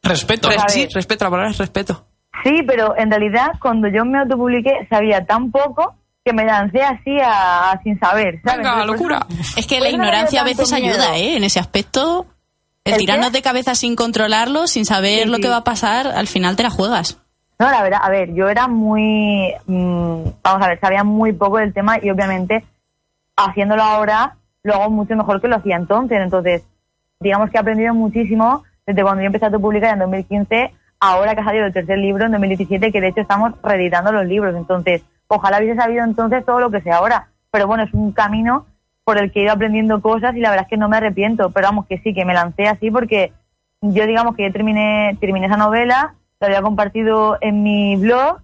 Respeto. 0.00 0.48
Sí, 0.68 0.86
respeto, 0.94 1.24
la 1.24 1.30
palabra 1.32 1.50
es 1.50 1.58
respeto. 1.58 2.06
Sí, 2.44 2.62
pero 2.64 2.96
en 2.96 3.10
realidad 3.10 3.48
cuando 3.60 3.88
yo 3.88 4.04
me 4.04 4.20
autopubliqué 4.20 4.86
sabía 4.88 5.26
tan 5.26 5.50
poco 5.50 5.96
que 6.24 6.32
me 6.32 6.44
lancé 6.44 6.82
así 6.82 7.18
a, 7.20 7.72
a 7.72 7.82
sin 7.82 7.98
saber, 7.98 8.40
¿sabes? 8.44 8.58
Venga, 8.58 8.84
locura. 8.86 9.26
Es 9.56 9.66
que 9.66 9.78
Por 9.78 9.84
la 9.84 9.90
ignorancia 9.90 10.42
a 10.42 10.44
veces 10.44 10.72
ayuda. 10.72 11.18
¿eh? 11.18 11.36
En 11.36 11.42
ese 11.42 11.58
aspecto, 11.58 12.26
el, 12.88 12.94
¿El 12.94 13.00
tirarnos 13.00 13.28
qué? 13.30 13.32
de 13.38 13.42
cabeza 13.42 13.74
sin 13.74 13.96
controlarlo, 13.96 14.66
sin 14.66 14.84
saber 14.84 15.24
Sí, 15.24 15.28
lo 15.28 15.36
sí. 15.36 15.42
que 15.42 15.48
va 15.48 15.58
a 15.58 15.64
pasar, 15.64 16.06
al 16.08 16.26
final 16.26 16.56
te 16.56 16.62
la 16.62 16.70
juegas. 16.70 17.18
No, 17.58 17.70
la 17.70 17.82
verdad, 17.82 18.00
a 18.02 18.10
ver, 18.10 18.32
yo 18.34 18.48
era 18.48 18.68
muy, 18.68 19.52
mm, 19.66 20.22
vamos 20.42 20.62
a 20.64 20.68
ver, 20.68 20.80
sabía 20.80 21.02
muy 21.04 21.32
poco 21.32 21.58
del 21.58 21.72
tema 21.74 21.98
y 22.00 22.08
obviamente 22.10 22.64
haciéndolo 23.36 23.82
ahora 23.82 24.36
lo 24.62 24.74
hago 24.74 24.90
mucho 24.90 25.16
mejor 25.16 25.40
que 25.40 25.48
lo 25.48 25.56
hacía 25.56 25.76
entonces. 25.76 26.18
Entonces, 26.20 26.62
digamos 27.20 27.50
que 27.50 27.56
he 27.56 27.60
aprendido 27.60 27.94
muchísimo 27.94 28.64
desde 28.86 29.02
cuando 29.02 29.22
yo 29.22 29.26
empecé 29.26 29.46
a 29.46 29.50
publicar 29.50 29.92
en 29.94 29.98
2015, 30.00 30.72
ahora 31.00 31.34
que 31.34 31.40
ha 31.40 31.44
salido 31.44 31.66
el 31.66 31.72
tercer 31.72 31.98
libro 31.98 32.24
en 32.26 32.32
2017, 32.32 32.90
que 32.92 33.00
de 33.00 33.08
hecho 33.08 33.20
estamos 33.20 33.52
reeditando 33.62 34.12
los 34.12 34.24
libros. 34.26 34.54
Entonces, 34.56 35.02
ojalá 35.26 35.58
hubiese 35.58 35.76
sabido 35.80 36.04
entonces 36.04 36.44
todo 36.44 36.60
lo 36.60 36.70
que 36.70 36.80
sé 36.80 36.90
ahora. 36.90 37.28
Pero 37.50 37.66
bueno, 37.66 37.82
es 37.84 37.92
un 37.92 38.12
camino 38.12 38.66
por 39.08 39.16
el 39.16 39.32
que 39.32 39.40
he 39.40 39.44
ido 39.44 39.52
aprendiendo 39.54 40.02
cosas 40.02 40.36
y 40.36 40.40
la 40.40 40.50
verdad 40.50 40.66
es 40.66 40.68
que 40.68 40.76
no 40.76 40.86
me 40.90 40.98
arrepiento. 40.98 41.48
Pero 41.50 41.68
vamos, 41.68 41.86
que 41.86 41.96
sí, 42.04 42.12
que 42.12 42.26
me 42.26 42.34
lancé 42.34 42.66
así 42.68 42.90
porque 42.90 43.32
yo 43.80 44.06
digamos 44.06 44.36
que 44.36 44.42
yo 44.42 44.52
terminé, 44.52 45.16
terminé 45.18 45.46
esa 45.46 45.56
novela, 45.56 46.14
la 46.40 46.46
había 46.46 46.60
compartido 46.60 47.38
en 47.40 47.62
mi 47.62 47.96
blog 47.96 48.40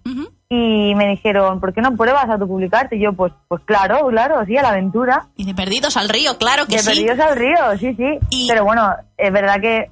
y 0.49 0.95
me 0.95 1.07
dijeron, 1.09 1.59
¿por 1.59 1.71
qué 1.71 1.81
no 1.81 1.95
pruebas 1.95 2.25
a 2.27 2.33
autopublicarte? 2.33 2.95
Y 2.95 3.01
yo, 3.01 3.13
pues, 3.13 3.31
pues 3.47 3.61
claro, 3.65 4.07
claro, 4.07 4.43
sí, 4.47 4.57
a 4.57 4.63
la 4.63 4.69
aventura. 4.69 5.27
Y 5.35 5.45
de 5.45 5.53
perdidos 5.53 5.97
al 5.97 6.09
río, 6.09 6.35
claro 6.39 6.65
que 6.65 6.77
De 6.77 6.81
sí. 6.81 6.89
perdidos 6.89 7.19
al 7.19 7.35
río, 7.35 7.77
sí, 7.79 7.93
sí. 7.95 8.19
Y- 8.31 8.47
Pero 8.47 8.63
bueno, 8.65 8.89
es 9.17 9.31
verdad 9.31 9.61
que 9.61 9.91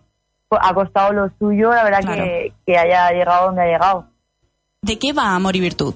ha 0.50 0.74
costado 0.74 1.14
lo 1.14 1.30
suyo, 1.38 1.72
la 1.72 1.84
verdad 1.84 2.02
Claro. 2.02 2.24
que, 2.24 2.54
que 2.66 2.78
haya 2.80 3.12
llegado 3.12 3.46
donde 3.46 3.62
ha 3.62 3.66
llegado. 3.68 4.06
¿De 4.82 4.98
qué 4.98 5.14
va 5.14 5.36
Amor 5.36 5.56
y 5.56 5.62
Virtud? 5.62 5.94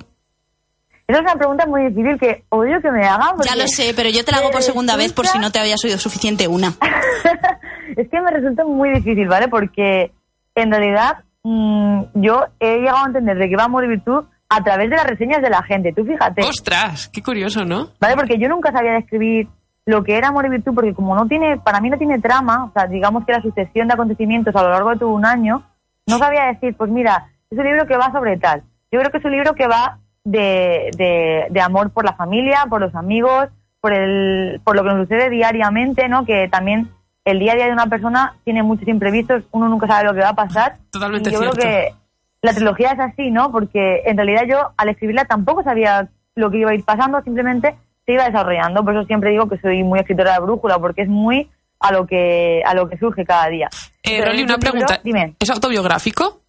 Esa 1.07 1.19
es 1.19 1.25
una 1.25 1.35
pregunta 1.35 1.65
muy 1.65 1.83
difícil 1.87 2.19
que 2.19 2.43
odio 2.49 2.81
que 2.81 2.91
me 2.91 3.05
hagan. 3.05 3.35
porque 3.37 3.49
Ya 3.49 3.55
lo 3.55 3.67
sé, 3.67 3.93
pero 3.95 4.09
yo 4.09 4.25
te 4.25 4.31
la 4.33 4.39
hago 4.39 4.51
por 4.51 4.61
segunda 4.61 4.97
vez 4.97 5.13
por 5.13 5.25
si 5.25 5.39
no 5.39 5.51
te 5.51 5.59
habías 5.59 5.83
oído 5.85 5.97
suficiente 5.97 6.49
una. 6.49 6.67
es 7.95 8.09
que 8.09 8.21
me 8.21 8.29
resulta 8.29 8.65
muy 8.65 8.89
difícil, 8.89 9.27
¿vale? 9.27 9.47
Porque 9.47 10.11
en 10.55 10.71
realidad 10.71 11.23
mm, 11.43 12.01
yo 12.15 12.43
he 12.59 12.79
llegado 12.79 13.05
a 13.05 13.07
entender 13.07 13.37
de 13.37 13.47
que 13.47 13.55
va 13.55 13.63
a 13.63 13.69
morir 13.69 13.89
virtud 13.89 14.25
a 14.49 14.63
través 14.63 14.89
de 14.89 14.97
las 14.97 15.07
reseñas 15.07 15.41
de 15.41 15.49
la 15.49 15.63
gente. 15.63 15.93
Tú 15.93 16.03
fíjate. 16.03 16.43
Ostras, 16.43 17.07
qué 17.07 17.21
curioso, 17.21 17.63
¿no? 17.63 17.91
¿Vale? 18.01 18.15
Porque 18.15 18.37
yo 18.37 18.49
nunca 18.49 18.73
sabía 18.73 18.93
describir 18.93 19.47
lo 19.85 20.03
que 20.03 20.17
era 20.17 20.27
Amor 20.27 20.45
y 20.45 20.49
Virtud, 20.49 20.73
porque 20.75 20.93
como 20.93 21.15
no 21.15 21.27
tiene, 21.27 21.57
para 21.57 21.79
mí 21.79 21.89
no 21.89 21.97
tiene 21.97 22.19
trama, 22.19 22.65
o 22.65 22.71
sea, 22.73 22.87
digamos 22.87 23.25
que 23.25 23.31
la 23.31 23.41
sucesión 23.41 23.87
de 23.87 23.93
acontecimientos 23.93 24.53
a 24.53 24.61
lo 24.61 24.69
largo 24.69 24.89
de 24.89 24.97
todo 24.97 25.09
un 25.11 25.25
año, 25.25 25.63
no 26.05 26.17
sabía 26.17 26.47
decir, 26.47 26.75
pues 26.75 26.91
mira, 26.91 27.29
es 27.49 27.57
un 27.57 27.63
libro 27.63 27.87
que 27.87 27.95
va 27.95 28.11
sobre 28.11 28.37
tal. 28.37 28.63
Yo 28.91 28.99
creo 28.99 29.11
que 29.11 29.19
es 29.19 29.25
un 29.25 29.31
libro 29.31 29.53
que 29.53 29.65
va 29.65 29.99
de, 30.31 30.91
de, 30.97 31.47
de 31.49 31.61
amor 31.61 31.91
por 31.91 32.03
la 32.05 32.13
familia, 32.13 32.65
por 32.69 32.81
los 32.81 32.93
amigos, 32.95 33.47
por, 33.79 33.93
el, 33.93 34.59
por 34.63 34.75
lo 34.75 34.83
que 34.83 34.89
nos 34.89 35.07
sucede 35.07 35.29
diariamente, 35.29 36.09
¿no? 36.09 36.25
Que 36.25 36.47
también 36.49 36.89
el 37.23 37.39
día 37.39 37.53
a 37.53 37.55
día 37.55 37.65
de 37.67 37.73
una 37.73 37.87
persona 37.87 38.35
tiene 38.43 38.61
muchos 38.63 38.87
imprevistos, 38.87 39.43
uno 39.51 39.69
nunca 39.69 39.87
sabe 39.87 40.05
lo 40.05 40.13
que 40.13 40.19
va 40.21 40.29
a 40.29 40.35
pasar. 40.35 40.77
Totalmente 40.91 41.29
y 41.29 41.33
yo 41.33 41.39
cierto. 41.39 41.57
creo 41.57 41.71
que 41.71 41.93
la 42.41 42.53
trilogía 42.53 42.91
es 42.91 42.99
así, 42.99 43.31
¿no? 43.31 43.51
Porque 43.51 44.01
en 44.05 44.17
realidad 44.17 44.43
yo 44.49 44.71
al 44.77 44.89
escribirla 44.89 45.25
tampoco 45.25 45.63
sabía 45.63 46.07
lo 46.35 46.51
que 46.51 46.57
iba 46.57 46.71
a 46.71 46.75
ir 46.75 46.83
pasando, 46.85 47.21
simplemente 47.23 47.75
se 48.05 48.13
iba 48.13 48.25
desarrollando. 48.25 48.83
Por 48.83 48.95
eso 48.95 49.05
siempre 49.05 49.31
digo 49.31 49.47
que 49.49 49.57
soy 49.59 49.83
muy 49.83 49.99
escritora 49.99 50.33
de 50.33 50.39
brújula, 50.41 50.77
porque 50.79 51.03
es 51.03 51.09
muy 51.09 51.49
a 51.79 51.91
lo 51.93 52.05
que 52.07 52.61
a 52.65 52.73
lo 52.73 52.89
que 52.89 52.97
surge 52.97 53.23
cada 53.25 53.47
día. 53.49 53.69
Eh, 54.03 54.19
Rolly, 54.23 54.43
una 54.43 54.55
libro- 54.55 54.59
pregunta. 54.59 54.99
dime. 55.03 55.35
¿Es 55.39 55.49
autobiográfico? 55.49 56.41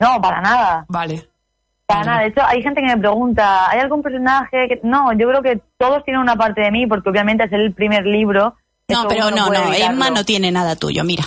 No, 0.00 0.20
para 0.20 0.40
nada. 0.40 0.84
Vale. 0.88 1.28
Para 1.86 2.04
nada. 2.04 2.20
De 2.22 2.28
hecho, 2.28 2.40
hay 2.46 2.62
gente 2.62 2.80
que 2.80 2.86
me 2.94 2.98
pregunta, 2.98 3.68
¿hay 3.70 3.80
algún 3.80 4.02
personaje 4.02 4.68
que...? 4.68 4.80
No, 4.82 5.12
yo 5.12 5.28
creo 5.28 5.42
que 5.42 5.60
todos 5.78 6.04
tienen 6.04 6.22
una 6.22 6.36
parte 6.36 6.62
de 6.62 6.70
mí, 6.70 6.86
porque 6.86 7.10
obviamente 7.10 7.44
es 7.44 7.52
el 7.52 7.72
primer 7.74 8.06
libro. 8.06 8.56
No, 8.88 9.06
pero 9.08 9.30
no, 9.30 9.48
no, 9.48 9.54
evitarlo. 9.54 9.94
Emma 9.94 10.10
no 10.10 10.24
tiene 10.24 10.50
nada 10.50 10.76
tuyo, 10.76 11.04
mira. 11.04 11.24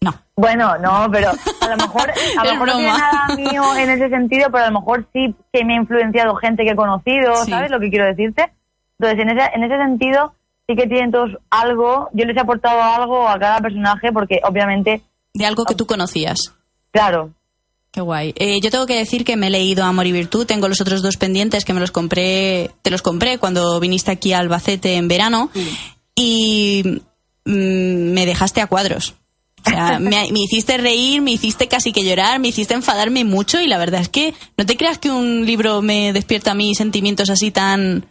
No. 0.00 0.14
Bueno, 0.36 0.78
no, 0.78 1.08
pero 1.10 1.30
a 1.30 1.68
lo 1.68 1.76
mejor, 1.76 2.10
a 2.38 2.44
lo 2.44 2.50
mejor 2.52 2.68
no 2.68 2.76
tiene 2.76 2.92
nada 2.92 3.28
mío 3.36 3.62
en 3.76 3.90
ese 3.90 4.08
sentido, 4.08 4.48
pero 4.52 4.64
a 4.64 4.70
lo 4.70 4.80
mejor 4.80 5.06
sí 5.12 5.34
que 5.52 5.64
me 5.64 5.74
ha 5.74 5.76
influenciado 5.78 6.34
gente 6.36 6.62
que 6.64 6.70
he 6.70 6.76
conocido, 6.76 7.34
Sí. 7.44 7.50
¿sabes 7.50 7.70
lo 7.70 7.80
que 7.80 7.90
quiero 7.90 8.06
decirte? 8.06 8.52
Entonces, 8.98 9.20
en 9.20 9.30
ese, 9.38 9.50
en 9.54 9.64
ese 9.64 9.76
sentido, 9.76 10.34
sí 10.68 10.76
que 10.76 10.86
tienen 10.86 11.10
todos 11.10 11.30
algo, 11.50 12.08
yo 12.12 12.24
les 12.26 12.36
he 12.36 12.40
aportado 12.40 12.80
algo 12.82 13.28
a 13.28 13.38
cada 13.38 13.60
personaje, 13.60 14.12
porque 14.12 14.40
obviamente, 14.44 15.02
De 15.34 15.46
algo 15.46 15.64
que 15.64 15.74
tú 15.74 15.86
conocías. 15.86 16.54
claro, 16.92 17.30
Qué 17.98 18.02
guay. 18.02 18.32
Eh, 18.36 18.60
yo 18.62 18.70
tengo 18.70 18.86
que 18.86 18.94
decir 18.94 19.24
que 19.24 19.36
me 19.36 19.48
he 19.48 19.50
leído 19.50 19.82
Amor 19.82 20.06
y 20.06 20.12
Virtud. 20.12 20.46
Tengo 20.46 20.68
los 20.68 20.80
otros 20.80 21.02
dos 21.02 21.16
pendientes 21.16 21.64
que 21.64 21.74
me 21.74 21.80
los 21.80 21.90
compré, 21.90 22.70
te 22.82 22.92
los 22.92 23.02
compré 23.02 23.38
cuando 23.38 23.80
viniste 23.80 24.12
aquí 24.12 24.32
a 24.32 24.38
Albacete 24.38 24.94
en 24.94 25.08
verano. 25.08 25.50
Y 26.14 26.84
mm, 27.44 28.12
me 28.12 28.24
dejaste 28.24 28.60
a 28.60 28.68
cuadros. 28.68 29.14
O 29.66 29.70
sea, 29.70 29.98
me, 29.98 30.30
me 30.30 30.38
hiciste 30.38 30.78
reír, 30.78 31.22
me 31.22 31.32
hiciste 31.32 31.66
casi 31.66 31.90
que 31.90 32.04
llorar, 32.04 32.38
me 32.38 32.46
hiciste 32.46 32.72
enfadarme 32.74 33.24
mucho 33.24 33.60
y 33.60 33.66
la 33.66 33.78
verdad 33.78 34.00
es 34.00 34.08
que 34.08 34.32
no 34.56 34.64
te 34.64 34.76
creas 34.76 34.98
que 34.98 35.10
un 35.10 35.44
libro 35.44 35.82
me 35.82 36.12
despierta 36.12 36.52
a 36.52 36.54
mí 36.54 36.76
sentimientos 36.76 37.30
así 37.30 37.50
tan... 37.50 38.06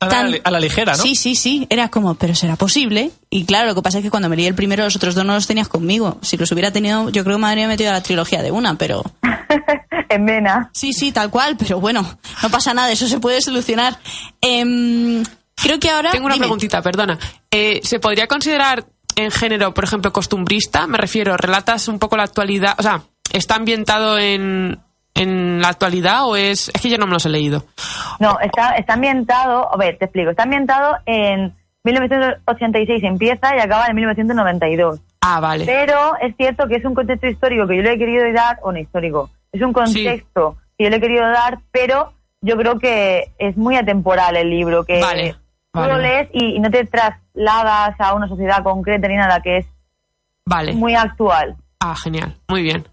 A 0.00 0.06
la, 0.06 0.10
tan- 0.10 0.34
a 0.44 0.50
la 0.52 0.60
ligera, 0.60 0.92
¿no? 0.96 1.02
Sí, 1.02 1.14
sí, 1.16 1.34
sí. 1.34 1.66
Era 1.70 1.88
como, 1.88 2.14
pero 2.14 2.34
será 2.34 2.54
posible. 2.56 3.10
Y 3.30 3.44
claro, 3.46 3.66
lo 3.68 3.74
que 3.74 3.82
pasa 3.82 3.98
es 3.98 4.04
que 4.04 4.10
cuando 4.10 4.28
me 4.28 4.36
leí 4.36 4.46
el 4.46 4.54
primero, 4.54 4.84
los 4.84 4.94
otros 4.94 5.14
dos 5.16 5.24
no 5.24 5.34
los 5.34 5.46
tenías 5.48 5.66
conmigo. 5.68 6.18
Si 6.22 6.36
los 6.36 6.52
hubiera 6.52 6.70
tenido, 6.70 7.08
yo 7.10 7.24
creo 7.24 7.36
que 7.36 7.42
me 7.42 7.48
habría 7.48 7.66
metido 7.66 7.90
a 7.90 7.94
la 7.94 8.02
trilogía 8.02 8.42
de 8.42 8.52
una, 8.52 8.76
pero... 8.76 9.02
en 10.08 10.24
vena. 10.24 10.70
Sí, 10.72 10.92
sí, 10.92 11.10
tal 11.12 11.30
cual, 11.30 11.56
pero 11.58 11.80
bueno, 11.80 12.18
no 12.42 12.48
pasa 12.50 12.72
nada, 12.74 12.90
eso 12.92 13.08
se 13.08 13.18
puede 13.18 13.40
solucionar. 13.42 13.98
Em, 14.40 15.24
creo 15.56 15.78
que 15.80 15.90
ahora. 15.90 16.10
Tengo 16.12 16.26
una 16.26 16.34
dime. 16.34 16.44
preguntita, 16.46 16.80
perdona. 16.82 17.18
Eh, 17.50 17.80
¿Se 17.82 17.98
podría 17.98 18.26
considerar 18.28 18.86
en 19.16 19.30
género, 19.32 19.74
por 19.74 19.84
ejemplo, 19.84 20.12
costumbrista? 20.12 20.86
Me 20.86 20.96
refiero, 20.98 21.36
¿relatas 21.36 21.88
un 21.88 21.98
poco 21.98 22.16
la 22.16 22.22
actualidad? 22.22 22.74
O 22.78 22.82
sea, 22.82 23.02
¿está 23.32 23.56
ambientado 23.56 24.16
en, 24.18 24.78
en 25.14 25.60
la 25.60 25.68
actualidad 25.68 26.24
o 26.26 26.36
es...? 26.36 26.70
Es 26.72 26.80
que 26.80 26.88
yo 26.88 26.98
no 26.98 27.06
me 27.06 27.12
los 27.14 27.26
he 27.26 27.30
leído. 27.30 27.66
No, 28.18 28.38
está, 28.40 28.76
está 28.76 28.94
ambientado, 28.94 29.72
a 29.72 29.76
ver, 29.76 29.98
te 29.98 30.06
explico, 30.06 30.30
está 30.30 30.42
ambientado 30.44 30.96
en 31.06 31.54
1986 31.84 33.02
empieza 33.04 33.56
y 33.56 33.60
acaba 33.60 33.86
en 33.86 33.96
1992. 33.96 35.00
Ah, 35.20 35.40
vale. 35.40 35.64
Pero 35.64 36.16
es 36.20 36.36
cierto 36.36 36.66
que 36.68 36.76
es 36.76 36.84
un 36.84 36.94
contexto 36.94 37.26
histórico 37.26 37.66
que 37.66 37.76
yo 37.76 37.82
le 37.82 37.92
he 37.92 37.98
querido 37.98 38.30
dar, 38.32 38.58
o 38.62 38.72
no 38.72 38.78
histórico, 38.78 39.30
es 39.52 39.62
un 39.62 39.72
contexto 39.72 40.56
que 40.76 40.84
yo 40.84 40.90
le 40.90 40.96
he 40.96 41.00
querido 41.00 41.28
dar, 41.28 41.58
pero 41.72 42.12
yo 42.40 42.56
creo 42.56 42.78
que 42.78 43.32
es 43.38 43.56
muy 43.56 43.76
atemporal 43.76 44.36
el 44.36 44.50
libro, 44.50 44.84
que 44.84 45.00
Vale, 45.00 45.32
tú 45.72 45.80
vale. 45.80 45.92
lo 45.94 45.98
lees 45.98 46.28
y, 46.32 46.56
y 46.56 46.60
no 46.60 46.70
te 46.70 46.84
trasladas 46.84 47.94
a 47.98 48.14
una 48.14 48.28
sociedad 48.28 48.62
concreta 48.62 49.08
ni 49.08 49.16
nada, 49.16 49.40
que 49.40 49.58
es 49.58 49.66
Vale. 50.46 50.72
muy 50.74 50.94
actual. 50.94 51.56
Ah, 51.80 51.94
genial. 52.02 52.34
Muy 52.48 52.62
bien. 52.62 52.86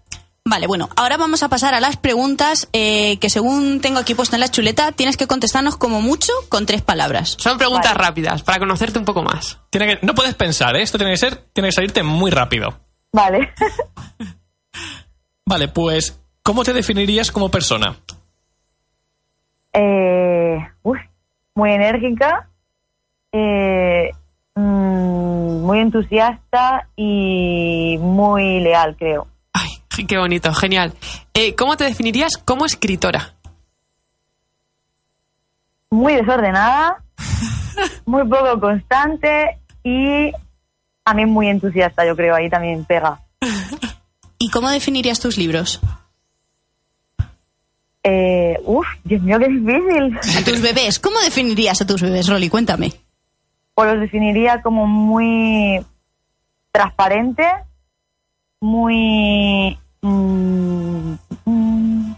Vale, 0.48 0.68
bueno, 0.68 0.88
ahora 0.94 1.16
vamos 1.16 1.42
a 1.42 1.48
pasar 1.48 1.74
a 1.74 1.80
las 1.80 1.96
preguntas 1.96 2.68
eh, 2.72 3.18
que 3.18 3.30
según 3.30 3.80
tengo 3.80 3.98
aquí 3.98 4.14
puesto 4.14 4.36
en 4.36 4.40
la 4.40 4.48
chuleta, 4.48 4.92
tienes 4.92 5.16
que 5.16 5.26
contestarnos 5.26 5.76
como 5.76 6.00
mucho 6.00 6.32
con 6.48 6.66
tres 6.66 6.82
palabras. 6.82 7.34
Son 7.40 7.58
preguntas 7.58 7.94
Vale. 7.94 8.06
rápidas 8.06 8.44
para 8.44 8.60
conocerte 8.60 8.96
un 9.00 9.04
poco 9.04 9.24
más. 9.24 9.58
Tiene 9.70 9.86
que, 9.98 10.06
no 10.06 10.14
puedes 10.14 10.36
pensar, 10.36 10.76
¿eh? 10.76 10.82
Esto 10.82 10.98
tiene 10.98 11.12
que 11.14 11.18
ser, 11.18 11.36
tiene 11.52 11.70
que 11.70 11.72
salirte 11.72 12.04
muy 12.04 12.30
rápido. 12.30 12.78
Vale. 13.12 13.52
Vale, 15.46 15.66
pues, 15.66 16.16
¿cómo 16.44 16.62
te 16.62 16.72
definirías 16.72 17.32
como 17.32 17.50
persona? 17.50 17.96
eh, 19.72 20.58
uf, 20.84 20.98
muy 21.56 21.72
enérgica, 21.72 22.48
eh, 23.32 24.12
mm, 24.54 25.62
muy 25.64 25.80
entusiasta 25.80 26.88
y 26.94 27.98
muy 28.00 28.60
leal, 28.60 28.96
creo. 28.96 29.26
Qué 30.04 30.18
bonito, 30.18 30.52
genial. 30.52 30.92
Eh, 31.32 31.54
¿Cómo 31.54 31.76
te 31.76 31.84
definirías 31.84 32.36
como 32.36 32.66
escritora? 32.66 33.34
Muy 35.90 36.14
desordenada, 36.14 37.02
muy 38.04 38.26
poco 38.28 38.60
constante 38.60 39.58
y 39.82 40.32
también 41.04 41.30
muy 41.30 41.48
entusiasta, 41.48 42.04
yo 42.04 42.16
creo, 42.16 42.34
ahí 42.34 42.50
también 42.50 42.84
pega. 42.84 43.20
¿Y 44.38 44.50
cómo 44.50 44.68
definirías 44.70 45.20
tus 45.20 45.38
libros? 45.38 45.80
Eh, 48.02 48.60
uf, 48.64 48.86
Dios 49.02 49.22
mío, 49.22 49.38
qué 49.38 49.48
difícil. 49.48 50.18
A 50.38 50.44
tus 50.44 50.60
bebés, 50.60 50.98
¿cómo 51.00 51.18
definirías 51.20 51.80
a 51.80 51.86
tus 51.86 52.02
bebés, 52.02 52.28
Rolly? 52.28 52.48
Cuéntame. 52.48 52.92
Pues 53.74 53.92
los 53.92 54.00
definiría 54.00 54.62
como 54.62 54.86
muy 54.86 55.84
transparente, 56.70 57.44
muy... 58.60 59.78
mm, 60.06 61.18
mm, 61.44 62.14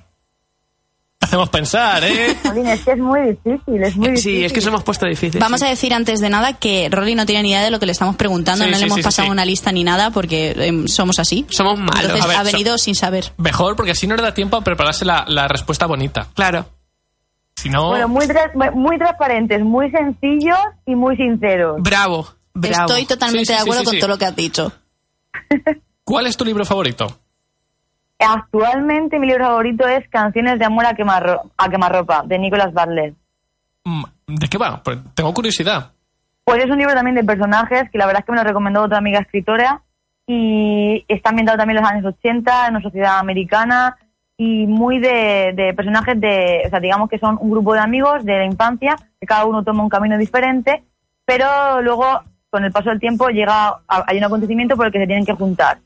Hacemos 1.20 1.49
pensar, 1.51 2.05
¿eh? 2.05 2.30
es 2.72 2.84
que 2.84 2.93
es 2.93 2.99
muy 2.99 3.20
difícil, 3.20 3.82
es 3.82 3.97
muy 3.97 4.09
difícil. 4.11 4.32
Sí, 4.39 4.45
es 4.45 4.53
que 4.53 4.61
se 4.62 4.68
hemos 4.68 4.82
puesto 4.82 5.05
difícil. 5.05 5.41
Vamos 5.41 5.61
sí. 5.61 5.66
a 5.66 5.68
decir 5.68 5.93
antes 5.93 6.20
de 6.20 6.30
nada 6.30 6.55
que 6.55 6.89
Rolly 6.91 7.14
no 7.14 7.26
tiene 7.26 7.43
ni 7.43 7.51
idea 7.51 7.61
de 7.62 7.70
lo 7.70 7.78
que 7.78 7.86
le 7.86 7.93
estamos 7.93 8.16
preguntando, 8.16 8.64
Sí, 8.64 8.70
no 8.70 8.76
sí, 8.76 8.82
le 8.84 8.86
hemos 8.86 9.01
pasado 9.03 9.26
sí. 9.26 9.32
una 9.32 9.45
lista 9.45 9.70
ni 9.72 9.84
nada 9.84 10.11
porque 10.11 10.53
em, 10.57 10.86
somos 10.86 11.18
así. 11.18 11.45
Somos 11.51 11.78
malos. 11.78 12.03
Entonces 12.05 12.26
ver, 12.28 12.36
ha 12.36 12.45
so- 12.45 12.53
venido 12.53 12.78
sin 12.78 12.95
saber. 12.95 13.32
Mejor, 13.36 13.76
porque 13.76 13.91
así 13.93 14.07
no 14.07 14.16
le 14.16 14.22
da 14.22 14.32
tiempo 14.32 14.57
a 14.57 14.62
prepararse 14.62 15.05
la, 15.05 15.24
la 15.28 15.49
respuesta 15.49 15.86
bonita. 15.86 16.28
Claro. 16.34 16.66
Si 17.57 17.68
no... 17.68 17.89
Bueno, 17.89 18.09
muy, 18.09 18.24
tra- 18.26 18.72
muy 18.72 18.97
transparentes, 18.99 19.61
muy 19.62 19.91
sencillos 19.91 20.57
y 20.86 20.95
muy 20.95 21.16
sinceros. 21.16 21.82
Bravo. 21.82 22.28
Bravo. 22.55 22.86
Estoy 22.86 23.05
totalmente 23.05 23.47
Sí, 23.47 23.53
sí, 23.53 23.53
de 23.53 23.59
sí, 23.59 23.62
acuerdo 23.62 23.80
sí, 23.80 23.84
con 23.86 23.95
sí. 23.95 24.01
todo 24.01 24.09
lo 24.11 24.18
que 24.18 24.24
has 24.24 24.36
dicho. 24.36 24.72
¿Cuál 26.05 26.26
es 26.26 26.36
tu 26.36 26.45
libro 26.45 26.64
favorito? 26.64 27.18
Actualmente 28.19 29.19
mi 29.19 29.27
libro 29.29 29.45
favorito 29.47 29.87
es 29.87 30.09
Canciones 30.09 30.59
de 30.59 30.64
amor 30.64 30.87
a, 30.87 30.95
quemarro 30.95 31.51
a 31.57 31.69
quemarropa, 31.69 32.23
de 32.27 32.39
Nicholas 32.39 32.73
Butler. 32.73 33.14
Mm, 33.85 34.05
¿De 34.27 34.49
qué 34.49 34.59
va? 34.59 34.83
Pues 34.83 34.99
tengo 35.14 35.33
curiosidad. 35.33 35.93
Pues 36.45 36.64
es 36.64 36.71
un 36.71 36.79
libro 36.79 36.95
también 36.95 37.14
de 37.14 37.25
personajes 37.25 37.91
que 37.91 37.99
la 37.99 38.07
verdad 38.07 38.21
es 38.21 38.27
que 38.27 38.33
me 38.33 38.39
lo 38.39 38.45
recomendó 38.45 38.83
otra 38.83 38.99
amiga 38.99 39.21
escritora 39.21 39.83
y 40.27 41.05
está 41.09 41.31
ambientado 41.31 41.59
también 41.59 41.79
en 41.79 41.83
los 41.85 41.93
años 41.93 42.05
80 42.19 42.66
en 42.69 42.75
una 42.77 42.83
sociedad 42.83 43.19
americana 43.19 43.97
y 44.37 44.66
muy 44.66 44.99
de, 44.99 45.53
de 45.55 45.75
personajes 45.75 46.21
de, 46.21 46.62
o 46.66 46.71
sea, 46.71 46.81
digamos 46.81 47.09
que 47.11 47.19
son 47.19 47.39
un 47.41 47.51
grupo 47.51 47.75
de 47.75 47.81
amigos 47.81 48.25
de 48.25 48.39
la 48.39 48.45
infancia 48.45 48.97
que 49.21 49.27
cada 49.27 49.45
uno 49.47 49.62
toma 49.64 49.83
un 49.83 49.89
camino 49.89 50.16
diferente, 50.19 50.85
pero 51.25 51.83
luego 51.83 52.23
con 52.51 52.64
el 52.64 52.73
paso 52.73 52.91
del 52.91 53.01
tiempo 53.01 53.29
llega, 53.29 53.69
a- 53.89 54.05
hay 54.07 54.19
un 54.19 54.25
acontecimiento 54.25 54.77
por 54.77 54.87
el 54.87 54.93
que 54.93 55.01
se 55.01 55.07
tienen 55.07 55.27
que 55.27 55.33
juntar. 55.35 55.79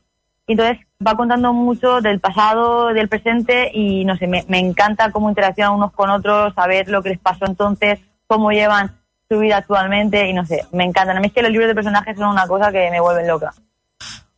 Entonces 0.46 0.78
va 1.04 1.16
contando 1.16 1.52
mucho 1.52 2.00
del 2.00 2.20
pasado, 2.20 2.88
del 2.92 3.08
presente 3.08 3.70
y 3.72 4.04
no 4.04 4.16
sé, 4.16 4.26
me, 4.26 4.44
encanta 4.58 5.10
cómo 5.10 5.28
interaccionan 5.28 5.74
unos 5.74 5.92
con 5.92 6.10
otros, 6.10 6.54
saber 6.54 6.88
lo 6.88 7.02
que 7.02 7.10
les 7.10 7.18
pasó 7.18 7.46
entonces, 7.46 8.00
cómo 8.26 8.50
llevan 8.50 8.98
su 9.28 9.38
vida 9.38 9.58
actualmente 9.58 10.28
y 10.28 10.32
no 10.32 10.44
sé, 10.44 10.66
me 10.72 10.84
encantan. 10.84 11.16
A 11.16 11.20
mí 11.20 11.28
es 11.28 11.32
que 11.32 11.42
los 11.42 11.50
libros 11.50 11.68
de 11.68 11.74
personajes 11.74 12.16
son 12.16 12.28
una 12.28 12.46
cosa 12.46 12.70
que 12.72 12.90
me 12.90 13.00
vuelven 13.00 13.28
loca. 13.28 13.52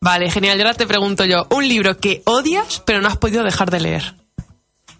Vale, 0.00 0.30
genial. 0.30 0.58
Y 0.58 0.60
ahora 0.60 0.74
te 0.74 0.86
pregunto 0.86 1.24
yo, 1.24 1.46
un 1.50 1.66
libro 1.66 1.96
que 1.96 2.22
odias 2.26 2.82
pero 2.84 3.00
no 3.00 3.08
has 3.08 3.16
podido 3.16 3.42
dejar 3.42 3.70
de 3.70 3.80
leer. 3.80 4.14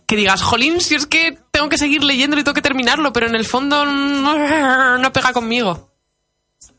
Que 0.07 0.17
digas, 0.17 0.43
jolín, 0.43 0.81
si 0.81 0.95
es 0.95 1.07
que 1.07 1.39
tengo 1.51 1.69
que 1.69 1.79
seguir 1.79 2.03
leyendo 2.03 2.39
y 2.39 2.45
tengo 2.45 2.55
que 2.55 2.63
terminarlo, 2.63 3.13
pero 3.13 3.27
en 3.27 3.35
el 3.35 3.45
fondo 3.45 3.85
no 3.85 5.13
pega 5.13 5.33
conmigo. 5.33 5.94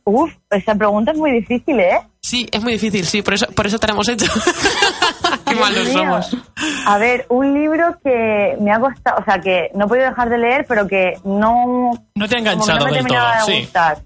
Uf, 0.05 0.31
esa 0.51 0.75
pregunta 0.75 1.11
es 1.11 1.17
muy 1.17 1.31
difícil, 1.31 1.79
¿eh? 1.79 1.99
Sí, 2.21 2.47
es 2.51 2.61
muy 2.61 2.73
difícil, 2.73 3.05
sí, 3.05 3.23
por 3.23 3.33
eso, 3.33 3.47
por 3.47 3.65
eso 3.65 3.79
te 3.79 3.87
lo 3.87 3.93
hemos 3.93 4.07
hecho. 4.07 4.25
Qué 5.47 5.55
malos 5.55 5.87
somos. 5.89 6.37
A 6.85 6.97
ver, 6.99 7.25
un 7.29 7.53
libro 7.53 7.97
que 8.03 8.55
me 8.61 8.71
ha 8.71 8.79
costado, 8.79 9.17
o 9.19 9.25
sea, 9.25 9.39
que 9.39 9.71
no 9.73 9.85
he 9.85 9.87
podido 9.87 10.09
dejar 10.09 10.29
de 10.29 10.37
leer, 10.37 10.65
pero 10.67 10.87
que 10.87 11.13
no... 11.23 11.91
No 12.13 12.27
te 12.27 12.35
ha 12.35 12.39
enganchado 12.39 12.79
no 12.79 12.85
me 12.85 12.91
del 12.91 13.07
todo, 13.07 13.17
terminaba 13.17 13.45
de 13.45 13.53
sí. 13.53 13.59
gustar. 13.61 14.03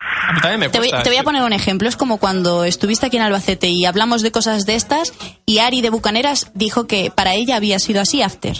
A 0.00 0.32
mí 0.32 0.40
también 0.40 0.60
me 0.60 0.68
Te 0.70 0.78
voy, 0.78 0.90
te 0.90 1.10
voy 1.10 1.18
a 1.18 1.22
poner 1.22 1.42
un 1.42 1.52
ejemplo. 1.52 1.88
Es 1.88 1.96
como 1.96 2.18
cuando 2.18 2.64
estuviste 2.64 3.06
aquí 3.06 3.16
en 3.16 3.24
Albacete 3.24 3.68
y 3.68 3.84
hablamos 3.84 4.22
de 4.22 4.32
cosas 4.32 4.64
de 4.64 4.74
estas 4.74 5.12
y 5.44 5.58
Ari 5.58 5.82
de 5.82 5.90
Bucaneras 5.90 6.50
dijo 6.54 6.86
que 6.86 7.10
para 7.10 7.34
ella 7.34 7.56
había 7.56 7.78
sido 7.78 8.00
así 8.00 8.22
After. 8.22 8.56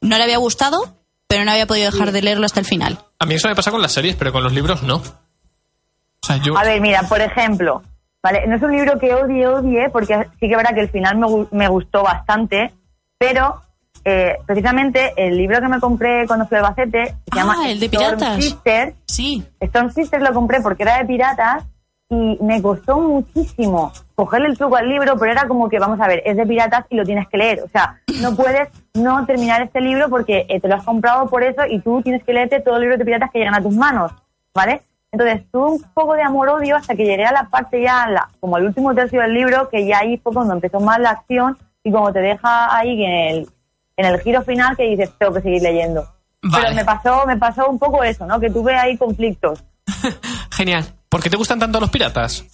No 0.00 0.16
le 0.16 0.22
había 0.22 0.38
gustado, 0.38 0.97
pero 1.28 1.44
no 1.44 1.50
había 1.52 1.66
podido 1.66 1.90
dejar 1.90 2.10
de 2.12 2.22
leerlo 2.22 2.46
hasta 2.46 2.60
el 2.60 2.66
final. 2.66 2.98
A 3.20 3.26
mí 3.26 3.34
eso 3.34 3.48
me 3.48 3.54
pasa 3.54 3.70
con 3.70 3.82
las 3.82 3.92
series, 3.92 4.16
pero 4.16 4.32
con 4.32 4.42
los 4.42 4.52
libros 4.52 4.82
no. 4.82 4.96
O 4.96 6.26
sea, 6.26 6.36
yo... 6.38 6.56
A 6.58 6.64
ver, 6.64 6.80
mira, 6.80 7.02
por 7.04 7.20
ejemplo, 7.20 7.82
¿vale? 8.22 8.46
No 8.46 8.56
es 8.56 8.62
un 8.62 8.72
libro 8.72 8.98
que 8.98 9.14
odie, 9.14 9.46
odie, 9.46 9.88
porque 9.90 10.16
sí 10.40 10.46
que 10.46 10.50
es 10.52 10.56
verdad 10.56 10.74
que 10.74 10.80
el 10.80 10.90
final 10.90 11.16
me, 11.18 11.26
me 11.52 11.68
gustó 11.68 12.02
bastante, 12.02 12.72
pero 13.18 13.60
eh, 14.04 14.36
precisamente 14.46 15.12
el 15.16 15.36
libro 15.36 15.60
que 15.60 15.68
me 15.68 15.80
compré 15.80 16.26
cuando 16.26 16.46
fui 16.46 16.56
a 16.56 16.60
Albacete 16.60 17.06
se 17.06 17.14
Ah, 17.32 17.36
llama 17.36 17.70
el 17.70 17.78
de 17.80 17.86
Storm 17.86 18.04
piratas. 18.16 18.36
Sisters. 18.44 18.94
Sí. 19.06 19.44
Stone 19.60 19.92
Sisters 19.92 20.22
lo 20.22 20.32
compré 20.32 20.60
porque 20.60 20.82
era 20.82 20.98
de 20.98 21.04
piratas 21.04 21.64
y 22.10 22.38
me 22.40 22.62
costó 22.62 22.98
muchísimo 23.00 23.92
cogerle 24.14 24.48
el 24.48 24.56
truco 24.56 24.76
al 24.76 24.88
libro, 24.88 25.16
pero 25.18 25.32
era 25.32 25.46
como 25.46 25.68
que, 25.68 25.78
vamos 25.78 26.00
a 26.00 26.08
ver, 26.08 26.22
es 26.24 26.36
de 26.38 26.46
piratas 26.46 26.86
y 26.88 26.96
lo 26.96 27.04
tienes 27.04 27.28
que 27.28 27.36
leer. 27.36 27.60
O 27.64 27.68
sea, 27.68 28.00
no 28.22 28.34
puedes 28.34 28.68
no 28.98 29.24
terminar 29.26 29.62
este 29.62 29.80
libro 29.80 30.08
porque 30.08 30.46
eh, 30.48 30.60
te 30.60 30.68
lo 30.68 30.74
has 30.74 30.84
comprado 30.84 31.28
por 31.28 31.42
eso 31.42 31.62
y 31.68 31.80
tú 31.80 32.02
tienes 32.02 32.22
que 32.24 32.32
leerte 32.32 32.60
todos 32.60 32.76
los 32.76 32.82
libros 32.82 32.98
de 32.98 33.04
piratas 33.04 33.30
que 33.30 33.38
llegan 33.38 33.54
a 33.54 33.62
tus 33.62 33.74
manos, 33.74 34.12
¿vale? 34.54 34.82
Entonces 35.10 35.42
tuve 35.50 35.70
un 35.70 35.82
poco 35.94 36.14
de 36.14 36.22
amor-odio 36.22 36.76
hasta 36.76 36.94
que 36.94 37.04
llegué 37.04 37.24
a 37.24 37.32
la 37.32 37.44
parte 37.44 37.80
ya, 37.80 38.06
la, 38.08 38.28
como 38.40 38.56
al 38.56 38.66
último 38.66 38.94
tercio 38.94 39.22
del 39.22 39.32
libro, 39.32 39.68
que 39.68 39.86
ya 39.86 40.00
ahí 40.00 40.18
fue 40.18 40.32
cuando 40.32 40.52
empezó 40.52 40.80
más 40.80 41.00
la 41.00 41.10
acción 41.10 41.56
y 41.82 41.90
como 41.90 42.12
te 42.12 42.20
deja 42.20 42.76
ahí 42.76 43.02
en 43.02 43.10
el, 43.10 43.48
en 43.96 44.06
el 44.06 44.20
giro 44.20 44.42
final 44.42 44.76
que 44.76 44.84
dices, 44.84 45.10
tengo 45.18 45.32
que 45.32 45.40
seguir 45.40 45.62
leyendo. 45.62 46.06
Vale. 46.42 46.64
Pero 46.64 46.76
me 46.76 46.84
pasó, 46.84 47.26
me 47.26 47.36
pasó 47.36 47.68
un 47.68 47.78
poco 47.78 48.04
eso, 48.04 48.26
¿no? 48.26 48.38
Que 48.38 48.50
tuve 48.50 48.74
ahí 48.74 48.96
conflictos. 48.96 49.64
Genial. 50.50 50.84
¿Por 51.08 51.22
qué 51.22 51.30
te 51.30 51.36
gustan 51.36 51.58
tanto 51.58 51.80
los 51.80 51.90
piratas? 51.90 52.44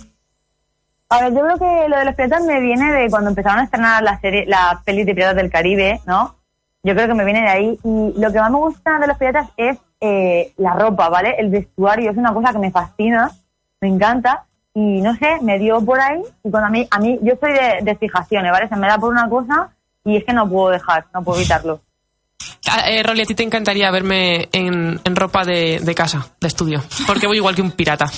A 1.09 1.21
ver, 1.21 1.35
yo 1.35 1.41
creo 1.41 1.59
que 1.59 1.89
lo 1.89 1.99
de 1.99 2.05
los 2.05 2.15
piratas 2.15 2.45
me 2.45 2.61
viene 2.61 2.93
de 2.93 3.11
cuando 3.11 3.31
empezaron 3.31 3.61
a 3.61 3.65
estrenar 3.65 4.03
la 4.03 4.19
serie, 4.21 4.47
las 4.47 4.83
pelis 4.85 5.07
de 5.07 5.15
Piratas 5.15 5.37
del 5.37 5.51
Caribe, 5.51 6.01
¿no? 6.07 6.37
Yo 6.83 6.95
creo 6.95 7.07
que 7.07 7.15
me 7.15 7.25
viene 7.25 7.43
de 7.43 7.49
ahí. 7.49 7.79
Y 7.83 8.21
lo 8.21 8.33
que 8.33 8.41
más 8.41 8.51
me 8.51 8.59
gusta 8.59 8.99
de 8.99 9.07
los 9.07 9.17
piratas 9.17 9.49
es 9.57 9.79
eh, 10.01 10.53
la 10.57 10.75
ropa, 10.75 11.09
¿vale? 11.09 11.37
El 11.39 11.51
vestuario 11.51 12.11
es 12.11 12.17
una 12.17 12.35
cosa 12.35 12.53
que 12.53 12.59
me 12.59 12.71
fascina, 12.71 13.31
me 13.81 13.89
encanta. 13.89 14.45
Y 14.75 15.01
no 15.01 15.15
sé, 15.15 15.39
me 15.41 15.59
dio 15.59 15.81
por 15.85 16.01
ahí. 16.01 16.21
Y 16.43 16.51
cuando 16.51 16.67
a 16.67 16.71
mí, 16.71 16.87
a 16.91 16.99
mí, 16.99 17.19
yo 17.23 17.35
soy 17.41 17.53
de, 17.53 17.79
de 17.83 17.97
fijaciones, 17.97 18.51
¿vale? 18.51 18.69
Se 18.69 18.77
me 18.77 18.89
da 18.89 18.99
por 18.99 19.13
una 19.13 19.29
cosa 19.29 19.71
y 20.05 20.17
es 20.17 20.25
que 20.25 20.33
no 20.33 20.49
puedo 20.49 20.71
dejar, 20.71 21.07
no 21.15 21.23
puedo 21.23 21.39
evitarlo. 21.39 21.81
Ah, 22.69 22.91
eh, 22.91 23.03
Rolly, 23.03 23.23
a 23.23 23.27
ti 23.27 23.35
te 23.35 23.43
encantaría 23.43 23.91
verme 23.91 24.49
en, 24.53 25.01
en 25.05 25.17
ropa 25.17 25.45
de, 25.45 25.81
de 25.81 25.95
casa, 25.95 26.27
de 26.41 26.49
estudio. 26.49 26.83
Porque 27.07 27.27
voy 27.27 27.37
igual 27.37 27.55
que 27.55 27.63
un 27.63 27.73
pirata. 27.73 28.07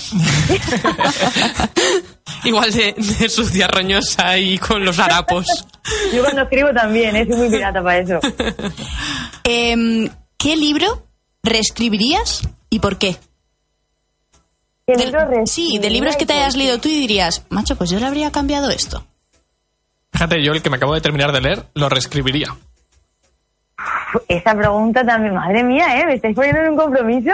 igual 2.45 2.73
de, 2.73 2.93
de 2.97 3.29
sucia, 3.29 3.67
roñosa 3.69 4.37
y 4.39 4.59
con 4.59 4.85
los 4.85 4.99
harapos. 4.99 5.47
Yo 6.15 6.23
cuando 6.23 6.43
escribo 6.43 6.71
también, 6.75 7.15
¿eh? 7.17 7.27
soy 7.29 7.37
muy 7.37 7.51
pirata 7.51 7.83
para 7.83 7.99
eso. 7.99 8.21
Em, 9.45 10.09
¿Qué 10.37 10.57
libro 10.57 11.07
reescribirías 11.43 12.43
y 12.71 12.81
por 12.81 12.99
qué? 12.99 13.17
¿Qué 14.87 14.95
Del- 14.97 15.07
libro 15.13 15.47
sí, 15.47 15.79
de 15.81 15.91
libros 15.91 16.17
que 16.17 16.27
te 16.27 16.33
hayas 16.35 16.57
leído 16.57 16.79
tú 16.79 16.89
y 16.89 16.99
dirías, 17.01 17.45
macho, 17.49 17.77
pues 17.77 17.91
yo 17.91 17.99
le 18.01 18.07
habría 18.07 18.31
cambiado 18.33 18.71
esto. 18.71 19.05
Fíjate, 20.13 20.43
yo 20.45 20.53
el 20.53 20.63
que 20.63 20.71
me 20.71 20.77
acabo 20.77 20.95
de 20.95 21.01
terminar 21.01 21.33
de 21.33 21.41
leer 21.41 21.67
lo 21.75 21.89
reescribiría. 21.89 22.57
Esa 24.29 24.55
pregunta 24.57 25.05
también, 25.05 25.35
madre 25.35 25.63
mía, 25.63 26.01
¿eh? 26.01 26.07
¿Me 26.07 26.15
estáis 26.15 26.35
poniendo 26.35 26.61
en 26.63 26.69
un 26.71 26.77
compromiso? 26.77 27.31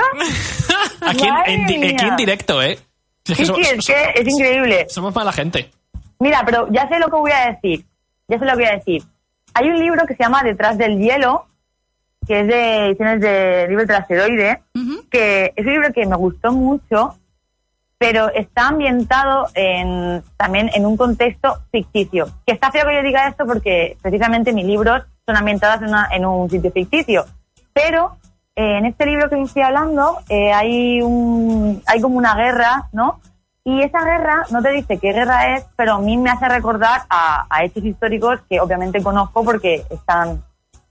Aquí 1.00 1.24
en, 1.26 1.34
Madre 1.34 1.54
en 1.54 1.66
di- 1.66 1.78
mía. 1.78 1.90
aquí 1.96 2.04
en 2.06 2.16
directo, 2.16 2.62
¿eh? 2.62 2.78
Sí, 3.24 3.34
que 3.34 3.36
sí, 3.36 3.46
somos, 3.46 3.60
es 3.70 3.86
que 3.86 4.20
es 4.20 4.28
increíble. 4.28 4.86
somos 4.88 5.14
mala 5.14 5.32
gente. 5.32 5.70
Mira, 6.18 6.42
pero 6.44 6.68
ya 6.70 6.88
sé 6.88 6.98
lo 6.98 7.06
que 7.06 7.16
voy 7.16 7.32
a 7.32 7.50
decir. 7.52 7.84
Ya 8.28 8.38
sé 8.38 8.44
lo 8.44 8.52
que 8.52 8.56
voy 8.64 8.66
a 8.66 8.76
decir. 8.76 9.02
Hay 9.54 9.68
un 9.68 9.78
libro 9.78 10.06
que 10.06 10.14
se 10.14 10.22
llama 10.22 10.42
Detrás 10.42 10.78
del 10.78 10.98
hielo, 10.98 11.46
que 12.26 12.40
es 12.40 12.46
de 12.46 12.86
ediciones 12.86 13.20
de 13.20 13.94
asteroide, 13.96 14.62
Ujú. 14.74 15.04
que 15.10 15.52
es 15.56 15.66
un 15.66 15.72
libro 15.72 15.92
que 15.92 16.06
me 16.06 16.16
gustó 16.16 16.52
mucho, 16.52 17.18
pero 17.98 18.28
está 18.34 18.68
ambientado 18.68 19.48
en, 19.54 20.22
también 20.36 20.70
en 20.74 20.86
un 20.86 20.96
contexto 20.96 21.58
ficticio. 21.70 22.26
Que 22.46 22.54
está 22.54 22.70
feo 22.72 22.86
que 22.86 22.94
yo 22.96 23.02
diga 23.02 23.28
esto 23.28 23.44
porque 23.46 23.96
precisamente 24.02 24.52
mis 24.52 24.64
libros 24.66 25.02
son 25.26 25.36
ambientados 25.36 25.82
en, 25.82 25.88
una- 25.88 26.08
en 26.10 26.24
un 26.26 26.48
sitio 26.50 26.72
ficticio. 26.72 27.24
Pero 27.72 28.16
eh, 28.56 28.78
en 28.78 28.86
este 28.86 29.06
libro 29.06 29.28
que 29.28 29.36
os 29.36 29.48
estoy 29.48 29.62
hablando 29.62 30.18
eh, 30.28 30.52
hay, 30.52 31.00
un, 31.02 31.82
hay 31.86 32.00
como 32.00 32.18
una 32.18 32.34
guerra, 32.34 32.88
¿no? 32.92 33.20
Y 33.64 33.82
esa 33.82 34.04
guerra 34.04 34.44
no 34.50 34.60
te 34.60 34.70
dice 34.70 34.98
qué 34.98 35.12
guerra 35.12 35.56
es, 35.56 35.64
pero 35.76 35.94
a 35.94 35.98
mí 36.00 36.16
me 36.16 36.30
hace 36.30 36.48
recordar 36.48 37.02
a, 37.08 37.46
a 37.48 37.64
hechos 37.64 37.84
históricos 37.84 38.40
que 38.50 38.60
obviamente 38.60 39.02
conozco 39.02 39.44
porque 39.44 39.84
están, 39.88 40.42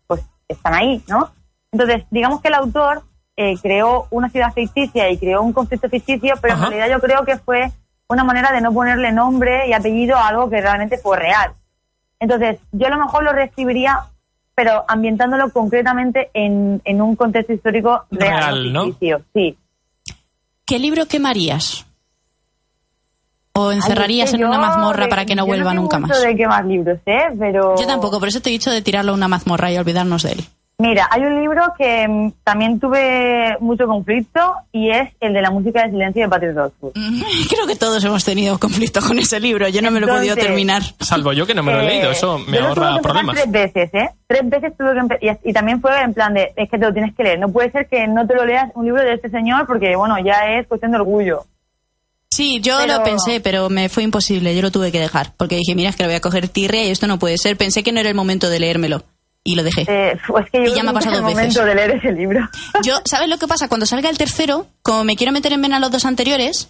pues, 0.08 0.22
están 0.48 0.74
ahí, 0.74 1.04
¿no? 1.08 1.32
Entonces, 1.72 2.06
digamos 2.10 2.42
que 2.42 2.48
el 2.48 2.54
autor 2.54 3.04
eh, 3.38 3.56
creó 3.62 4.08
una 4.12 4.30
ciudad 4.30 4.54
ficticia 4.54 5.10
y 5.10 5.18
creó 5.18 5.42
un 5.42 5.54
conflicto 5.54 5.90
ficticio, 5.90 6.36
pero 6.42 6.54
Ajá. 6.54 6.66
en 6.66 6.72
realidad 6.72 6.96
yo 6.96 7.02
creo 7.02 7.26
que 7.26 7.38
fue 7.38 7.72
una 8.08 8.24
manera 8.24 8.52
de 8.52 8.62
no 8.62 8.74
ponerle 8.74 9.12
nombre 9.12 9.68
y 9.68 9.74
apellido 9.74 10.18
a 10.18 10.28
algo 10.28 10.50
que 10.50 10.62
realmente 10.62 10.98
fue 10.98 11.18
real. 11.18 11.54
Entonces, 12.20 12.60
yo 12.72 12.88
a 12.88 12.90
lo 12.92 13.00
mejor 13.00 13.24
lo 13.24 13.32
reescribiría, 13.32 14.00
pero 14.64 14.86
ambientándolo 14.88 15.50
concretamente 15.52 16.30
en, 16.36 16.80
en 16.86 17.02
un 17.02 17.16
contexto 17.16 17.52
histórico 17.54 18.04
real, 18.12 18.38
Real, 18.38 18.74
¿no? 18.74 18.84
ficticio. 18.86 19.22
Sí. 19.34 19.58
¿Qué 20.66 20.78
libro 20.78 21.08
quemarías? 21.08 21.84
¿O 23.54 23.72
encerrarías 23.72 24.30
Ay, 24.30 24.36
es 24.36 24.40
en 24.40 24.46
una 24.48 24.60
mazmorra 24.60 25.06
de- 25.06 25.10
para 25.10 25.26
que 25.26 25.36
no 25.36 25.44
yo 25.44 25.48
vuelva 25.48 25.72
sé 25.72 25.76
nunca 25.78 25.98
más? 26.00 26.22
de 26.22 26.36
qué 26.36 26.48
más 26.48 26.64
libros, 26.66 27.00
¿eh? 27.08 27.18
Pero... 27.40 27.76
Yo 27.76 27.88
tampoco, 27.88 28.20
por 28.20 28.28
eso 28.28 28.40
te 28.40 28.50
he 28.50 28.54
dicho 28.54 28.70
de 28.70 28.82
tirarlo 28.84 29.12
a 29.14 29.16
una 29.16 29.28
mazmorra 29.28 29.72
y 29.72 29.78
olvidarnos 29.78 30.22
de 30.24 30.34
él. 30.34 30.46
Mira, 30.78 31.08
hay 31.12 31.22
un 31.22 31.40
libro 31.40 31.62
que 31.78 32.08
mm, 32.08 32.32
también 32.44 32.80
tuve 32.80 33.56
mucho 33.60 33.86
conflicto 33.86 34.40
y 34.72 34.90
es 34.90 35.10
el 35.20 35.32
de 35.34 35.42
la 35.44 35.52
música 35.52 35.84
de 35.86 35.92
silencio 35.92 36.24
de 36.24 36.30
Patrick 36.30 36.56
Rothfuss. 36.56 36.92
Mm, 36.96 37.22
Creo 37.50 37.68
que 37.68 37.76
todos 37.76 38.04
hemos 38.04 38.26
tenido 38.26 38.58
conflicto 38.58 39.00
con 39.02 39.20
ese 39.20 39.40
libro. 39.40 39.68
Yo 39.70 39.84
no 39.84 39.92
me 39.92 40.00
lo 40.00 40.08
he 40.08 40.10
podido 40.18 40.36
terminar. 40.36 40.82
Salvo 41.00 41.34
yo 41.34 41.46
que 41.46 41.54
no 41.54 41.62
me 41.62 41.72
lo 41.72 41.82
he 41.82 41.86
Eh, 41.86 41.88
leído, 41.90 42.10
eso 42.12 42.40
me 42.40 42.58
yo 42.58 42.64
lo 42.70 42.74
tuve 42.74 42.86
ahorra 42.86 42.94
que 42.94 42.96
empezar 42.98 43.02
problemas. 43.02 43.36
tres 43.36 43.52
veces, 43.52 43.90
¿eh? 43.94 44.10
Tres 44.26 44.50
veces 44.50 44.74
tuve 44.76 44.94
que 44.94 45.00
empezar. 45.00 45.24
Y, 45.44 45.50
y 45.50 45.54
también 45.54 45.82
fue 45.82 46.02
en 46.02 46.14
plan 46.16 46.34
de, 46.34 46.52
es 46.56 46.68
que 46.70 46.80
te 46.80 46.86
lo 46.86 46.94
tienes 46.94 47.14
que 47.16 47.24
leer. 47.24 47.38
No 47.40 47.50
puede 47.52 47.72
ser 47.72 47.88
que 47.88 48.08
no 48.08 48.26
te 48.26 48.34
lo 48.34 48.44
leas 48.46 48.72
un 48.74 48.86
libro 48.86 49.04
de 49.04 49.14
este 49.14 49.30
señor 49.30 49.68
porque, 49.68 49.96
bueno, 49.96 50.16
ya 50.26 50.48
es 50.58 50.66
cuestión 50.68 50.92
de 50.94 50.98
orgullo. 50.98 51.46
Sí, 52.32 52.60
yo 52.60 52.78
Pero- 52.80 52.98
lo 52.98 53.04
pensé, 53.04 53.40
pero 53.40 53.70
me 53.70 53.88
fue 53.90 54.02
imposible. 54.02 54.56
Yo 54.56 54.64
lo 54.64 54.72
tuve 54.72 54.92
que 54.92 55.00
dejar. 55.00 55.34
Porque 55.38 55.58
dije, 55.58 55.76
mira, 55.76 55.90
es 55.92 55.96
que 55.96 56.02
lo 56.04 56.10
voy 56.10 56.16
a 56.16 56.22
coger 56.22 56.48
tirria 56.48 56.84
y 56.86 56.90
esto 56.90 57.06
no 57.06 57.20
puede 57.20 57.38
ser. 57.38 57.56
Pensé 57.56 57.84
que 57.84 57.92
no 57.92 58.00
era 58.00 58.10
el 58.10 58.16
momento 58.16 58.50
de 58.50 58.60
leérmelo. 58.60 59.04
Y 59.44 59.56
lo 59.56 59.64
dejé. 59.64 59.86
Eh, 59.88 60.18
pues 60.28 60.50
que 60.52 60.60
yo 60.66 60.72
Y 60.72 60.76
ya 60.76 60.84
me 60.84 60.92
ha 60.92 60.94
pasado 60.94 61.16
dos 61.18 61.26
veces. 61.26 61.56
momento 61.56 61.66
de 61.66 61.76
leer 61.76 61.92
ese 61.98 62.12
libro. 62.12 62.40
Yo, 62.84 63.00
¿sabes 63.06 63.28
lo 63.28 63.38
que 63.40 63.48
pasa? 63.48 63.68
Cuando 63.68 63.88
salga 63.88 64.10
el 64.10 64.18
tercero, 64.18 64.68
como 64.84 65.04
me 65.04 65.16
quiero 65.16 65.32
meter 65.34 65.52
en 65.54 65.62
vena 65.64 65.80
los 65.80 65.90
dos 65.92 66.06
anteriores, 66.06 66.70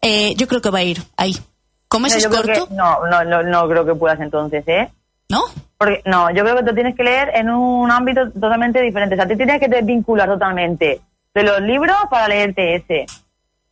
eh, 0.00 0.34
yo 0.36 0.46
creo 0.46 0.60
que 0.62 0.70
va 0.70 0.78
a 0.78 0.82
ir 0.84 1.02
ahí. 1.16 1.30
Ese 1.32 1.42
No, 1.90 2.06
es 2.06 2.26
corto, 2.28 2.68
que- 2.68 2.74
no, 2.74 3.04
no, 3.06 3.24
no, 3.24 3.42
no 3.42 3.68
creo 3.68 3.84
que 3.84 3.94
puedas 3.96 4.18
entonces, 4.20 4.62
¿eh? 4.68 4.88
¿no? 5.28 5.42
Porque, 5.76 6.00
no, 6.06 6.30
yo 6.32 6.42
creo 6.44 6.56
que 6.56 6.62
te 6.62 6.72
tienes 6.74 6.96
que 6.96 7.02
leer 7.02 7.30
en 7.34 7.50
un 7.50 7.90
ámbito 7.90 8.30
totalmente 8.30 8.80
diferente. 8.80 9.14
O 9.14 9.18
sea, 9.18 9.26
te 9.26 9.36
tienes 9.36 9.58
que 9.60 9.68
desvincular 9.68 10.28
totalmente 10.28 11.00
de 11.34 11.42
los 11.42 11.60
libros 11.60 11.96
para 12.08 12.28
leerte 12.28 12.76
ese. 12.76 13.06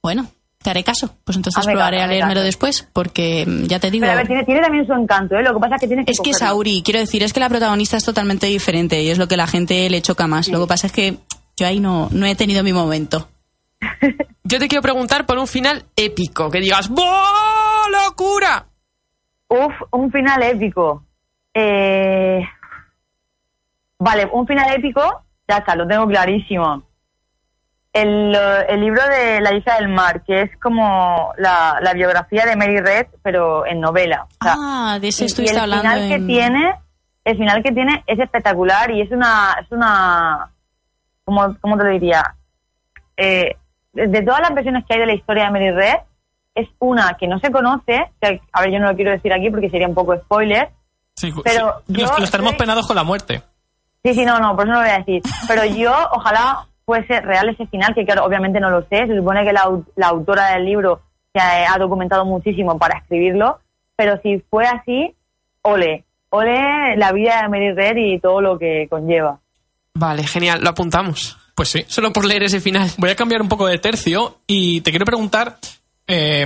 Bueno, 0.03 0.26
te 0.62 0.70
haré 0.70 0.84
caso. 0.84 1.14
Pues 1.24 1.36
entonces 1.36 1.58
Hazme 1.58 1.72
probaré 1.72 2.00
a 2.00 2.04
hazme 2.04 2.14
leérmelo 2.14 2.42
después, 2.42 2.86
porque 2.92 3.44
mm, 3.46 3.64
ya 3.64 3.80
te 3.80 3.90
digo... 3.90 4.02
Pero 4.02 4.12
a 4.12 4.16
ver, 4.16 4.26
tiene, 4.26 4.44
tiene 4.44 4.61
también 4.61 4.86
su 4.86 4.92
encanto, 4.92 5.36
¿eh? 5.36 5.42
Lo 5.42 5.54
que 5.54 5.61
pasa 5.61 5.76
es 5.76 5.80
que 5.80 5.86
tienes 5.86 6.06
que 6.06 6.12
Es 6.12 6.18
que 6.18 6.32
cogerlo. 6.32 6.46
Sauri, 6.46 6.82
quiero 6.82 7.00
decir, 7.00 7.22
es 7.22 7.32
que 7.32 7.40
la 7.40 7.48
protagonista 7.48 7.96
es 7.96 8.04
totalmente 8.04 8.46
diferente 8.46 9.02
y 9.02 9.08
es 9.08 9.18
lo 9.18 9.28
que 9.28 9.36
la 9.36 9.46
gente 9.46 9.88
le 9.88 10.02
choca 10.02 10.26
más. 10.26 10.48
Lo 10.48 10.61
que 10.61 10.66
pasa 10.66 10.86
es 10.86 10.92
que 10.92 11.16
yo 11.56 11.66
ahí 11.66 11.80
no, 11.80 12.08
no 12.12 12.26
he 12.26 12.34
tenido 12.34 12.62
mi 12.62 12.72
momento. 12.72 13.28
Yo 14.44 14.58
te 14.58 14.66
quiero 14.68 14.82
preguntar 14.82 15.26
por 15.26 15.38
un 15.38 15.46
final 15.46 15.84
épico, 15.94 16.50
que 16.50 16.61
digas 16.61 16.88
¡Buah, 16.88 17.88
locura! 17.90 18.66
Uf, 19.48 19.72
un 19.92 20.11
final 20.11 20.42
épico. 20.42 21.04
Eh... 21.54 22.42
Vale, 23.98 24.28
un 24.32 24.46
final 24.46 24.74
épico, 24.74 25.02
ya 25.46 25.58
está, 25.58 25.76
lo 25.76 25.86
tengo 25.86 26.06
clarísimo. 26.06 26.82
El, 27.93 28.36
el 28.68 28.80
libro 28.80 29.03
de 29.09 29.41
La 29.41 29.53
hija 29.53 29.74
del 29.76 29.88
mar, 29.88 30.22
que 30.24 30.43
es 30.43 30.57
como 30.59 31.32
la, 31.38 31.78
la 31.82 31.93
biografía 31.93 32.47
de 32.47 32.55
Mary 32.55 32.78
Red, 32.80 33.07
pero 33.22 33.66
en 33.66 33.80
novela. 33.80 34.26
O 34.41 34.45
sea, 34.45 34.55
ah, 34.57 34.99
de 35.01 35.09
ese 35.09 35.24
y- 35.24 35.24
y 35.24 35.26
estuviste 35.26 35.57
el 35.57 35.62
hablando 35.62 35.82
final 35.91 36.09
que 36.09 36.14
en- 36.14 36.26
tiene, 36.28 36.74
el 37.24 37.36
final 37.36 37.62
que 37.64 37.72
tiene 37.72 38.05
es 38.07 38.18
espectacular 38.20 38.91
y 38.93 39.01
es 39.03 39.11
una, 39.11 39.57
es 39.61 39.70
una, 39.72 40.51
¿cómo, 41.24 41.57
cómo 41.61 41.76
te 41.76 41.84
lo 41.84 41.91
diría? 41.91 42.22
Eh, 43.16 43.57
de 43.93 44.07
de 44.07 44.22
todas 44.22 44.41
las 44.41 44.55
versiones 44.55 44.84
que 44.86 44.95
hay 44.95 45.01
de 45.01 45.07
la 45.07 45.14
historia 45.14 45.45
de 45.47 45.51
Mary 45.51 45.70
Red, 45.72 45.97
es 46.55 46.68
una 46.78 47.14
que 47.18 47.26
no 47.26 47.41
se 47.41 47.51
conoce, 47.51 48.09
que, 48.20 48.41
a 48.53 48.61
ver, 48.61 48.70
yo 48.70 48.78
no 48.78 48.86
lo 48.88 48.95
quiero 48.95 49.11
decir 49.11 49.32
aquí 49.32 49.51
porque 49.51 49.68
sería 49.68 49.88
un 49.88 49.95
poco 49.95 50.16
spoiler. 50.16 50.70
Sí, 51.16 51.32
Pero 51.43 51.82
sí. 51.88 51.95
yo 51.95 52.07
los, 52.07 52.30
soy- 52.30 52.55
penados 52.57 52.86
con 52.86 52.95
la 52.97 53.03
muerte. 53.05 53.43
Sí, 54.05 54.14
sí, 54.14 54.24
no, 54.24 54.38
no, 54.38 54.55
por 54.55 54.64
eso 54.64 54.72
no 54.74 54.80
lo 54.80 54.86
voy 54.86 54.95
a 54.95 54.99
decir. 54.99 55.22
Pero 55.49 55.64
yo, 55.64 55.93
ojalá 56.12 56.66
fuese 56.91 57.20
real 57.20 57.49
ese 57.49 57.66
final, 57.68 57.95
que 57.95 58.05
claro, 58.05 58.24
obviamente 58.24 58.59
no 58.59 58.68
lo 58.68 58.82
sé. 58.88 59.07
Se 59.07 59.16
supone 59.16 59.45
que 59.45 59.53
la, 59.53 59.62
au- 59.62 59.84
la 59.95 60.09
autora 60.09 60.55
del 60.55 60.64
libro 60.64 61.01
se 61.32 61.41
ha, 61.41 61.72
ha 61.72 61.78
documentado 61.78 62.24
muchísimo 62.24 62.76
para 62.78 62.99
escribirlo. 62.99 63.61
Pero 63.95 64.18
si 64.22 64.43
fue 64.51 64.64
así, 64.66 65.14
ole. 65.62 66.05
Ole 66.30 66.97
la 66.97 67.12
vida 67.12 67.43
de 67.43 67.49
Mary 67.49 67.72
Red 67.72 67.97
y 67.97 68.18
todo 68.18 68.41
lo 68.41 68.59
que 68.59 68.88
conlleva. 68.91 69.38
Vale, 69.95 70.24
genial, 70.26 70.61
lo 70.62 70.70
apuntamos. 70.70 71.38
Pues 71.55 71.68
sí. 71.68 71.84
Solo 71.86 72.12
por 72.12 72.24
leer 72.24 72.43
ese 72.43 72.61
final. 72.61 72.88
Voy 72.99 73.11
a 73.11 73.16
cambiar 73.16 73.41
un 73.43 73.49
poco 73.49 73.66
de 73.68 73.78
tercio 73.78 74.38
y 74.49 74.80
te 74.80 74.91
quiero 74.91 75.05
preguntar, 75.07 75.59
eh, 76.09 76.45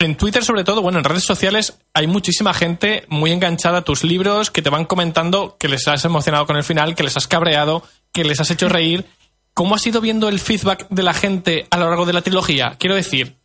en 0.00 0.16
Twitter 0.16 0.42
sobre 0.44 0.64
todo, 0.64 0.82
bueno, 0.82 0.98
en 0.98 1.04
redes 1.04 1.24
sociales 1.24 1.78
hay 1.94 2.06
muchísima 2.08 2.52
gente 2.54 3.04
muy 3.08 3.30
enganchada 3.32 3.78
a 3.78 3.82
tus 3.82 4.02
libros 4.02 4.50
que 4.50 4.62
te 4.62 4.70
van 4.70 4.84
comentando 4.86 5.56
que 5.58 5.68
les 5.68 5.86
has 5.86 6.04
emocionado 6.04 6.46
con 6.46 6.56
el 6.56 6.64
final, 6.64 6.94
que 6.94 7.02
les 7.04 7.16
has 7.16 7.28
cabreado, 7.28 7.82
que 8.12 8.24
les 8.24 8.40
has 8.40 8.50
hecho 8.50 8.68
reír. 8.70 9.06
¿Cómo 9.54 9.74
has 9.74 9.86
ido 9.86 10.00
viendo 10.00 10.28
el 10.28 10.40
feedback 10.40 10.86
de 10.88 11.02
la 11.02 11.12
gente 11.12 11.66
a 11.70 11.76
lo 11.76 11.88
largo 11.88 12.06
de 12.06 12.12
la 12.14 12.22
trilogía? 12.22 12.76
Quiero 12.78 12.94
decir, 12.96 13.36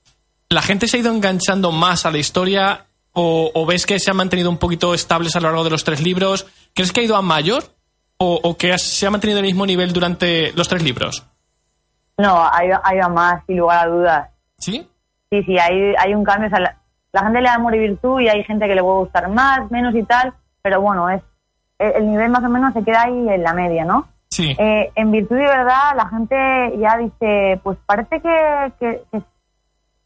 ¿la 0.50 0.62
gente 0.62 0.88
se 0.88 0.98
ha 0.98 1.00
ido 1.02 1.12
enganchando 1.14 1.72
más 1.72 2.06
a 2.06 2.12
la 2.12 2.20
historia 2.20 2.86
o, 3.12 3.52
o 3.54 3.66
ves 3.66 3.86
que 3.86 4.00
se 4.00 4.12
han 4.12 4.18
mantenido 4.18 4.50
un 4.50 4.58
poquito 4.58 4.94
estables 4.94 5.36
a 5.36 5.40
lo 5.42 5.48
largo 5.50 5.64
de 5.64 5.70
los 5.72 5.84
tres 5.84 6.02
libros? 6.02 6.46
¿Crees 6.74 6.92
que 6.94 7.02
ha 7.02 7.04
ido 7.04 7.16
a 7.18 7.22
mayor 7.22 7.66
o, 8.18 8.40
o 8.44 8.56
que 8.58 8.72
has- 8.72 8.82
se 8.84 9.06
ha 9.08 9.10
mantenido 9.10 9.40
el 9.40 9.46
mismo 9.46 9.66
nivel 9.66 9.92
durante 9.92 10.54
los 10.54 10.68
tres 10.70 10.84
libros? 10.84 11.24
No, 12.18 12.48
hay, 12.50 12.70
hay 12.84 13.00
a 13.00 13.10
más, 13.10 13.44
sin 13.46 13.58
lugar 13.58 13.88
a 13.88 13.90
dudas. 13.92 14.30
¿Sí? 14.58 14.88
Sí, 15.42 15.44
sí, 15.44 15.58
hay, 15.60 15.94
hay 15.98 16.14
un 16.14 16.24
cambio. 16.24 16.48
O 16.48 16.50
sea, 16.50 16.60
la, 16.60 16.76
la 17.12 17.22
gente 17.24 17.42
le 17.42 17.48
da 17.48 17.56
amor 17.56 17.76
y 17.76 17.80
virtud 17.80 18.20
y 18.22 18.30
hay 18.30 18.44
gente 18.44 18.68
que 18.68 18.76
le 18.76 18.82
puede 18.82 19.00
gustar 19.00 19.28
más, 19.30 19.70
menos 19.72 19.94
y 19.96 20.04
tal. 20.04 20.34
Pero 20.62 20.82
bueno, 20.82 21.10
es 21.10 21.22
el, 21.80 21.92
el 21.94 22.12
nivel 22.12 22.30
más 22.30 22.44
o 22.44 22.50
menos 22.50 22.74
se 22.74 22.84
queda 22.84 23.04
ahí 23.04 23.30
en 23.30 23.44
la 23.44 23.54
media, 23.54 23.86
¿no? 23.86 24.08
Sí. 24.30 24.56
Eh, 24.58 24.92
en 24.96 25.12
virtud 25.12 25.36
de 25.36 25.44
verdad, 25.44 25.96
la 25.96 26.08
gente 26.10 26.36
ya 26.80 26.98
dice, 26.98 27.60
pues 27.64 27.78
parece 27.86 28.20
que, 28.22 28.72
que, 28.80 29.04
que- 29.12 29.22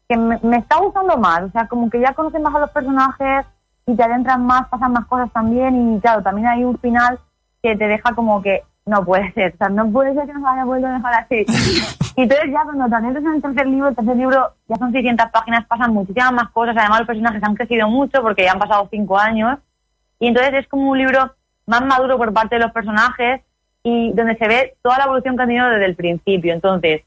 que 0.08 0.16
me, 0.16 0.38
me 0.42 0.56
está 0.56 0.76
gustando 0.78 1.16
más. 1.18 1.42
O 1.42 1.50
sea, 1.50 1.68
como 1.68 1.88
que 1.88 2.00
ya 2.00 2.12
conocen 2.14 2.42
más 2.42 2.52
a 2.54 2.58
los 2.58 2.70
personajes 2.70 3.46
y 3.86 3.94
te 3.94 4.02
adentran 4.02 4.44
más, 4.44 4.66
pasan 4.68 4.92
más 4.92 5.06
cosas 5.06 5.30
también. 5.32 5.96
Y 5.96 6.00
claro, 6.00 6.22
también 6.22 6.48
hay 6.48 6.64
un 6.64 6.76
final 6.78 7.18
que 7.62 7.76
te 7.76 7.86
deja 7.86 8.12
como 8.14 8.42
que 8.42 8.62
no 8.86 9.04
puede 9.04 9.32
ser. 9.32 9.54
O 9.54 9.56
sea, 9.58 9.68
no 9.68 9.90
puede 9.90 10.14
ser 10.14 10.26
que 10.26 10.32
nos 10.32 10.44
haya 10.44 10.64
vuelto 10.64 10.86
a 10.86 10.92
dejar 10.92 11.14
así. 11.14 11.44
y 12.16 12.22
entonces 12.22 12.50
ya 12.50 12.62
cuando 12.64 12.84
adentras 12.96 13.24
en 13.24 13.34
el 13.34 13.42
tercer 13.42 13.66
libro, 13.66 13.88
el 13.88 13.96
tercer 13.96 14.16
libro 14.16 14.52
ya 14.68 14.76
son 14.76 14.92
600 14.92 15.30
páginas, 15.30 15.66
pasan 15.66 15.92
muchísimas 15.94 16.32
más 16.32 16.50
cosas. 16.50 16.76
Además, 16.76 17.00
los 17.00 17.06
personajes 17.06 17.42
han 17.42 17.54
crecido 17.54 17.88
mucho 17.88 18.22
porque 18.22 18.44
ya 18.44 18.52
han 18.52 18.58
pasado 18.58 18.88
cinco 18.90 19.18
años. 19.18 19.58
Y 20.18 20.26
entonces 20.28 20.52
es 20.54 20.68
como 20.68 20.90
un 20.90 20.98
libro 20.98 21.32
más 21.66 21.82
maduro 21.84 22.18
por 22.18 22.32
parte 22.32 22.56
de 22.56 22.62
los 22.62 22.72
personajes 22.72 23.42
y 23.82 24.12
donde 24.12 24.36
se 24.36 24.48
ve 24.48 24.74
toda 24.82 24.98
la 24.98 25.04
evolución 25.04 25.36
que 25.36 25.42
han 25.42 25.48
tenido 25.48 25.68
desde 25.68 25.86
el 25.86 25.96
principio. 25.96 26.52
Entonces, 26.52 27.02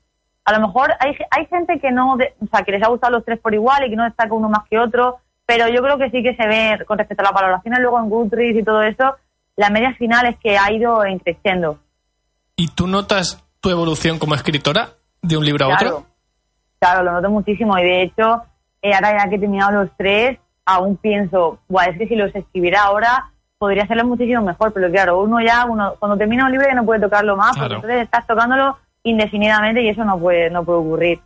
a 0.46 0.54
lo 0.58 0.68
mejor 0.68 0.92
hay, 1.00 1.16
hay 1.32 1.46
gente 1.46 1.80
que 1.80 1.92
no, 1.92 2.18
de- 2.18 2.34
o 2.42 2.48
sea, 2.48 2.64
que 2.64 2.72
les 2.72 2.84
ha 2.84 2.88
gustado 2.90 3.14
los 3.14 3.26
tres 3.26 3.40
por 3.40 3.54
igual 3.54 3.86
y 3.86 3.90
que 3.90 3.96
no 3.96 4.04
destaca 4.04 4.34
uno 4.34 4.50
más 4.50 4.64
que 4.70 4.80
otro, 4.80 5.20
pero 5.46 5.68
yo 5.68 5.82
creo 5.84 5.98
que 5.98 6.10
sí 6.10 6.24
que 6.24 6.36
se 6.36 6.48
ve 6.48 6.84
con 6.88 6.98
respecto 6.98 7.22
a 7.22 7.26
las 7.26 7.34
valoraciones 7.34 7.80
luego 7.82 8.00
en 8.00 8.10
Goodreads 8.10 8.58
y 8.60 8.64
todo 8.64 8.82
eso, 8.82 9.16
la 9.56 9.70
media 9.70 9.94
final 9.96 10.26
es 10.28 10.38
que 10.40 10.58
ha 10.58 10.72
ido 10.72 11.00
creciendo. 11.24 11.80
¿Y 12.56 12.68
tú 12.70 12.88
notas 12.88 13.44
tu 13.60 13.70
evolución 13.70 14.20
como 14.20 14.36
escritora 14.36 14.90
de 15.22 15.38
un 15.38 15.46
libro 15.46 15.66
a 15.66 15.76
otro? 15.76 16.06
claro, 16.80 17.04
lo 17.04 17.14
noto 17.14 17.30
muchísimo 17.30 17.78
y 17.78 17.84
de 17.84 18.02
hecho, 18.04 18.42
eh, 18.82 18.94
ahora 18.94 19.18
ya 19.18 19.30
que 19.30 19.36
he 19.36 19.40
terminado 19.40 19.84
los 19.84 19.90
tres, 19.98 20.38
aún 20.66 20.98
pienso, 20.98 21.60
Buah, 21.70 21.86
es 21.86 21.98
que 21.98 22.08
si 22.08 22.16
los 22.16 22.36
escribiera 22.36 22.84
ahora 22.84 23.32
podría 23.58 23.84
hacerlo 23.84 24.04
muchísimo 24.06 24.42
mejor, 24.42 24.74
pero 24.74 24.92
claro, 24.92 25.22
uno 25.22 25.40
ya, 25.40 25.64
uno 25.66 25.94
cuando 25.98 26.18
termina 26.18 26.46
un 26.46 26.52
libro 26.52 26.68
ya 26.68 26.76
no 26.76 26.84
puede 26.84 27.00
tocarlo 27.00 27.38
más, 27.38 27.54
Claro. 27.54 27.76
porque 27.76 27.88
entonces 27.88 28.04
estás 28.04 28.28
tocándolo 28.28 28.78
indefinidamente 29.04 29.82
y 29.82 29.90
eso 29.90 30.04
no 30.04 30.20
puede, 30.20 30.50
no 30.50 30.66
puede 30.66 30.80
ocurrir. 30.80 31.20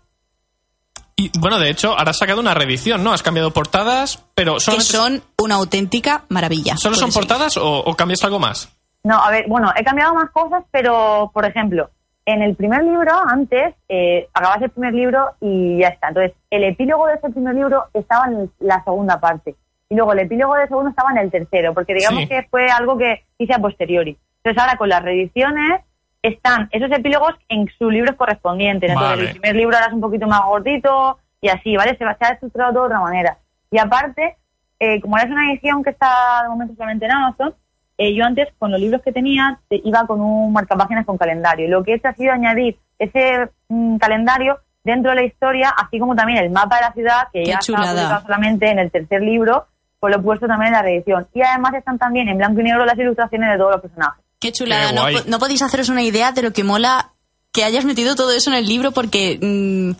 Y 1.19 1.31
bueno, 1.39 1.57
de 1.59 1.71
hecho, 1.71 1.97
ahora 1.97 2.11
has 2.11 2.17
sacado 2.19 2.39
una 2.39 2.53
reedición, 2.53 3.03
¿no? 3.03 3.11
Has 3.11 3.23
cambiado 3.23 3.51
portadas, 3.51 4.23
pero 4.35 4.53
que 4.53 4.59
solamente- 4.59 4.91
son 4.91 5.23
una 5.41 5.55
auténtica 5.55 6.25
maravilla. 6.29 6.77
¿Solo 6.77 6.95
son 6.95 7.11
portadas 7.11 7.57
o, 7.57 7.79
o 7.79 7.95
cambias 7.95 8.23
algo 8.23 8.37
más? 8.37 8.71
No, 9.03 9.15
a 9.23 9.31
ver, 9.31 9.45
bueno, 9.47 9.71
he 9.75 9.83
cambiado 9.83 10.13
más 10.13 10.29
cosas, 10.29 10.63
pero, 10.69 11.31
por 11.33 11.43
ejemplo, 11.45 11.89
en 12.25 12.43
el 12.43 12.55
primer 12.55 12.83
libro, 12.83 13.13
antes, 13.27 13.73
eh, 13.89 14.27
acabas 14.31 14.61
el 14.61 14.69
primer 14.69 14.93
libro 14.93 15.31
y 15.41 15.79
ya 15.79 15.87
está. 15.87 16.09
Entonces, 16.09 16.33
el 16.51 16.63
epílogo 16.65 17.07
de 17.07 17.15
ese 17.15 17.29
primer 17.29 17.55
libro 17.55 17.85
estaba 17.93 18.25
en 18.27 18.51
la 18.59 18.83
segunda 18.83 19.19
parte. 19.19 19.55
Y 19.89 19.95
luego 19.95 20.13
el 20.13 20.19
epílogo 20.19 20.53
del 20.55 20.67
segundo 20.67 20.89
estaba 20.91 21.09
en 21.11 21.17
el 21.17 21.31
tercero, 21.31 21.73
porque 21.73 21.93
digamos 21.95 22.21
Sí. 22.23 22.27
que 22.27 22.45
fue 22.51 22.69
algo 22.69 22.95
que 22.97 23.23
hice 23.39 23.53
a 23.55 23.59
posteriori. 23.59 24.17
Entonces, 24.43 24.61
ahora 24.61 24.77
con 24.77 24.89
las 24.89 25.01
reediciones 25.01 25.81
están 26.27 26.67
esos 26.71 26.91
epílogos 26.91 27.33
en 27.49 27.67
sus 27.77 27.91
libros 27.91 28.15
correspondientes. 28.15 28.89
Entonces, 28.91 29.19
el 29.27 29.31
primer 29.41 29.55
libro 29.55 29.75
ahora 29.75 29.87
es 29.87 29.93
un 29.93 30.01
poquito 30.01 30.27
más 30.27 30.41
gordito 30.45 31.19
y 31.41 31.49
así, 31.49 31.75
¿vale? 31.75 31.95
Se 31.97 32.05
va 32.05 32.15
se 32.17 32.25
ha 32.25 32.29
estructurado 32.29 32.73
todo 32.73 32.81
de 32.83 32.87
otra 32.87 32.99
manera. 33.01 33.37
Y 33.71 33.77
aparte, 33.79 34.37
eh, 34.79 35.01
como 35.01 35.15
ahora 35.15 35.25
es 35.27 35.31
una 35.33 35.51
edición 35.51 35.83
que 35.83 35.89
está 35.91 36.43
de 36.43 36.49
momento 36.49 36.73
solamente 36.75 37.05
en 37.05 37.11
Amazon, 37.11 37.53
eh, 37.97 38.13
yo 38.13 38.23
antes 38.25 38.47
con 38.59 38.71
los 38.71 38.79
libros 38.79 39.01
que 39.01 39.11
tenía 39.11 39.59
te- 39.69 39.81
iba 39.83 40.05
con 40.05 40.21
un 40.21 40.53
marcapáginas 40.53 41.05
con 41.05 41.17
calendario. 41.17 41.65
Y 41.65 41.69
lo 41.69 41.83
que 41.83 41.93
he 41.93 41.95
hecho 41.95 42.09
ha 42.09 42.13
sido 42.13 42.31
añadir 42.31 42.77
ese 42.99 43.49
mm, 43.69 43.97
calendario 43.97 44.59
dentro 44.83 45.11
de 45.11 45.15
la 45.17 45.23
historia, 45.23 45.69
así 45.75 45.99
como 45.99 46.15
también 46.15 46.37
el 46.37 46.49
mapa 46.49 46.75
de 46.77 46.81
la 46.83 46.93
ciudad, 46.93 47.27
que 47.33 47.43
Qué 47.43 47.51
ya 47.51 47.59
chulada. 47.59 47.85
está 47.85 47.95
publicado 47.99 48.21
solamente 48.21 48.69
en 48.69 48.79
el 48.79 48.91
tercer 48.91 49.21
libro, 49.21 49.65
pues 49.99 50.13
lo 50.15 50.21
he 50.21 50.23
puesto 50.23 50.47
también 50.47 50.67
en 50.67 50.73
la 50.73 50.81
reedición. 50.83 51.27
Y 51.33 51.41
además 51.41 51.73
están 51.73 51.97
también 51.97 52.29
en 52.29 52.37
blanco 52.37 52.61
y 52.61 52.63
negro 52.63 52.85
las 52.85 52.97
ilustraciones 52.97 53.51
de 53.51 53.57
todos 53.57 53.71
los 53.71 53.81
personajes. 53.81 54.23
Qué 54.39 54.51
chulada. 54.51 54.89
Qué 55.09 55.23
no, 55.29 55.39
podéis 55.39 55.61
haceros 55.61 55.89
una 55.89 56.03
idea 56.03 56.31
de 56.31 56.41
lo 56.43 56.53
que 56.53 56.63
mola 56.63 57.13
que 57.51 57.63
hayas 57.63 57.85
metido 57.85 58.15
todo 58.15 58.31
eso 58.31 58.49
en 58.51 58.55
el 58.57 58.67
libro 58.67 58.91
porque 58.91 59.39
mm, 59.41 59.91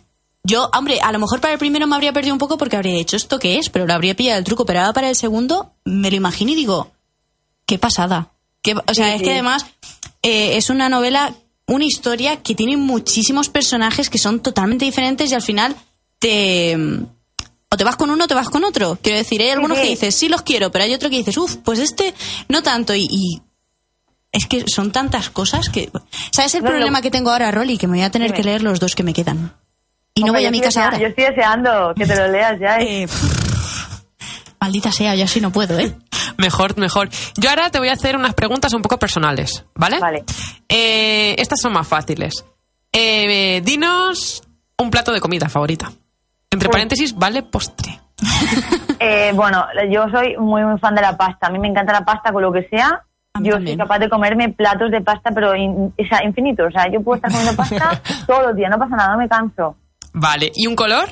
yo, 0.44 0.70
hombre, 0.78 1.00
a 1.02 1.12
lo 1.12 1.20
mejor 1.20 1.42
para 1.42 1.54
el 1.54 1.60
primero 1.60 1.88
me 1.88 1.96
habría 1.96 2.14
perdido 2.14 2.34
un 2.36 2.40
poco 2.40 2.58
porque 2.58 2.76
habría 2.76 2.96
hecho 3.00 3.18
esto 3.18 3.40
que 3.40 3.58
es, 3.58 3.70
pero 3.70 3.88
lo 3.88 3.94
habría 3.94 4.16
pillado 4.16 4.38
el 4.40 4.46
truco. 4.46 4.66
Pero 4.66 4.80
ahora 4.82 4.94
para 4.94 5.10
el 5.10 5.16
segundo 5.16 5.72
me 5.86 6.10
lo 6.12 6.16
imagino 6.18 6.52
y 6.52 6.56
digo, 6.56 6.92
qué 7.66 7.80
pasada. 7.80 8.32
Qué- 8.62 8.76
o 8.76 8.94
sea, 8.94 9.08
Sí, 9.08 9.12
es 9.14 9.18
sí. 9.20 9.24
que 9.26 9.32
además 9.32 9.66
eh, 10.22 10.58
es 10.58 10.70
una 10.70 10.88
novela, 10.90 11.34
una 11.66 11.86
historia 11.86 12.44
que 12.44 12.54
tiene 12.56 12.78
muchísimos 12.78 13.50
personajes 13.50 14.10
que 14.10 14.18
son 14.20 14.40
totalmente 14.42 14.86
diferentes 14.86 15.32
y 15.32 15.36
al 15.36 15.42
final 15.42 15.76
te... 16.20 16.78
mm, 16.78 17.06
O 17.70 17.76
te 17.78 17.84
vas 17.84 17.96
con 17.98 18.10
uno 18.10 18.24
o 18.24 18.28
te 18.28 18.34
vas 18.34 18.50
con 18.50 18.64
otro. 18.64 18.98
Quiero 19.02 19.18
decir, 19.18 19.42
hay 19.42 19.50
algunos 19.50 19.78
sí. 19.78 19.84
que 19.84 19.90
dices, 19.90 20.16
sí 20.16 20.30
los 20.30 20.42
quiero, 20.44 20.72
pero 20.72 20.86
hay 20.86 20.94
otro 20.94 21.10
que 21.10 21.18
dices, 21.18 21.36
uff, 21.38 21.56
pues 21.66 21.80
este 21.80 22.14
no 22.48 22.64
tanto. 22.64 22.94
Y, 22.96 23.08
y 23.10 23.42
es 24.32 24.46
que 24.48 24.64
son 24.68 24.92
tantas 24.92 25.30
cosas 25.30 25.70
que... 25.70 25.90
¿Sabes 26.32 26.56
el 26.56 26.64
No, 26.64 26.70
problema 26.70 27.00
lo- 27.00 27.02
que 27.04 27.12
tengo 27.12 27.32
ahora, 27.32 27.50
Rolly? 27.52 27.78
Que 27.78 27.88
me 27.88 27.98
voy 27.98 28.04
a 28.04 28.12
tener 28.12 28.30
Dime. 28.30 28.38
que 28.38 28.44
leer 28.44 28.64
los 28.64 28.80
dos 28.80 28.96
que 28.96 29.04
me 29.04 29.14
quedan. 29.14 29.54
Y 30.14 30.24
no 30.24 30.34
voy 30.34 30.46
a 30.46 30.52
mi 30.52 30.60
casa 30.62 30.86
ahora. 30.86 30.98
Yo 31.00 31.08
estoy 31.08 31.26
deseando 31.26 31.94
que 31.96 32.06
te 32.06 32.16
lo 32.16 32.28
leas 32.28 32.60
ya. 32.60 32.78
¿eh? 32.80 33.04
Eh, 33.04 33.08
maldita 34.60 34.92
sea, 34.92 35.16
yo 35.16 35.24
así 35.26 35.40
no 35.42 35.52
puedo, 35.52 35.78
¿eh? 35.80 35.96
Mejor, 36.38 36.78
mejor. 36.78 37.10
Yo 37.38 37.50
ahora 37.50 37.70
te 37.72 37.80
voy 37.80 37.90
a 37.90 37.94
hacer 37.94 38.16
unas 38.16 38.34
preguntas 38.34 38.74
un 38.74 38.82
poco 38.82 38.98
personales, 39.00 39.64
¿vale? 39.76 40.00
Vale. 40.00 40.24
Eh, 40.70 41.36
estas 41.38 41.60
son 41.62 41.74
más 41.74 41.88
fáciles. 41.88 42.46
Eh, 42.92 43.62
dinos 43.64 44.42
un 44.78 44.90
plato 44.92 45.12
de 45.12 45.20
comida 45.22 45.50
favorita. 45.50 45.92
Entre 46.50 46.68
Uy. 46.68 46.72
paréntesis, 46.72 47.16
vale 47.16 47.44
postre. 47.44 48.00
Eh, 49.00 49.32
bueno, 49.36 49.66
yo 49.92 50.06
soy 50.12 50.36
muy, 50.38 50.64
muy 50.64 50.80
fan 50.80 50.96
de 50.96 51.02
la 51.02 51.16
pasta. 51.18 51.48
A 51.48 51.50
mí 51.52 51.60
me 51.60 51.68
encanta 51.68 51.94
la 51.94 52.06
pasta 52.06 52.32
con 52.32 52.42
lo 52.42 52.52
que 52.52 52.68
sea. 52.70 53.04
Yo 53.44 53.54
también. 53.54 53.78
soy 53.78 53.86
capaz 53.86 54.00
de 54.00 54.10
comerme 54.10 54.50
platos 54.50 54.92
de 54.92 55.02
pasta, 55.02 55.32
pero 55.32 55.56
in- 55.56 55.94
o 55.98 56.04
sea, 56.10 56.24
infinitos. 56.24 56.68
O 56.68 56.72
sea, 56.72 56.92
yo 56.92 57.02
puedo 57.02 57.16
estar 57.18 57.32
comiendo 57.32 57.56
pasta 57.56 58.02
todos 58.28 58.48
los 58.48 58.56
días, 58.56 58.70
no 58.72 58.78
pasa 58.80 58.96
nada, 58.96 59.12
no 59.14 59.18
me 59.20 59.28
canso. 59.30 59.76
Vale. 60.14 60.52
¿Y 60.56 60.68
un 60.68 60.76
color? 60.76 61.08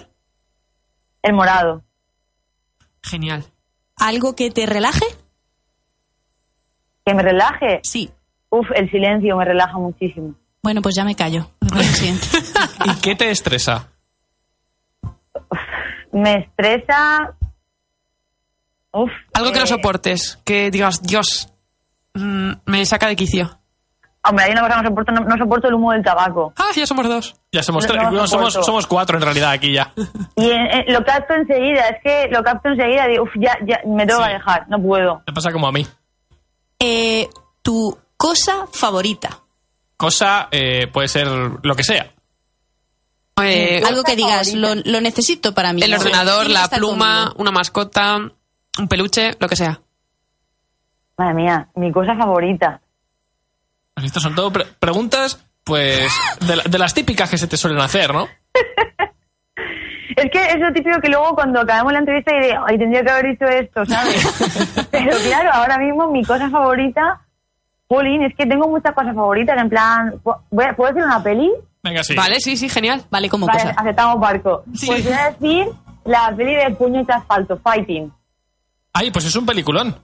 El 1.21 1.33
morado. 1.33 1.83
Genial. 3.03 3.43
¿Algo 3.97 4.35
que 4.35 4.51
te 4.51 4.65
relaje? 4.65 5.05
Que 7.05 7.13
me 7.13 7.23
relaje. 7.23 7.79
Sí. 7.83 8.09
Uf, 8.49 8.65
el 8.75 8.89
silencio 8.89 9.35
me 9.37 9.45
relaja 9.45 9.77
muchísimo. 9.77 10.33
Bueno, 10.63 10.81
pues 10.81 10.95
ya 10.95 11.03
me 11.03 11.15
callo. 11.15 11.51
¿Y 12.85 12.95
qué 13.01 13.15
te 13.15 13.29
estresa? 13.29 13.89
Me 16.11 16.33
estresa. 16.39 17.35
Uf. 18.91 19.11
Algo 19.33 19.51
que 19.51 19.59
no 19.59 19.65
eh, 19.65 19.67
soportes. 19.67 20.39
Que 20.45 20.71
digas, 20.71 21.01
Dios, 21.03 21.49
mm, 22.15 22.51
me 22.65 22.85
saca 22.85 23.07
de 23.07 23.15
quicio. 23.15 23.59
Hombre, 24.27 24.45
hay 24.45 24.51
una 24.53 24.61
cosa 24.61 24.73
que 24.77 24.81
no 24.81 24.89
soporto, 24.89 25.11
no, 25.11 25.21
no 25.21 25.37
soporto 25.37 25.67
el 25.67 25.73
humo 25.75 25.91
del 25.91 26.01
tabaco. 26.03 26.51
Ah, 26.57 26.69
ya 26.75 26.87
somos 26.87 27.07
dos. 27.07 27.35
Ya 27.51 27.61
somos 27.61 27.83
No, 27.85 27.87
tres. 27.91 28.01
no, 28.01 28.09
Bueno, 28.09 28.21
no 28.23 28.27
somos, 28.27 28.53
somos 28.53 28.87
cuatro 28.87 29.17
en 29.19 29.23
realidad 29.23 29.51
aquí 29.51 29.71
ya. 29.71 29.93
Y 30.35 30.45
eh, 30.49 30.79
eh, 30.79 30.85
lo 30.91 31.03
capto 31.05 31.35
enseguida, 31.35 31.89
es 31.89 31.97
que 32.03 32.27
lo 32.31 32.41
capto 32.41 32.69
enseguida, 32.69 33.05
digo, 33.07 33.23
uf, 33.23 33.29
ya, 33.39 33.55
ya, 33.67 33.79
me 33.85 34.07
tengo 34.07 34.21
Sí. 34.21 34.27
que 34.29 34.33
dejar, 34.33 34.67
no 34.67 34.81
puedo. 34.81 35.21
Me 35.27 35.33
pasa 35.33 35.51
como 35.51 35.67
a 35.67 35.71
mí. 35.71 35.85
Eh, 36.79 37.29
tu 37.61 37.95
cosa 38.17 38.65
favorita. 38.73 39.29
Cosa 39.95 40.47
eh, 40.51 40.87
puede 40.91 41.07
ser 41.07 41.27
lo 41.27 41.75
que 41.75 41.83
sea. 41.83 42.11
Eh, 43.43 43.83
Algo 43.85 44.03
que 44.03 44.15
digas, 44.15 44.53
lo, 44.53 44.75
lo 44.75 45.01
necesito 45.01 45.53
para 45.53 45.71
mí. 45.73 45.81
el 45.83 45.93
ordenador, 45.93 46.49
la 46.49 46.67
pluma, 46.69 47.25
conmigo. 47.25 47.41
una 47.41 47.51
mascota, 47.51 48.15
un 48.17 48.87
peluche, 48.87 49.31
lo 49.39 49.47
que 49.49 49.55
sea. 49.57 49.81
Madre 51.17 51.33
mía, 51.33 51.67
mi 51.75 51.91
cosa 51.91 52.15
favorita. 52.15 52.81
Estas 54.03 54.23
son 54.23 54.35
todo 54.35 54.51
pre- 54.51 54.65
preguntas, 54.79 55.45
pues, 55.63 56.11
de, 56.41 56.55
la- 56.57 56.63
de 56.63 56.77
las 56.77 56.93
típicas 56.93 57.29
que 57.29 57.37
se 57.37 57.47
te 57.47 57.55
suelen 57.57 57.79
hacer, 57.79 58.13
¿no? 58.13 58.27
Es 60.17 60.31
que 60.31 60.39
es 60.45 60.59
lo 60.59 60.71
típico 60.71 60.97
que 61.01 61.09
luego 61.09 61.35
cuando 61.35 61.59
acabamos 61.59 61.91
la 61.91 61.99
entrevista 61.99 62.31
diré, 62.33 62.55
ay, 62.65 62.77
tendría 62.77 63.03
que 63.03 63.11
haber 63.11 63.25
dicho 63.31 63.45
esto, 63.45 63.85
¿sabes? 63.85 64.87
Pero 64.91 65.11
claro, 65.27 65.49
ahora 65.51 65.77
mismo 65.77 66.07
mi 66.09 66.23
cosa 66.23 66.49
favorita, 66.49 67.21
Pauline, 67.87 68.27
es 68.27 68.35
que 68.37 68.45
tengo 68.45 68.69
muchas 68.69 68.93
cosas 68.95 69.13
favoritas, 69.13 69.61
en 69.61 69.67
plan, 69.69 70.13
pu- 70.23 70.39
voy 70.51 70.65
a- 70.65 70.73
¿puedo 70.75 70.93
decir 70.93 71.05
una 71.05 71.21
peli? 71.21 71.51
Venga, 71.83 72.01
sí. 72.03 72.15
Vale, 72.15 72.39
sí, 72.39 72.55
sí, 72.55 72.69
genial. 72.69 73.03
Vale, 73.09 73.27
como 73.29 73.45
Vale, 73.45 73.59
cosa. 73.59 73.73
aceptamos 73.77 74.19
barco. 74.21 74.63
Sí. 74.73 74.87
Pues 74.87 75.03
voy 75.03 75.13
a 75.13 75.31
decir 75.31 75.65
la 76.05 76.33
peli 76.35 76.55
de 76.55 76.71
Puños 76.75 77.05
de 77.05 77.13
Asfalto, 77.13 77.57
Fighting. 77.57 78.09
Ay, 78.93 79.11
pues 79.11 79.25
es 79.25 79.35
un 79.35 79.45
peliculón. 79.45 79.97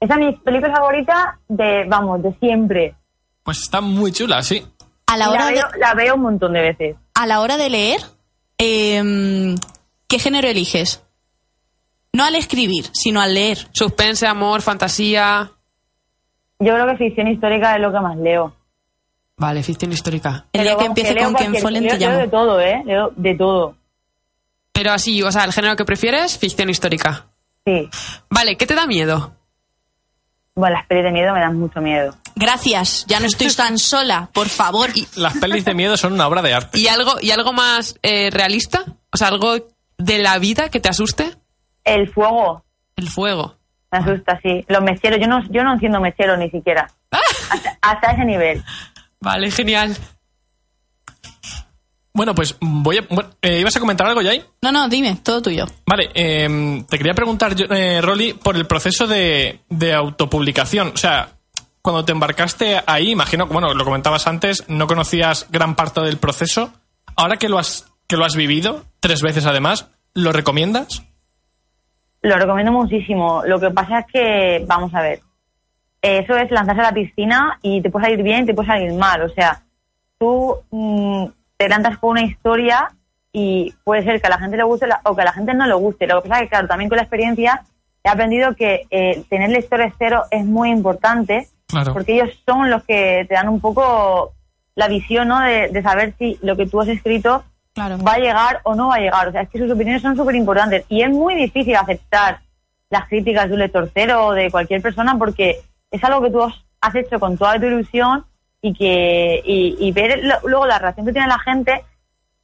Esa 0.00 0.14
es 0.14 0.20
mi 0.20 0.32
película 0.36 0.72
favorita 0.74 1.38
de, 1.48 1.84
vamos, 1.88 2.22
de 2.22 2.32
siempre. 2.38 2.94
Pues 3.42 3.58
está 3.62 3.80
muy 3.80 4.12
chula, 4.12 4.42
sí. 4.42 4.64
A 5.06 5.16
la 5.16 5.30
hora 5.30 5.40
la, 5.40 5.46
de, 5.46 5.52
veo, 5.54 5.66
la 5.78 5.94
veo 5.94 6.14
un 6.14 6.20
montón 6.22 6.52
de 6.52 6.60
veces. 6.60 6.96
a 7.14 7.26
la 7.26 7.40
hora 7.40 7.56
de 7.56 7.70
leer, 7.70 8.00
em, 8.58 9.56
¿qué 10.06 10.18
género 10.18 10.48
eliges? 10.48 11.02
No 12.12 12.24
al 12.24 12.34
escribir, 12.36 12.86
sino 12.92 13.20
al 13.20 13.34
leer. 13.34 13.68
Suspense, 13.72 14.26
amor, 14.26 14.62
fantasía. 14.62 15.50
Yo 16.58 16.74
creo 16.74 16.86
que 16.88 16.96
ficción 16.96 17.28
histórica 17.28 17.74
es 17.74 17.80
lo 17.80 17.92
que 17.92 18.00
más 18.00 18.16
leo. 18.18 18.54
Vale, 19.36 19.62
ficción 19.62 19.92
histórica. 19.92 20.46
El 20.52 20.62
día 20.64 20.76
que 20.76 20.84
empiece 20.86 21.14
leo 21.14 21.24
con 21.26 21.34
Ken 21.36 21.54
Follen 21.56 21.84
leo- 21.84 21.92
te 21.92 21.98
leo 21.98 22.08
llamo. 22.10 22.20
de 22.22 22.28
todo, 22.28 22.60
¿eh? 22.60 22.82
Leo 22.84 23.12
de 23.16 23.34
todo. 23.36 23.74
Pero 24.72 24.92
así, 24.92 25.22
o 25.22 25.30
sea, 25.30 25.44
el 25.44 25.52
género 25.52 25.76
que 25.76 25.84
prefieres, 25.84 26.36
ficción 26.38 26.70
histórica. 26.70 27.26
Sí. 27.64 27.88
Vale, 28.30 28.56
¿qué 28.56 28.66
te 28.66 28.74
da 28.74 28.86
miedo? 28.86 29.32
Bueno, 30.58 30.74
las 30.74 30.86
pelis 30.86 31.04
de 31.04 31.12
miedo 31.12 31.32
me 31.32 31.38
dan 31.40 31.56
mucho 31.56 31.80
miedo. 31.80 32.16
Gracias, 32.34 33.04
ya 33.06 33.20
no 33.20 33.26
estoy 33.26 33.48
tan 33.54 33.78
sola, 33.78 34.28
por 34.32 34.48
favor. 34.48 34.90
Las 35.14 35.36
pelis 35.38 35.64
de 35.64 35.72
miedo 35.72 35.96
son 35.96 36.14
una 36.14 36.26
obra 36.26 36.42
de 36.42 36.52
arte. 36.52 36.80
¿Y 36.80 36.88
algo, 36.88 37.12
y 37.20 37.30
algo 37.30 37.52
más 37.52 37.94
eh, 38.02 38.28
realista? 38.32 38.84
O 39.12 39.16
sea, 39.16 39.28
algo 39.28 39.54
de 39.98 40.18
la 40.18 40.36
vida 40.38 40.68
que 40.68 40.80
te 40.80 40.88
asuste. 40.88 41.30
El 41.84 42.08
fuego 42.12 42.64
El 42.96 43.08
fuego. 43.08 43.54
me 43.92 43.98
asusta, 43.98 44.40
sí. 44.42 44.64
Los 44.66 44.82
mecheros, 44.82 45.20
yo 45.20 45.28
no, 45.28 45.40
yo 45.48 45.62
no 45.62 45.74
enciendo 45.74 46.00
mecheros 46.00 46.36
ni 46.40 46.50
siquiera. 46.50 46.90
Hasta, 47.50 47.78
hasta 47.80 48.10
ese 48.10 48.24
nivel. 48.24 48.62
Vale, 49.20 49.52
genial. 49.52 49.96
Bueno, 52.18 52.34
pues 52.34 52.56
voy 52.60 52.98
a... 52.98 53.02
bueno, 53.08 53.30
eh, 53.40 53.60
¿Ibas 53.60 53.76
a 53.76 53.78
comentar 53.78 54.08
algo, 54.08 54.20
Jay? 54.20 54.42
No, 54.60 54.72
no, 54.72 54.88
dime, 54.88 55.18
todo 55.22 55.40
tuyo. 55.40 55.66
Vale, 55.86 56.08
eh, 56.12 56.82
te 56.90 56.98
quería 56.98 57.14
preguntar, 57.14 57.54
yo, 57.54 57.66
eh, 57.66 58.00
Rolly, 58.00 58.32
por 58.32 58.56
el 58.56 58.66
proceso 58.66 59.06
de, 59.06 59.60
de 59.68 59.94
autopublicación. 59.94 60.88
O 60.88 60.96
sea, 60.96 61.28
cuando 61.80 62.04
te 62.04 62.10
embarcaste 62.10 62.82
ahí, 62.88 63.12
imagino, 63.12 63.46
que, 63.46 63.52
bueno, 63.52 63.72
lo 63.72 63.84
comentabas 63.84 64.26
antes, 64.26 64.68
no 64.68 64.88
conocías 64.88 65.46
gran 65.52 65.76
parte 65.76 66.00
del 66.00 66.16
proceso. 66.16 66.72
Ahora 67.14 67.36
que 67.36 67.48
lo 67.48 67.56
has, 67.56 67.86
que 68.08 68.16
lo 68.16 68.24
has 68.24 68.34
vivido, 68.34 68.84
tres 68.98 69.22
veces 69.22 69.46
además, 69.46 69.88
¿lo 70.12 70.32
recomiendas? 70.32 71.04
Lo 72.22 72.36
recomiendo 72.36 72.72
muchísimo. 72.72 73.44
Lo 73.46 73.60
que 73.60 73.70
pasa 73.70 74.00
es 74.00 74.06
que, 74.12 74.64
vamos 74.66 74.92
a 74.92 75.02
ver, 75.02 75.20
eso 76.02 76.36
es 76.36 76.50
lanzarse 76.50 76.80
a 76.80 76.86
la 76.86 76.94
piscina 76.94 77.60
y 77.62 77.80
te 77.80 77.90
puede 77.90 78.06
salir 78.06 78.24
bien, 78.24 78.44
te 78.44 78.54
puede 78.54 78.66
salir 78.66 78.92
mal. 78.94 79.22
O 79.22 79.28
sea, 79.28 79.62
tú 80.18 80.56
mm, 80.72 81.26
te 81.58 81.68
lanzas 81.68 81.98
con 81.98 82.10
una 82.10 82.22
historia 82.22 82.88
y 83.32 83.74
puede 83.84 84.04
ser 84.04 84.20
que 84.20 84.26
a 84.26 84.30
la 84.30 84.38
gente 84.38 84.56
le 84.56 84.62
guste 84.62 84.86
la- 84.86 85.00
o 85.04 85.14
que 85.14 85.22
a 85.22 85.26
la 85.26 85.32
gente 85.32 85.52
no 85.54 85.66
le 85.66 85.74
guste. 85.74 86.06
Lo 86.06 86.22
que 86.22 86.28
pasa 86.28 86.40
es 86.42 86.46
que, 86.46 86.50
claro, 86.50 86.68
también 86.68 86.88
con 86.88 86.96
la 86.96 87.02
experiencia 87.02 87.62
he 88.02 88.08
aprendido 88.08 88.54
que 88.54 88.86
eh, 88.90 89.24
tener 89.28 89.50
historia 89.58 89.92
cero 89.98 90.22
es 90.30 90.44
muy 90.46 90.70
importante 90.70 91.48
Claro. 91.66 91.92
porque 91.92 92.14
ellos 92.14 92.30
son 92.46 92.70
los 92.70 92.82
que 92.84 93.26
te 93.28 93.34
dan 93.34 93.48
un 93.48 93.60
poco 93.60 94.32
la 94.74 94.88
visión, 94.88 95.28
¿no? 95.28 95.40
De, 95.40 95.68
de 95.68 95.82
saber 95.82 96.14
si 96.18 96.38
lo 96.42 96.56
que 96.56 96.66
tú 96.66 96.80
has 96.80 96.88
escrito 96.88 97.44
Claro. 97.74 97.98
va 97.98 98.12
a 98.14 98.18
llegar 98.18 98.60
o 98.62 98.74
no 98.74 98.88
va 98.88 98.94
a 98.96 99.00
llegar. 99.00 99.28
O 99.28 99.32
sea, 99.32 99.42
es 99.42 99.48
que 99.50 99.58
sus 99.58 99.70
opiniones 99.70 100.00
son 100.00 100.16
súper 100.16 100.34
importantes 100.36 100.84
y 100.88 101.02
es 101.02 101.10
muy 101.10 101.34
difícil 101.34 101.76
aceptar 101.76 102.40
las 102.88 103.06
críticas 103.08 103.48
de 103.48 103.54
un 103.54 103.58
lector 103.58 103.90
cero 103.92 104.26
o 104.26 104.32
de 104.32 104.50
cualquier 104.50 104.80
persona 104.80 105.16
porque 105.18 105.60
es 105.90 106.02
algo 106.04 106.22
que 106.22 106.30
tú 106.30 106.42
has- 106.42 106.64
has 106.80 106.94
hecho 106.94 107.20
con 107.20 107.36
toda 107.36 107.58
tu 107.58 107.66
ilusión 107.66 108.24
y 108.62 108.74
que 108.74 109.42
y, 109.44 109.76
y 109.78 109.92
ver 109.92 110.20
lo- 110.24 110.40
luego 110.48 110.66
la 110.66 110.78
reacción 110.78 111.06
que 111.06 111.12
tiene 111.12 111.28
la 111.28 111.38
gente 111.38 111.84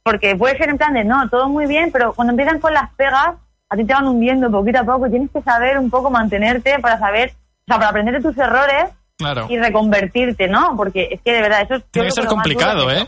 porque 0.03 0.35
puede 0.35 0.57
ser 0.57 0.69
en 0.69 0.77
plan 0.77 0.93
de 0.93 1.03
no, 1.03 1.27
todo 1.29 1.49
muy 1.49 1.65
bien, 1.65 1.91
pero 1.91 2.13
cuando 2.13 2.31
empiezan 2.31 2.59
con 2.59 2.73
las 2.73 2.91
pegas 2.95 3.35
a 3.69 3.75
ti 3.75 3.83
te 3.85 3.93
van 3.93 4.07
hundiendo 4.07 4.51
poquito 4.51 4.79
a 4.79 4.83
poco 4.83 5.07
y 5.07 5.09
tienes 5.11 5.31
que 5.31 5.41
saber 5.41 5.79
un 5.79 5.89
poco 5.89 6.11
mantenerte 6.11 6.77
para 6.79 6.99
saber, 6.99 7.29
o 7.31 7.63
sea, 7.67 7.77
para 7.77 7.89
aprender 7.89 8.13
de 8.15 8.21
tus 8.21 8.37
errores 8.37 8.91
Claro. 9.17 9.47
y 9.49 9.57
reconvertirte, 9.57 10.47
¿no? 10.47 10.75
Porque 10.75 11.07
es 11.09 11.21
que 11.21 11.31
de 11.31 11.41
verdad 11.41 11.61
eso 11.61 11.75
es... 11.75 11.83
Tiene 11.89 12.09
que 12.09 12.13
ser 12.13 12.25
complicado, 12.25 12.91
¿eh? 12.91 13.07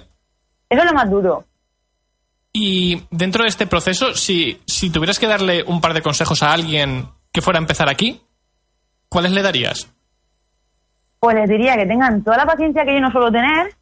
Eso 0.70 0.82
es 0.82 0.86
lo 0.86 0.94
más 0.94 1.10
duro. 1.10 1.44
Y 2.54 3.04
dentro 3.12 3.44
de 3.44 3.50
este 3.50 3.68
proceso, 3.68 4.14
si, 4.16 4.60
si 4.66 4.90
tuvieras 4.90 5.20
que 5.20 5.28
darle 5.28 5.64
un 5.64 5.80
par 5.82 5.94
de 5.94 6.02
consejos 6.02 6.42
a 6.44 6.54
alguien 6.54 7.08
que 7.32 7.42
fuera 7.42 7.60
a 7.60 7.62
empezar 7.62 7.90
aquí, 7.90 8.22
¿cuáles 9.10 9.32
le 9.34 9.42
darías? 9.44 9.94
Pues 11.20 11.36
les 11.36 11.50
diría 11.50 11.76
que 11.76 11.86
tengan 11.86 12.24
toda 12.24 12.38
la 12.38 12.46
paciencia 12.46 12.86
que 12.86 12.94
yo 12.94 13.02
no 13.02 13.12
suelo 13.12 13.32
tener, 13.32 13.74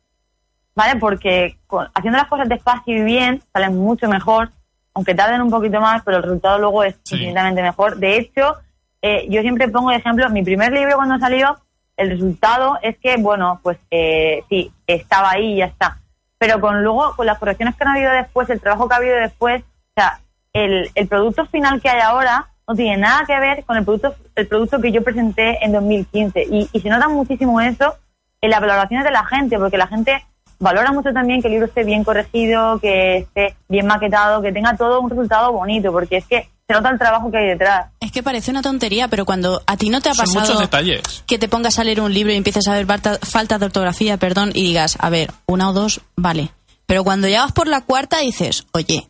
¿vale? 0.75 0.99
Porque 0.99 1.57
con- 1.67 1.87
haciendo 1.93 2.17
las 2.19 2.27
cosas 2.27 2.47
despacio 2.49 2.97
y 2.97 3.01
bien 3.03 3.41
salen 3.53 3.75
mucho 3.77 4.07
mejor, 4.07 4.49
aunque 4.93 5.13
tarden 5.15 5.41
un 5.41 5.49
poquito 5.49 5.79
más, 5.81 6.01
pero 6.03 6.17
el 6.17 6.23
resultado 6.23 6.59
luego 6.59 6.83
es 6.83 6.95
Sí. 7.03 7.15
infinitamente 7.15 7.61
mejor. 7.61 7.97
De 7.97 8.17
hecho, 8.17 8.55
eh, 9.01 9.27
yo 9.29 9.41
siempre 9.41 9.67
pongo 9.67 9.89
de 9.91 9.97
ejemplo, 9.97 10.29
mi 10.29 10.43
primer 10.43 10.71
libro 10.71 10.95
cuando 10.95 11.19
salió, 11.19 11.57
el 11.97 12.09
resultado 12.11 12.77
es 12.81 12.97
que, 12.97 13.17
bueno, 13.17 13.59
pues 13.63 13.77
eh, 13.91 14.43
sí, 14.49 14.71
estaba 14.87 15.31
ahí 15.31 15.53
y 15.53 15.57
ya 15.57 15.65
está. 15.65 15.97
Pero 16.37 16.59
con 16.59 16.83
luego, 16.83 17.15
con 17.15 17.25
las 17.25 17.37
correcciones 17.39 17.75
que 17.75 17.83
han 17.83 17.95
habido 17.95 18.11
después, 18.11 18.49
el 18.49 18.59
trabajo 18.59 18.87
que 18.87 18.93
ha 18.93 18.97
habido 18.97 19.15
después, 19.17 19.61
o 19.63 19.93
sea, 20.01 20.19
el, 20.53 20.89
el 20.95 21.07
producto 21.07 21.45
final 21.47 21.81
que 21.81 21.89
hay 21.89 22.01
ahora 22.01 22.47
no 22.67 22.75
tiene 22.75 22.97
nada 22.97 23.23
que 23.25 23.39
ver 23.39 23.63
con 23.65 23.77
el 23.77 23.83
producto 23.85 24.15
el 24.35 24.47
producto 24.47 24.81
que 24.81 24.91
yo 24.91 25.03
presenté 25.03 25.63
en 25.63 25.71
2015 25.71 26.43
y, 26.49 26.69
y 26.71 26.79
se 26.79 26.89
nota 26.89 27.07
muchísimo 27.07 27.61
eso 27.61 27.95
en 28.41 28.49
las 28.49 28.59
valoraciones 28.61 29.05
de 29.05 29.11
la 29.11 29.25
gente 29.25 29.57
porque 29.57 29.77
la 29.77 29.87
gente 29.87 30.23
valora 30.59 30.91
mucho 30.91 31.11
también 31.13 31.41
que 31.41 31.47
el 31.47 31.53
libro 31.53 31.67
esté 31.67 31.83
bien 31.83 32.03
corregido 32.03 32.79
que 32.79 33.17
esté 33.17 33.55
bien 33.69 33.85
maquetado 33.85 34.41
que 34.41 34.51
tenga 34.51 34.75
todo 34.75 35.01
un 35.01 35.09
resultado 35.09 35.51
bonito 35.51 35.91
porque 35.91 36.17
es 36.17 36.25
que 36.25 36.49
se 36.67 36.73
nota 36.73 36.89
el 36.89 36.97
trabajo 36.97 37.29
que 37.29 37.37
hay 37.37 37.47
detrás 37.49 37.87
Es 37.99 38.11
que 38.11 38.23
parece 38.23 38.49
una 38.49 38.63
tontería, 38.63 39.07
pero 39.07 39.23
cuando 39.25 39.61
a 39.67 39.77
ti 39.77 39.89
no 39.89 40.01
te 40.01 40.09
ha 40.09 40.15
Son 40.15 40.25
pasado 40.25 40.41
muchos 40.47 40.59
detalles. 40.59 41.23
que 41.27 41.37
te 41.37 41.47
pongas 41.47 41.77
a 41.77 41.83
leer 41.83 42.01
un 42.01 42.11
libro 42.11 42.33
y 42.33 42.37
empieces 42.37 42.67
a 42.67 42.73
ver 42.73 42.87
falta, 42.87 43.19
faltas 43.21 43.59
de 43.59 43.67
ortografía, 43.67 44.17
perdón, 44.17 44.49
y 44.55 44.63
digas, 44.63 44.97
a 44.99 45.11
ver, 45.11 45.29
una 45.45 45.69
o 45.69 45.73
dos, 45.73 46.01
vale. 46.15 46.49
Pero 46.87 47.03
cuando 47.03 47.27
ya 47.27 47.41
vas 47.43 47.51
por 47.51 47.67
la 47.67 47.81
cuarta 47.81 48.17
dices, 48.17 48.65
oye, 48.71 49.07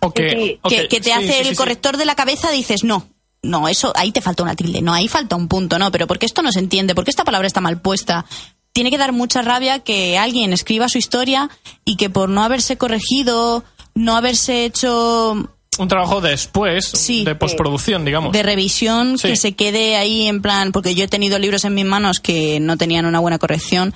O 0.00 0.10
que, 0.12 0.30
sí. 0.30 0.58
o 0.62 0.68
que, 0.68 0.88
que 0.88 0.98
te 1.00 1.04
sí, 1.04 1.10
hace 1.12 1.26
sí, 1.32 1.38
el 1.38 1.44
sí, 1.44 1.50
sí. 1.50 1.56
corrector 1.56 1.96
de 1.96 2.04
la 2.06 2.14
cabeza, 2.14 2.50
dices, 2.50 2.84
no, 2.84 3.06
no, 3.42 3.68
eso, 3.68 3.92
ahí 3.96 4.12
te 4.12 4.20
falta 4.20 4.42
una 4.42 4.56
tilde, 4.56 4.80
no, 4.82 4.92
ahí 4.94 5.08
falta 5.08 5.36
un 5.36 5.48
punto, 5.48 5.78
no, 5.78 5.90
pero 5.90 6.06
porque 6.06 6.26
esto 6.26 6.42
no 6.42 6.52
se 6.52 6.58
entiende, 6.58 6.94
porque 6.94 7.10
esta 7.10 7.24
palabra 7.24 7.46
está 7.46 7.60
mal 7.60 7.80
puesta. 7.80 8.24
Tiene 8.72 8.90
que 8.90 8.98
dar 8.98 9.12
mucha 9.12 9.42
rabia 9.42 9.80
que 9.80 10.16
alguien 10.16 10.52
escriba 10.52 10.88
su 10.88 10.98
historia 10.98 11.50
y 11.84 11.96
que 11.96 12.08
por 12.08 12.28
no 12.28 12.42
haberse 12.44 12.76
corregido, 12.78 13.64
no 13.94 14.16
haberse 14.16 14.64
hecho 14.64 15.32
Un 15.78 15.88
trabajo 15.88 16.20
después 16.20 16.84
Sí. 16.86 17.24
de 17.24 17.34
postproducción, 17.34 18.04
digamos. 18.04 18.32
de 18.32 18.42
revisión 18.42 19.18
Sí. 19.18 19.28
que 19.28 19.36
se 19.36 19.52
quede 19.52 19.96
ahí 19.96 20.26
en 20.28 20.40
plan, 20.40 20.72
porque 20.72 20.94
yo 20.94 21.04
he 21.04 21.08
tenido 21.08 21.38
libros 21.38 21.64
en 21.64 21.74
mis 21.74 21.84
manos 21.84 22.20
que 22.20 22.60
no 22.60 22.76
tenían 22.76 23.06
una 23.06 23.18
buena 23.20 23.38
corrección 23.38 23.92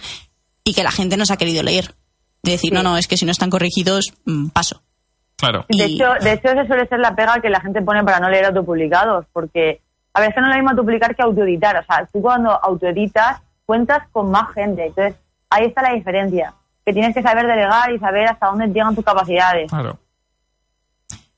y 0.64 0.74
que 0.74 0.82
la 0.82 0.90
gente 0.90 1.16
no 1.16 1.24
se 1.26 1.32
ha 1.34 1.36
querido 1.36 1.62
leer. 1.62 1.94
De 2.42 2.52
decir, 2.52 2.72
no, 2.72 2.82
no, 2.82 2.98
es 2.98 3.06
que 3.06 3.16
si 3.16 3.24
no 3.24 3.32
están 3.32 3.50
corregidos, 3.50 4.12
mm, 4.26 4.48
paso. 4.48 4.82
Claro. 5.36 5.64
de 5.68 5.76
Y- 5.76 5.94
hecho 5.96 6.12
de 6.22 6.32
hecho 6.32 6.48
esa 6.48 6.66
suele 6.66 6.86
ser 6.88 7.00
la 7.00 7.14
pega 7.14 7.40
que 7.40 7.50
la 7.50 7.60
gente 7.60 7.82
pone 7.82 8.02
para 8.04 8.20
no 8.20 8.28
leer 8.30 8.46
autopublicados 8.46 9.26
porque 9.32 9.80
a 10.14 10.20
veces 10.20 10.36
no 10.36 10.44
es 10.44 10.48
lo 10.50 10.54
mismo 10.54 10.70
autopublicar 10.70 11.14
que 11.16 11.22
autoeditar 11.22 11.76
o 11.76 11.82
sea 11.84 12.06
tú 12.12 12.22
cuando 12.22 12.50
autoeditas 12.64 13.42
cuentas 13.66 14.06
con 14.12 14.30
más 14.30 14.52
gente 14.54 14.86
entonces 14.86 15.16
ahí 15.50 15.66
está 15.66 15.82
la 15.82 15.94
diferencia 15.94 16.54
que 16.86 16.92
tienes 16.92 17.14
que 17.14 17.22
saber 17.22 17.46
delegar 17.46 17.90
y 17.92 17.98
saber 17.98 18.28
hasta 18.28 18.46
dónde 18.46 18.66
llegan 18.68 18.94
tus 18.94 19.04
capacidades 19.04 19.70
Claro. 19.70 19.98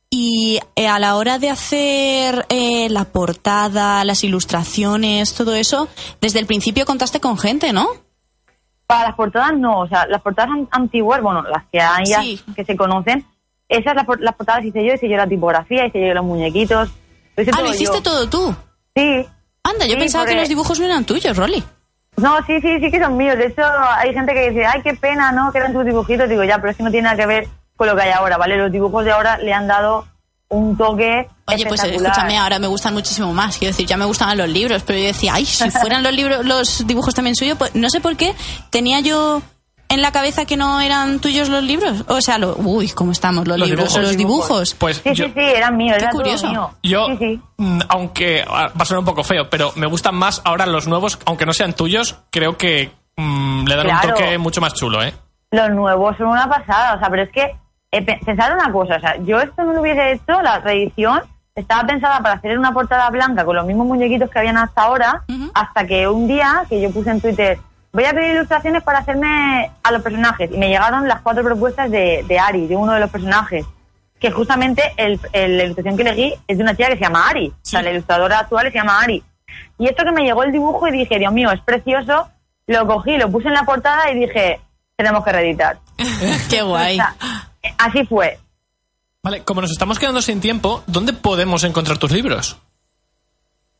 Y 0.08 0.60
eh, 0.76 0.88
a 0.88 0.98
la 0.98 1.16
hora 1.16 1.38
de 1.38 1.50
hacer 1.50 2.46
eh, 2.48 2.88
la 2.90 3.04
portada, 3.06 4.04
las 4.04 4.22
ilustraciones, 4.24 5.34
todo 5.34 5.54
eso, 5.54 5.88
desde 6.20 6.38
el 6.38 6.46
principio 6.46 6.86
contaste 6.86 7.20
con 7.20 7.36
gente, 7.36 7.72
¿no? 7.72 7.88
Para 8.86 9.08
las 9.08 9.16
portadas 9.16 9.54
no, 9.58 9.80
o 9.80 9.88
sea, 9.88 10.06
las 10.06 10.22
portadas 10.22 10.52
an- 10.52 10.68
antiguas, 10.70 11.20
bueno, 11.20 11.42
las 11.42 11.64
que 11.66 11.80
hay 11.80 12.04
ya 12.06 12.22
Sí. 12.22 12.40
que 12.54 12.64
se 12.64 12.76
conocen, 12.76 13.26
esas 13.68 13.94
las, 13.94 14.06
las 14.20 14.34
portadas 14.34 14.64
hice 14.64 14.84
yo, 14.84 14.94
hice 14.94 15.08
yo 15.08 15.16
la 15.16 15.26
tipografía, 15.26 15.86
hice 15.86 16.06
yo 16.06 16.14
los 16.14 16.24
muñequitos. 16.24 16.90
Lo 17.36 17.42
hice 17.42 17.50
Ah, 17.52 17.56
todo 17.58 17.66
lo 17.66 17.74
hiciste 17.74 17.96
yo. 17.96 18.02
todo 18.02 18.28
tú. 18.28 18.54
Sí. 18.94 19.26
Anda, 19.62 19.84
yo 19.86 19.92
Sí, 19.94 19.98
pensaba 19.98 20.24
que 20.26 20.34
los 20.36 20.48
dibujos 20.48 20.78
no 20.78 20.86
eran 20.86 21.04
tuyos, 21.04 21.36
Rolly. 21.36 21.62
No, 22.16 22.36
sí, 22.46 22.60
sí, 22.62 22.78
sí 22.80 22.90
que 22.90 22.98
son 23.00 23.16
míos. 23.16 23.36
De 23.36 23.46
hecho, 23.46 23.62
hay 23.98 24.14
gente 24.14 24.32
que 24.32 24.50
dice, 24.50 24.64
ay, 24.64 24.80
qué 24.82 24.94
pena, 24.94 25.32
¿no? 25.32 25.52
Que 25.52 25.58
eran 25.58 25.72
tus 25.74 25.84
dibujitos. 25.84 26.28
Digo, 26.28 26.44
ya, 26.44 26.56
pero 26.58 26.70
es 26.70 26.76
que 26.76 26.82
no 26.82 26.90
tiene 26.90 27.04
nada 27.04 27.16
que 27.16 27.26
ver 27.26 27.48
con 27.76 27.88
lo 27.88 27.94
que 27.96 28.02
hay 28.02 28.10
ahora, 28.12 28.38
¿vale? 28.38 28.56
Los 28.56 28.72
dibujos 28.72 29.04
de 29.04 29.12
ahora 29.12 29.36
le 29.38 29.52
han 29.52 29.66
dado 29.66 30.06
un 30.48 30.76
toque 30.78 31.26
Oye, 31.46 31.66
pues 31.66 31.80
espectacular. 31.80 32.12
escúchame, 32.12 32.38
ahora 32.38 32.58
me 32.60 32.68
gustan 32.68 32.94
muchísimo 32.94 33.34
más. 33.34 33.58
Quiero 33.58 33.72
decir, 33.72 33.84
ya 33.86 33.96
me 33.98 34.04
gustaban 34.06 34.38
los 34.38 34.48
libros, 34.48 34.82
pero 34.86 34.98
yo 34.98 35.06
decía, 35.06 35.34
ay, 35.34 35.44
si 35.44 35.68
fueran 35.72 36.02
los 36.04 36.12
libros, 36.14 36.44
los 36.46 36.86
dibujos 36.86 37.12
también 37.14 37.34
suyos, 37.34 37.58
pues 37.58 37.74
no 37.74 37.90
sé 37.90 38.00
por 38.00 38.16
qué 38.16 38.34
tenía 38.70 39.00
yo 39.00 39.42
en 39.88 40.02
la 40.02 40.10
cabeza 40.12 40.44
que 40.46 40.56
no 40.56 40.80
eran 40.80 41.20
tuyos 41.20 41.48
los 41.48 41.62
libros. 41.62 42.04
O 42.08 42.20
sea, 42.20 42.38
lo, 42.38 42.56
uy, 42.56 42.88
¿cómo 42.90 43.12
estamos? 43.12 43.46
Los, 43.46 43.58
Los 43.58 43.68
libros, 43.68 43.88
dibujos. 43.88 44.02
los 44.02 44.16
dibujos. 44.16 44.74
Pues 44.74 44.96
Sí, 44.98 45.14
yo, 45.14 45.26
sí, 45.26 45.32
sí, 45.34 45.40
eran 45.40 45.76
míos, 45.76 45.96
Qué 45.98 46.04
era 46.04 46.12
curioso. 46.12 46.48
mío. 46.48 46.70
yo 46.82 47.06
Sí, 47.06 47.16
sí. 47.18 47.40
mm, 47.58 47.78
aunque 47.88 48.42
ah, 48.48 48.68
va 48.68 48.82
a 48.82 48.84
sonar 48.84 49.00
un 49.00 49.06
poco 49.06 49.22
feo, 49.24 49.48
pero 49.50 49.72
me 49.76 49.86
gustan 49.86 50.14
más 50.14 50.42
ahora 50.44 50.66
los 50.66 50.86
nuevos, 50.88 51.18
aunque 51.26 51.46
no 51.46 51.52
sean 51.52 51.72
tuyos, 51.72 52.16
creo 52.30 52.56
que 52.56 52.90
mm, 53.16 53.66
le 53.66 53.76
dan 53.76 53.86
un 53.86 54.00
toque 54.00 54.38
mucho 54.38 54.60
más 54.60 54.74
chulo, 54.74 55.02
¿eh? 55.02 55.14
Los 55.52 55.70
nuevos 55.70 56.16
son 56.16 56.26
una 56.28 56.48
pasada, 56.48 56.94
o 56.94 56.98
sea, 56.98 57.08
pero 57.08 57.22
es 57.22 57.30
que 57.30 57.42
eh, 57.92 58.02
pe- 58.02 58.18
pensad 58.26 58.52
una 58.52 58.70
cosa, 58.72 58.96
o 58.96 59.00
sea, 59.00 59.16
yo 59.24 59.40
esto 59.40 59.62
no 59.62 59.72
lo 59.72 59.80
hubiese 59.80 60.12
hecho, 60.12 60.42
la 60.42 60.58
reedición 60.58 61.20
estaba 61.54 61.86
pensada 61.86 62.20
para 62.20 62.34
hacer 62.34 62.58
una 62.58 62.72
portada 62.72 63.08
blanca 63.10 63.44
con 63.44 63.56
los 63.56 63.64
mismos 63.64 63.86
muñequitos 63.86 64.28
que 64.28 64.38
habían 64.40 64.58
hasta 64.58 64.82
ahora, 64.82 65.22
hasta 65.54 65.86
que 65.86 66.06
un 66.08 66.26
día 66.26 66.64
que 66.68 66.82
yo 66.82 66.90
puse 66.90 67.10
en 67.10 67.20
Twitter, 67.20 67.58
voy 67.92 68.04
a 68.04 68.12
pedir 68.12 68.34
ilustraciones 68.34 68.82
para 68.82 68.98
hacerme 69.00 69.70
a 69.82 69.92
los 69.92 70.02
personajes, 70.02 70.50
y 70.52 70.56
me 70.58 70.68
llegaron 70.68 71.08
las 71.08 71.20
cuatro 71.22 71.42
propuestas 71.42 71.90
de, 71.90 72.24
de 72.28 72.38
Ari, 72.38 72.66
de 72.66 72.76
uno 72.76 72.92
de 72.92 73.00
los 73.00 73.10
personajes, 73.10 73.64
que 74.20 74.30
justamente 74.30 74.82
el, 74.96 75.18
el- 75.32 75.56
la 75.58 75.64
ilustración 75.64 75.96
que 75.96 76.02
elegí 76.02 76.34
es 76.48 76.56
de 76.58 76.62
una 76.62 76.74
chica 76.76 76.88
que 76.88 76.96
se 76.96 77.02
llama 77.02 77.28
Ari, 77.28 77.48
o 77.48 77.54
sea, 77.62 77.82
la 77.82 77.90
ilustradora 77.90 78.40
actual 78.40 78.66
se 78.70 78.78
llama 78.78 79.00
Ari. 79.00 79.22
Y 79.78 79.88
esto 79.88 80.04
que 80.04 80.12
me 80.12 80.22
llegó 80.24 80.42
el 80.42 80.52
dibujo 80.52 80.88
y 80.88 80.92
dije, 80.92 81.18
Dios 81.18 81.32
mío, 81.32 81.50
es 81.52 81.60
precioso, 81.60 82.28
lo 82.66 82.86
cogí, 82.86 83.16
lo 83.16 83.30
puse 83.30 83.48
en 83.48 83.54
la 83.54 83.64
portada 83.64 84.10
y 84.10 84.18
dije, 84.20 84.60
tenemos 84.96 85.22
que 85.24 85.32
reeditar. 85.32 85.78
Qué 86.50 86.62
guay. 86.62 86.98
O 86.98 87.02
sea, 87.02 87.14
así 87.78 88.04
fue. 88.06 88.38
Vale, 89.22 89.42
como 89.42 89.60
nos 89.60 89.70
estamos 89.70 89.98
quedando 89.98 90.22
sin 90.22 90.40
tiempo, 90.40 90.82
¿dónde 90.86 91.12
podemos 91.12 91.64
encontrar 91.64 91.98
tus 91.98 92.10
libros? 92.12 92.58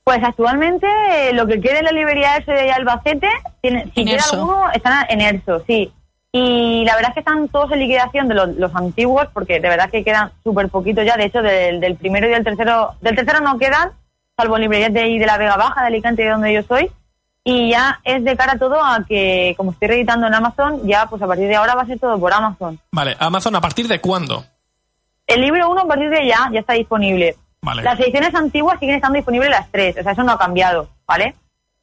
Pues 0.07 0.23
actualmente 0.23 0.87
eh, 1.11 1.33
lo 1.33 1.49
que 1.49 1.61
queda 1.61 1.81
en 1.81 1.87
la 1.87 1.91
librería 1.91 2.37
ERSO 2.37 2.53
de 2.53 2.71
Albacete, 2.71 3.29
tiene, 3.61 3.91
si 3.93 4.05
queda 4.05 4.19
ERSO. 4.19 4.37
alguno, 4.37 4.71
están 4.71 5.05
en 5.09 5.21
ERSO, 5.21 5.65
sí. 5.67 5.93
Y 6.31 6.85
la 6.85 6.95
verdad 6.95 7.11
es 7.11 7.15
que 7.15 7.21
están 7.21 7.49
todos 7.49 7.73
en 7.73 7.81
liquidación 7.81 8.29
de 8.29 8.37
los, 8.37 8.55
los 8.55 8.73
antiguos, 8.77 9.27
porque 9.35 9.55
de 9.59 9.69
verdad 9.69 9.91
que 9.91 10.05
quedan 10.05 10.31
súper 10.45 10.69
poquitos 10.69 11.05
ya. 11.05 11.17
De 11.17 11.25
hecho, 11.25 11.43
del, 11.43 11.81
del 11.81 11.97
primero 11.97 12.29
y 12.29 12.31
del 12.31 12.45
tercero, 12.45 12.95
del 13.01 13.17
tercero 13.17 13.41
no 13.41 13.59
quedan, 13.59 13.91
salvo 14.37 14.57
librerías 14.59 14.93
de 14.93 15.01
ahí 15.01 15.19
de 15.19 15.27
la 15.27 15.39
Vega 15.39 15.57
Baja, 15.57 15.81
de 15.81 15.89
Alicante, 15.89 16.23
de 16.23 16.31
donde 16.31 16.53
yo 16.53 16.63
soy. 16.63 16.89
Y 17.43 17.71
ya 17.71 17.99
es 18.05 18.23
de 18.23 18.37
cara 18.37 18.57
todo 18.61 18.81
a 18.81 19.05
que, 19.09 19.55
como 19.57 19.73
estoy 19.73 19.89
reeditando 19.89 20.29
en 20.29 20.35
Amazon, 20.35 20.87
ya 20.87 21.07
pues 21.07 21.21
a 21.21 21.27
partir 21.27 21.49
de 21.49 21.57
ahora 21.57 21.75
va 21.75 21.83
a 21.83 21.87
ser 21.87 21.99
todo 21.99 22.17
por 22.17 22.33
Amazon. 22.33 22.79
Vale, 22.93 23.17
Amazon, 23.19 23.57
¿a 23.57 23.61
partir 23.61 23.89
de 23.89 24.01
cuándo? 24.01 24.45
El 25.27 25.41
libro 25.41 25.69
1 25.69 25.81
a 25.81 25.89
partir 25.89 26.11
de 26.11 26.29
ya, 26.29 26.49
ya 26.53 26.61
está 26.61 26.75
disponible. 26.75 27.35
Vale. 27.67 27.83
Las 27.83 27.99
ediciones 27.99 28.33
antiguas 28.33 28.79
siguen 28.79 28.95
estando 28.95 29.17
disponibles 29.17 29.51
las 29.51 29.69
tres, 29.73 29.97
o 29.99 30.03
sea, 30.05 30.13
eso 30.13 30.23
no 30.23 30.31
ha 30.31 30.39
cambiado, 30.39 30.89
¿vale? 31.05 31.35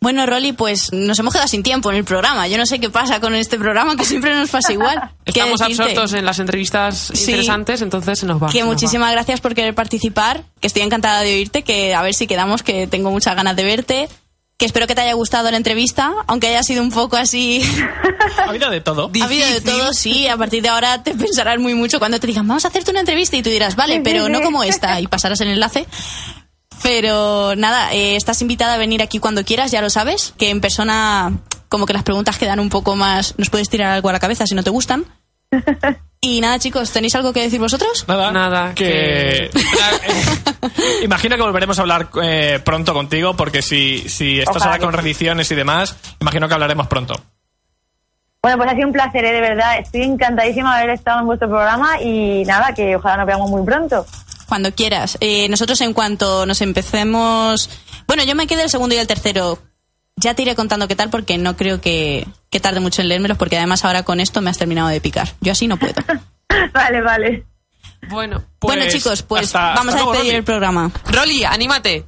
Bueno, 0.00 0.24
Rolly, 0.24 0.52
pues 0.52 0.92
nos 0.92 1.18
hemos 1.18 1.32
quedado 1.34 1.48
sin 1.48 1.62
tiempo 1.64 1.90
en 1.90 1.96
el 1.96 2.04
programa. 2.04 2.46
Yo 2.46 2.56
no 2.58 2.64
sé 2.64 2.78
qué 2.78 2.90
pasa 2.90 3.20
con 3.20 3.34
este 3.34 3.58
programa, 3.58 3.96
que 3.96 4.04
siempre 4.04 4.32
nos 4.34 4.48
pasa 4.48 4.72
igual. 4.72 5.10
¿Qué 5.24 5.32
Estamos 5.32 5.60
absortos 5.60 6.12
en 6.12 6.24
las 6.24 6.38
entrevistas 6.38 7.10
Sí. 7.12 7.30
interesantes, 7.32 7.82
entonces 7.82 8.20
se 8.20 8.26
nos 8.26 8.40
va. 8.42 8.48
Que 8.50 8.60
nos 8.60 8.68
va. 8.68 8.72
muchísimas 8.72 9.10
gracias 9.12 9.40
por 9.40 9.54
querer 9.54 9.74
participar, 9.74 10.44
que 10.60 10.68
estoy 10.68 10.82
encantada 10.82 11.22
de 11.22 11.34
oírte, 11.34 11.62
que 11.62 11.92
a 11.94 12.02
ver 12.02 12.14
si 12.14 12.26
quedamos, 12.28 12.62
que 12.62 12.86
tengo 12.86 13.10
muchas 13.10 13.34
ganas 13.34 13.56
de 13.56 13.64
verte, 13.64 14.08
que 14.56 14.64
espero 14.66 14.86
que 14.86 14.94
te 14.94 15.00
haya 15.00 15.14
gustado 15.14 15.50
la 15.50 15.56
entrevista, 15.56 16.12
aunque 16.28 16.46
haya 16.46 16.62
sido 16.62 16.80
un 16.82 16.92
poco 16.92 17.16
así... 17.16 17.60
Ha 18.38 18.50
habido 18.50 18.70
de 18.70 18.80
todo. 18.80 19.10
Ha 19.20 19.24
habido 19.24 19.48
de 19.48 19.60
todo, 19.60 19.92
sí, 19.92 20.28
a 20.28 20.36
partir 20.36 20.62
de 20.62 20.68
ahora 20.68 21.02
te 21.02 21.14
pensarás 21.14 21.58
muy 21.58 21.74
mucho 21.74 21.98
cuando 21.98 22.20
te 22.20 22.28
digan, 22.28 22.46
vamos 22.46 22.64
a 22.64 22.68
hacerte 22.68 22.92
una 22.92 23.00
entrevista 23.00 23.36
y 23.36 23.42
tú 23.42 23.50
dirás, 23.50 23.74
vale, 23.74 24.00
pero 24.04 24.28
no 24.28 24.40
como 24.40 24.62
esta, 24.62 25.00
y 25.00 25.08
pasarás 25.08 25.40
el 25.40 25.48
enlace. 25.48 25.86
Pero 26.82 27.54
nada, 27.56 27.92
eh, 27.92 28.16
estás 28.16 28.42
invitada 28.42 28.74
a 28.74 28.78
venir 28.78 29.02
aquí 29.02 29.18
cuando 29.18 29.44
quieras, 29.44 29.70
ya 29.70 29.80
lo 29.80 29.90
sabes, 29.90 30.34
que 30.38 30.50
en 30.50 30.60
persona 30.60 31.32
como 31.68 31.86
que 31.86 31.92
las 31.92 32.02
preguntas 32.02 32.38
quedan 32.38 32.60
un 32.60 32.68
poco 32.68 32.94
más, 32.94 33.34
nos 33.38 33.50
puedes 33.50 33.68
tirar 33.68 33.92
algo 33.92 34.08
a 34.08 34.12
la 34.12 34.20
cabeza 34.20 34.46
si 34.46 34.54
no 34.54 34.62
te 34.62 34.70
gustan. 34.70 35.04
Y 36.26 36.40
nada, 36.40 36.58
chicos, 36.58 36.90
¿tenéis 36.90 37.14
algo 37.16 37.34
que 37.34 37.42
decir 37.42 37.60
vosotros? 37.60 38.06
Nada, 38.08 38.32
Nada, 38.32 38.74
que... 38.74 39.50
imagino 41.02 41.36
que 41.36 41.42
volveremos 41.42 41.78
a 41.78 41.82
hablar 41.82 42.08
eh, 42.22 42.60
pronto 42.64 42.94
contigo 42.94 43.36
porque 43.36 43.60
si, 43.60 44.08
si 44.08 44.38
estás 44.38 44.56
Ojalá 44.56 44.72
ahora 44.72 44.78
con 44.78 44.90
que 44.90 44.96
sí. 44.96 45.02
reediciones 45.02 45.50
y 45.50 45.54
demás, 45.54 45.94
imagino 46.22 46.48
que 46.48 46.54
hablaremos 46.54 46.86
pronto. 46.86 47.14
Bueno, 48.40 48.56
pues 48.56 48.70
ha 48.70 48.74
sido 48.74 48.86
un 48.86 48.94
placer, 48.94 49.22
¿eh? 49.22 49.32
de 49.32 49.40
verdad. 49.42 49.78
Estoy 49.78 50.02
encantadísima 50.02 50.74
de 50.74 50.84
haber 50.84 50.94
estado 50.94 51.20
en 51.20 51.26
vuestro 51.26 51.48
programa 51.48 52.00
y 52.00 52.42
nada, 52.46 52.72
que 52.72 52.96
ojalá 52.96 53.18
nos 53.18 53.26
veamos 53.26 53.50
muy 53.50 53.62
pronto. 53.62 54.06
Cuando 54.48 54.72
quieras. 54.74 55.16
Eh, 55.20 55.48
nosotros 55.48 55.80
en 55.80 55.92
cuanto 55.92 56.46
nos 56.46 56.60
empecemos... 56.60 57.70
Bueno, 58.06 58.22
yo 58.24 58.34
me 58.34 58.46
quedé 58.46 58.62
el 58.62 58.70
segundo 58.70 58.94
y 58.94 58.98
el 58.98 59.06
tercero. 59.06 59.58
Ya 60.16 60.34
te 60.34 60.42
iré 60.42 60.54
contando 60.54 60.86
qué 60.86 60.94
tal 60.96 61.10
porque 61.10 61.38
no 61.38 61.56
creo 61.56 61.80
que, 61.80 62.26
que 62.50 62.60
tarde 62.60 62.80
mucho 62.80 63.02
en 63.02 63.08
leérmelos 63.08 63.36
porque 63.38 63.56
además 63.56 63.84
ahora 63.84 64.02
con 64.04 64.20
esto 64.20 64.40
me 64.40 64.50
has 64.50 64.58
terminado 64.58 64.88
de 64.88 65.00
picar. 65.00 65.32
Yo 65.40 65.52
así 65.52 65.66
no 65.66 65.76
puedo. 65.78 65.94
vale, 66.72 67.00
vale. 67.02 67.46
Bueno, 68.10 68.44
Pues, 68.58 68.76
bueno 68.76 68.92
chicos, 68.92 69.22
pues 69.22 69.46
hasta- 69.46 69.74
vamos 69.74 69.94
hasta 69.94 70.06
a 70.06 70.12
despedir 70.12 70.34
el 70.36 70.44
programa. 70.44 70.90
Rolly, 71.06 71.44
anímate. 71.44 72.04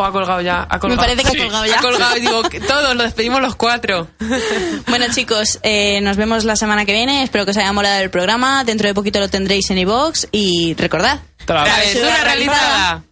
O 0.00 0.04
ha 0.04 0.12
colgado 0.12 0.40
ya. 0.40 0.66
Ha 0.68 0.78
colgado. 0.78 1.00
parece 1.02 1.22
que 1.22 1.28
ha 1.28 1.44
colgado 1.44 1.66
ya. 1.66 1.78
Ha 1.78 1.82
colgado 1.82 2.16
y 2.16 2.20
digo, 2.20 2.42
todos 2.66 2.96
lo 2.96 3.02
despedimos 3.02 3.40
los 3.42 3.54
cuatro. 3.56 4.08
Bueno 4.88 5.06
chicos, 5.14 5.58
eh, 5.62 6.00
nos 6.00 6.16
vemos 6.16 6.44
la 6.44 6.56
semana 6.56 6.84
que 6.84 6.92
viene. 6.92 7.22
Espero 7.22 7.44
que 7.44 7.50
os 7.52 7.56
haya 7.56 7.72
molado 7.72 8.00
el 8.00 8.10
programa. 8.10 8.64
Dentro 8.64 8.88
de 8.88 8.94
poquito 8.94 9.20
lo 9.20 9.28
tendréis 9.28 9.70
en 9.70 9.78
iVoox 9.78 10.26
y 10.32 10.74
recordad. 10.74 11.18
Tra- 11.46 11.64
Travesura 11.64 12.24
realizada. 12.24 13.02